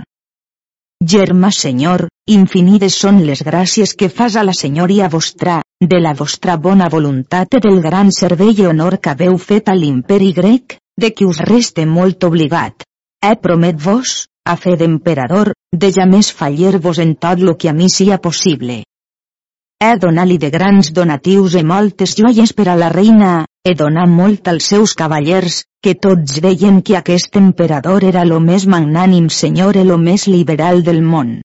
[1.13, 5.59] Germà senyor, infinides són les gràcies que fas a la senyoria vostra,
[5.93, 9.75] de la vostra bona voluntat i del gran servei i honor que haveu fet a
[9.77, 12.89] l'imperi grec, de qui us reste molt obligat.
[13.21, 14.17] He promet vos,
[14.49, 15.53] a fe d'emperador,
[15.85, 18.81] de ja més fallir-vos en tot lo que a mi sia possible.
[19.77, 24.49] He donat-li de grans donatius i moltes joies per a la reina, he donat molt
[24.53, 29.85] als seus cavallers, que tots veien que aquest emperador era lo més magnànim senyor i
[29.89, 31.39] lo més liberal del món.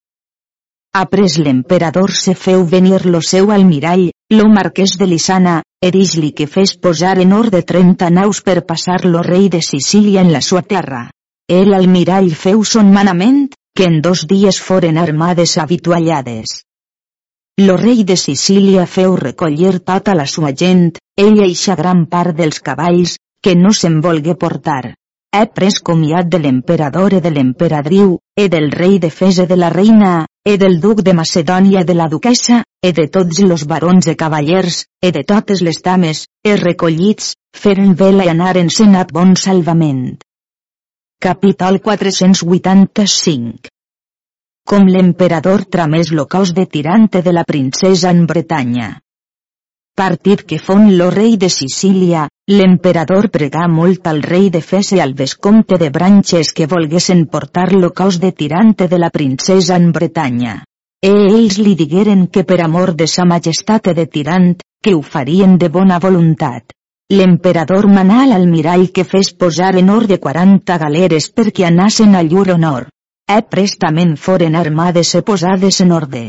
[0.92, 6.76] Après l'emperador se feu venir lo seu almirall, lo marquès de Lisana, erix-li que fes
[6.76, 11.06] posar en ordre 30 naus per passar lo rei de Sicília en la sua terra.
[11.48, 16.64] El almirall feu son manament, que en dos dies foren armades habituallades.
[17.60, 22.60] Lo rei de Sicília feu recollir tota la sua gent, ell eixa gran part dels
[22.64, 24.94] cavalls, que no se'n volgué portar.
[25.36, 29.68] He pres comiat de l'emperador e de l'emperadriu, e del rei de Fese de la
[29.74, 30.12] reina,
[30.42, 34.86] e del duc de Macedònia de la duquessa, e de tots los barons e cavallers,
[35.02, 37.34] e de totes les dames, e recollits,
[37.64, 40.16] feren vela i anaren-se'n a bon salvament.
[41.20, 43.68] Capítol 485
[44.70, 49.00] Com l'emperador tramés lo cos de tirante de la princesa en Bretanya.
[49.98, 55.14] Partit que fon lo rei de Sicília, l'emperador pregà molt al rei de Fese al
[55.20, 60.54] vescomte de Branches que volguessin portar lo cos de tirante de la princesa en Bretanya.
[61.02, 65.58] E ells li digueren que per amor de sa majestat de tirant, que ho farien
[65.58, 66.70] de bona voluntat.
[67.10, 72.52] L'emperador manà a l'almirall que fes posar en ordre 40 galeres perquè anassen a llur
[72.54, 72.86] honor.
[73.30, 76.22] E prestament foren armades e posades en ordre.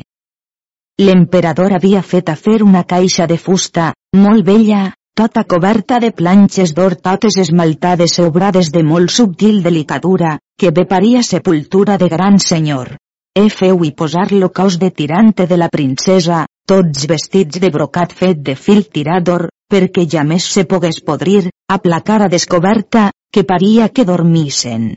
[1.02, 3.88] L'emperador havia fet a fer una caixa de fusta,
[4.26, 4.82] molt vella,
[5.18, 10.86] tota coberta de planxes d'or totes esmaltades e obrades de molt subtil delicadura, que bé
[10.94, 12.95] paria sepultura de gran senyor.
[13.34, 18.14] E feu i posar lo cos de tirante de la princesa, tots vestits de brocat
[18.14, 23.44] fet de fil tirador, perquè ja més se pogués podrir, a la cara descoberta, que
[23.44, 24.91] paria que dormissen.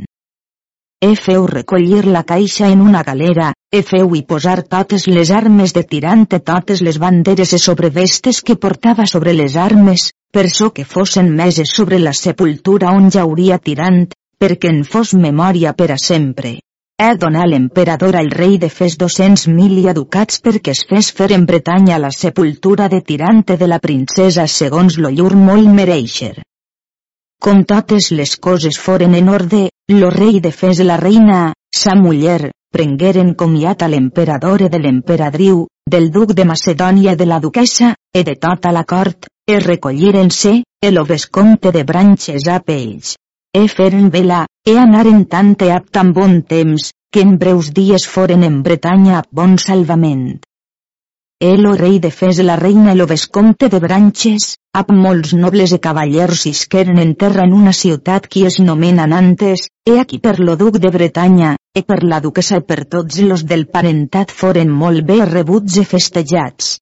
[1.05, 5.75] E feu recollir la caixa en una galera, e feu i posar totes les armes
[5.77, 10.87] de tirant totes les banderes e sobrevestes que portava sobre les armes, per so que
[10.93, 14.07] fossin meses sobre la sepultura on hauria tirant,
[14.41, 16.55] perquè en fos memòria per a sempre.
[16.97, 22.01] He donat l'emperador al rei de fes 200.000 educats perquè es fes fer en Bretanya
[22.01, 26.37] la sepultura de tirante de la princesa segons lo llur molt mereixer.
[27.45, 31.41] Com totes les coses foren en orde, lo rei de fes la reina,
[31.77, 37.43] sa muller, prengueren comiat a l'emperador e de l'emperadriu, del duc de Macedònia de la
[37.45, 43.19] duquessa, e de tota la cort, e recolliren-se, e lo vescomte de branches a pells.
[43.53, 48.43] E feren vela, e anaren tant e tan bon temps, que en breus dies foren
[48.43, 50.41] en Bretanya a bon salvament.
[51.41, 55.73] El o rei de Fes la reina el o vescomte de Branches, ap molts nobles
[55.77, 60.41] e cavallers isqueren en terra en una ciutat qui es nomena Nantes, e aquí per
[60.41, 64.73] lo duc de Bretanya, e per la duquesa e per tots los del parentat foren
[64.83, 66.79] molt bé rebuts e festejats.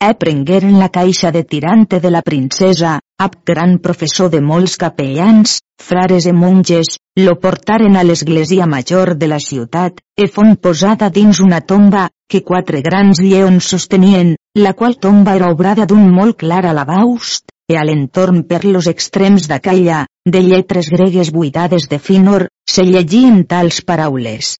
[0.00, 5.58] E prengueren la caixa de tirante de la princesa, ap gran professor de molts capellans,
[5.80, 11.40] frares e monges, lo portaren a l'església major de la ciutat, e fon posada dins
[11.40, 16.64] una tomba, que quatre grans lleons sostenien, la qual tomba era obrada d'un molt clar
[16.66, 22.82] alabaust, e a l'entorn per los extrems d'aquella, de lletres gregues buidades de finor, se
[22.82, 24.56] llegien tals paraules.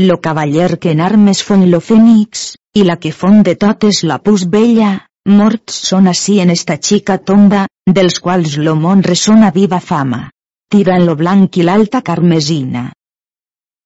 [0.00, 4.18] Lo cavaller que en armes fon lo fènix, i la que fon de totes la
[4.18, 9.80] pus bella, morts són així en esta xica tomba, dels quals lo món ressona viva
[9.80, 10.30] fama.
[10.72, 12.90] Tiran lo blanc i l'alta carmesina.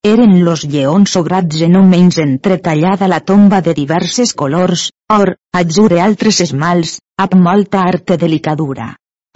[0.09, 5.93] Eren los lleons sobrats en un menys entretallada la tomba de diverses colors, or, atzur
[6.01, 8.86] altres esmals, amb molta arte delicadura.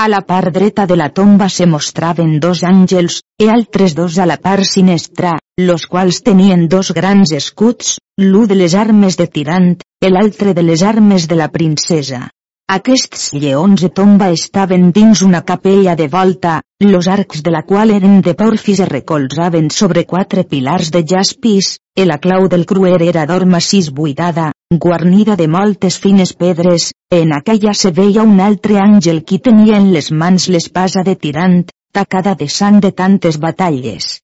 [0.01, 4.25] A la part dreta de la tomba se mostraven dos àngels, e altres dos a
[4.25, 9.77] la part sinestra, los quals tenien dos grans escuts, l'u de les armes de tirant,
[10.17, 12.31] l'altre de les armes de la princesa.
[12.73, 17.91] Aquests lleons de tomba estaven dins una capella de volta, los arcs de la qual
[17.93, 23.03] eren de porfis i recolzaven sobre quatre pilars de jaspis, e la clau del cruer
[23.05, 24.47] era d'or massís buidada,
[24.85, 29.93] guarnida de moltes fines pedres, en aquella se veia un altre àngel qui tenia en
[29.93, 31.61] les mans l'espasa de tirant,
[31.93, 34.23] tacada de sang de tantes batalles.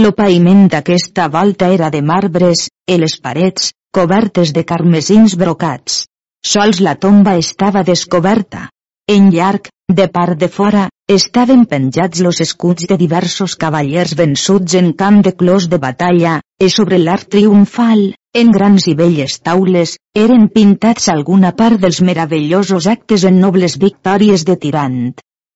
[0.00, 6.06] Lo païment d'aquesta volta era de marbres, e les parets, cobertes de carmesins brocats.
[6.44, 8.68] Sols la tomba estava descoberta.
[9.08, 14.92] En llarg, de part de fora, estaven penjats los escuts de diversos cavallers vençuts en
[14.92, 18.04] camp de clos de batalla, e sobre l'art triomfal,
[18.34, 24.44] en grans i belles taules, eren pintats alguna part dels meravellosos actes en nobles victòries
[24.44, 25.02] de tirant.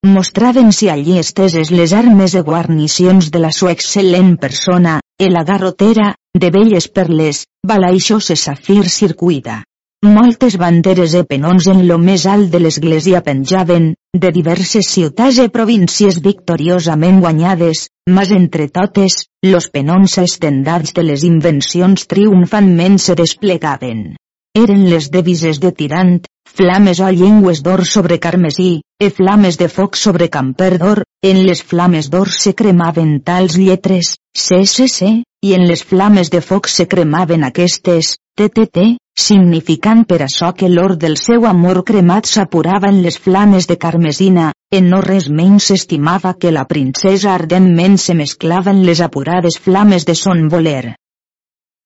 [0.06, 6.14] Mostraven-se allí esteses les armes e guarnicions de la sua excel·lent persona, e la garrotera,
[6.32, 9.64] de belles perles, balaixos e safir circuida.
[10.06, 15.48] Moltes banderes e penons en lo més alt de l'església penjaven, de diverses ciutats e
[15.50, 24.14] províncies victoriosament guanyades, mas entre totes, los penons estendats de les invencions triomfantment se desplegaven.
[24.54, 26.14] Eren les devises de tirant,
[26.58, 31.62] flames o llengües d'or sobre carmesí, e flames de foc sobre camper d'or, en les
[31.62, 37.44] flames d'or se cremaven tals lletres, CCC, i en les flames de foc se cremaven
[37.46, 43.66] aquestes, TTT, significant per açò que l'or del seu amor cremat s'apurava en les flames
[43.70, 49.00] de carmesina, en no res menys s'estimava que la princesa ardentment se mesclava en les
[49.00, 50.94] apurades flames de son voler.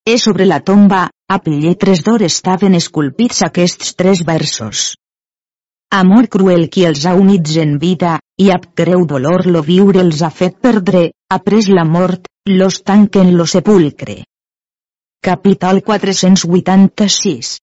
[0.04, 4.96] E sobre la tomba, a lletres d'or estaven esculpits aquests tres versos.
[5.94, 10.22] Amor cruel qui els ha units en vida, i ab creu dolor lo viure els
[10.22, 14.24] ha fet perdre, ha pres la mort, los tanquen lo sepulcre.
[15.22, 17.58] Capítol 486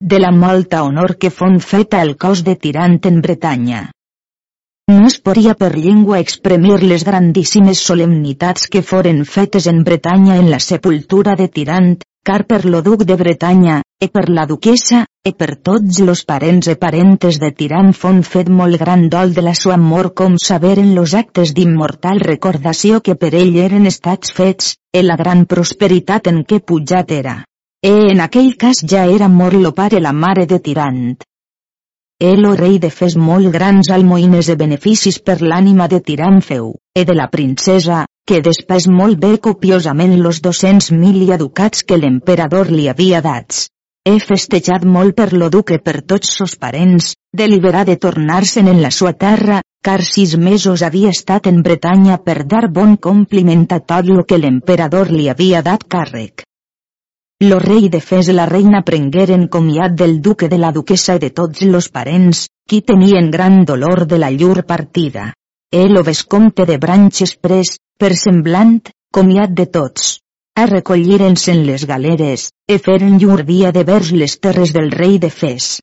[0.00, 3.86] De la molta honor que fon feta el cos de tirant en Bretanya.
[4.88, 10.48] No es podia per llengua exprimir les grandíssimes solemnitats que foren fetes en Bretanya en
[10.48, 11.90] la sepultura de tirant,
[12.24, 16.70] car per lo duc de Bretanya, e per la duquesa, e per tots los parents
[16.72, 20.94] e parentes de Tirant fon fet molt gran dol de la sua amor com saberen
[20.94, 26.44] los actes d'immortal recordació que per ell eren estats fets, e la gran prosperitat en
[26.48, 27.42] què pujat era.
[27.84, 31.27] E en aquell cas ja era mort lo pare la mare de Tirant.
[32.20, 36.72] El o rei de fes molt grans almoines e beneficis per l'ànima de Tirant feu,
[36.90, 42.72] e de la princesa, que després molt bé copiosament los 200.000 i educats que l'emperador
[42.74, 43.68] li havia dats.
[44.02, 48.90] He festejat molt per lo duque per tots sos parents, deliberar de tornar-se'n en la
[48.90, 54.10] sua terra, car sis mesos havia estat en Bretanya per dar bon compliment a tot
[54.10, 56.47] lo que l'emperador li havia dat càrrec.
[57.40, 61.28] Lo rei de Fes la reina prengueren comiat del duque de la duquesa i de
[61.30, 65.34] tots los parents, qui tenien gran dolor de la llur partida.
[65.70, 68.80] El o vescomte de Branches pres, per semblant,
[69.14, 70.18] comiat de tots.
[70.58, 75.30] A recolliren-se'n les galeres, e feren llur dia de vers les terres del rei de
[75.30, 75.78] Fes.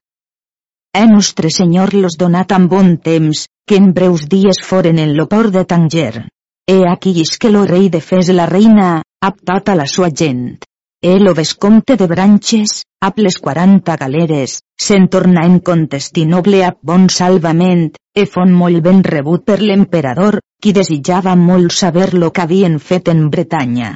[0.92, 5.30] E nostre senyor los donat amb bon temps, que en breus dies foren en lo
[5.32, 6.28] port de Tanger.
[6.68, 10.58] E aquí que lo rei de Fes la reina, ap tota la sua gent.
[11.06, 14.56] E lo vescomte de Branches, ap les 40 galeres,
[14.86, 20.74] se'n torna en contestinoble ap bon salvament, e fon molt ben rebut per l'emperador, qui
[20.74, 23.92] desitjava molt saber lo que havien fet en Bretanya.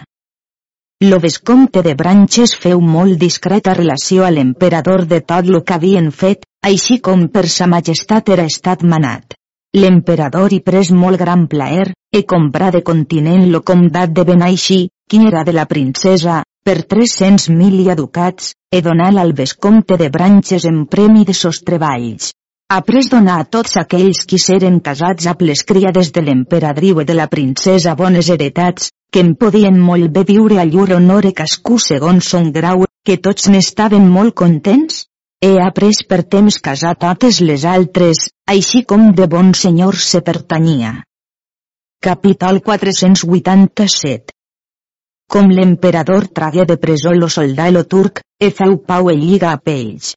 [1.01, 6.11] Lo vescomte de Branches feu molt discreta relació a l'emperador de tot lo que havien
[6.11, 9.33] fet, així com per sa majestat era estat manat.
[9.73, 14.79] L'emperador hi pres molt gran plaer, e comprà de continent lo comdat de Benaixi,
[15.09, 20.85] qui era de la princesa, per 300.000 ducats, e donà al vescomte de Branches en
[20.85, 22.33] premi de sos treballs.
[22.69, 27.15] Après donar a tots aquells qui seren casats amb les criades de l'emperadriu i de
[27.17, 31.79] la princesa bones heretats, que en podien molt bé viure a llur honor e cascú
[31.81, 35.07] segons son grau, que tots n'estaven molt contents?
[35.41, 40.99] He après per temps casar totes les altres, així com de bon senyor se pertanyia.
[42.03, 44.38] Capítol 487
[45.29, 50.15] Com l'emperador tragué de presó lo soldalo turc, e feu pau e lliga a pells.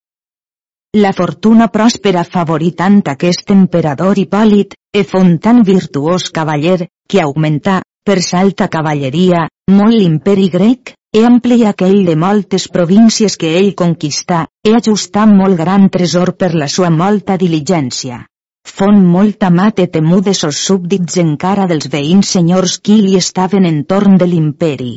[0.97, 7.83] La fortuna pròspera favorí tant aquest emperador Hipòlit, e fon tan virtuós cavaller, que augmentà,
[8.05, 14.47] per salta cavalleria, molt l'imperi grec, e ampli aquell de moltes províncies que ell conquistà,
[14.65, 18.25] e ajustà molt gran tresor per la sua molta diligència.
[18.83, 23.67] Fon molt amat e temut de sos súbdits encara dels veïns senyors qui li estaven
[23.69, 24.95] entorn de l'imperi.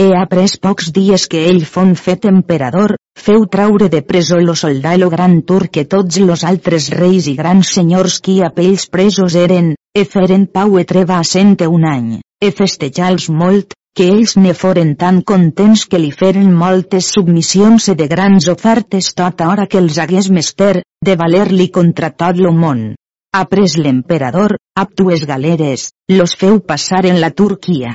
[0.00, 5.10] He après pocs dies que ell fon fet emperador, feu traure de presó lo soldalo
[5.10, 9.74] gran turc que tots los altres reis i grans senyors qui a pells presos eren,
[9.92, 14.54] e feren pau e treva a cent un any, e festejals molt, que ells ne
[14.54, 19.80] foren tan contents que li feren moltes submissions e de grans ofertes tota hora que
[19.82, 22.94] els hagués mester, de valer-li contra tot lo món.
[23.32, 27.92] Après l'emperador, ab dues galeres, los feu passar en la Turquia.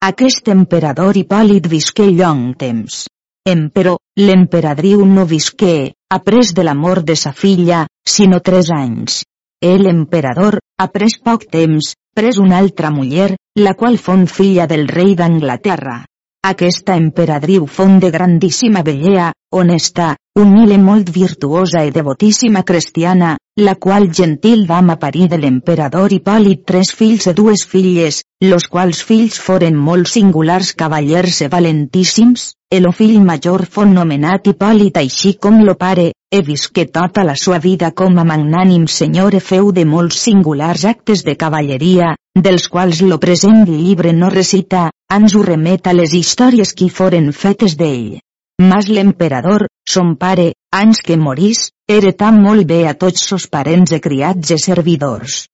[0.00, 3.06] Aquest emperador Hipòlit visqué llong temps.
[3.48, 9.22] Emperò, l'emperadriu no visqué, après de la mort de sa filla, sinó tres anys.
[9.60, 15.14] El emperador, après poc temps, pres una altra muller, la qual fon filla del rei
[15.14, 16.04] d'Anglaterra.
[16.46, 24.08] Aquesta emperadriu fon de grandíssima bellea, honesta, humile molt virtuosa i devotíssima cristiana, la qual
[24.10, 29.76] gentil dama parí de l'emperador Hipòlit tres fills i dues filles, los quals fills foren
[29.76, 36.12] molt singulars cavallers e valentíssims, el fill major fon nomenat Hipòlit així com lo pare,
[36.30, 40.84] he visqué tota la sua vida com a magnànim senyor e feu de molts singulars
[40.86, 42.14] actes de cavalleria,
[42.46, 47.32] dels quals lo present llibre no recita, ans ho remet a les històries qui foren
[47.32, 48.20] fetes d'ell.
[48.62, 51.70] Mas l'emperador, son pare, ans que morís,
[52.16, 55.48] tan molt bé a tots sos parents e criats e servidors.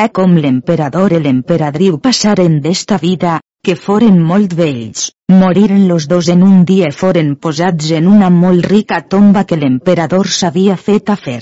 [0.00, 6.28] E com l'emperador i l'emperadriu passaren d'esta vida, que foren molt vells, moriren los dos
[6.28, 11.16] en un dia foren posats en una molt rica tomba que l'emperador s'havia fet a
[11.16, 11.40] fer.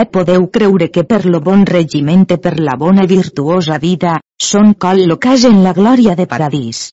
[0.00, 4.18] Eh podeu creure que per lo bon regiment i per la bona virtuosa vida,
[4.50, 6.90] són col·locats en la glòria de paradís.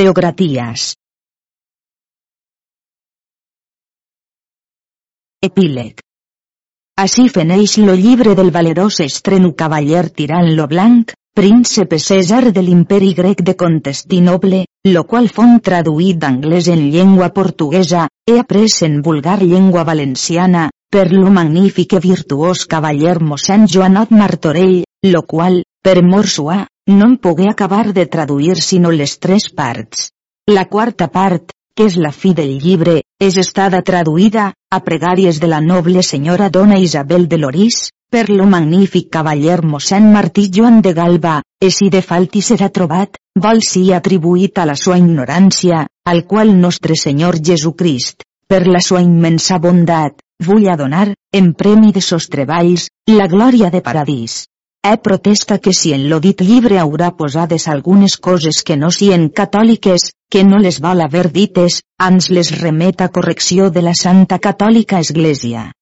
[0.00, 0.86] Deograties
[5.50, 6.02] Epíleg
[7.02, 13.12] Així feneix lo llibre del valerós estreno cavaller tirant lo blanc, príncipe César de l'imperi
[13.12, 19.42] grec de Contestinoble, lo qual fon traduït d'anglès en llengua portuguesa, he après en vulgar
[19.42, 26.26] llengua valenciana, per lo magnífic i virtuós cavaller mossèn Joanot Martorell, lo qual, per mor
[26.26, 30.08] sua, no em pogué acabar de traduir sinó les tres parts.
[30.48, 35.52] La quarta part, que és la fi del llibre, és estada traduïda, a pregàries de
[35.52, 40.92] la noble senyora dona Isabel de Lorís, per lo magnífic cavaller mossèn Martí Joan de
[40.94, 46.24] Galba, e si de falti serà trobat, vol si atribuït a la sua ignorància, al
[46.24, 52.00] qual nostre Senyor Jesucrist, per la sua immensa bondat, vull a donar, en premi de
[52.00, 54.44] sos treballs, la glòria de paradís.
[54.86, 59.28] He protesta que si en lo dit llibre haurà posades algunes coses que no sien
[59.28, 64.38] catòliques, que no les vol haver dites, ans les remet a correcció de la Santa
[64.38, 65.72] Catòlica Església.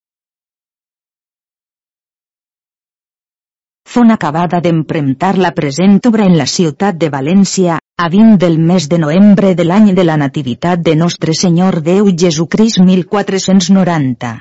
[3.94, 8.88] Fon acabada d'empremtar la present obra en la ciutat de València, a 20 del mes
[8.90, 14.34] de novembre de l'any de la Nativitat de Nostre Senyor Déu Jesucrist 1490.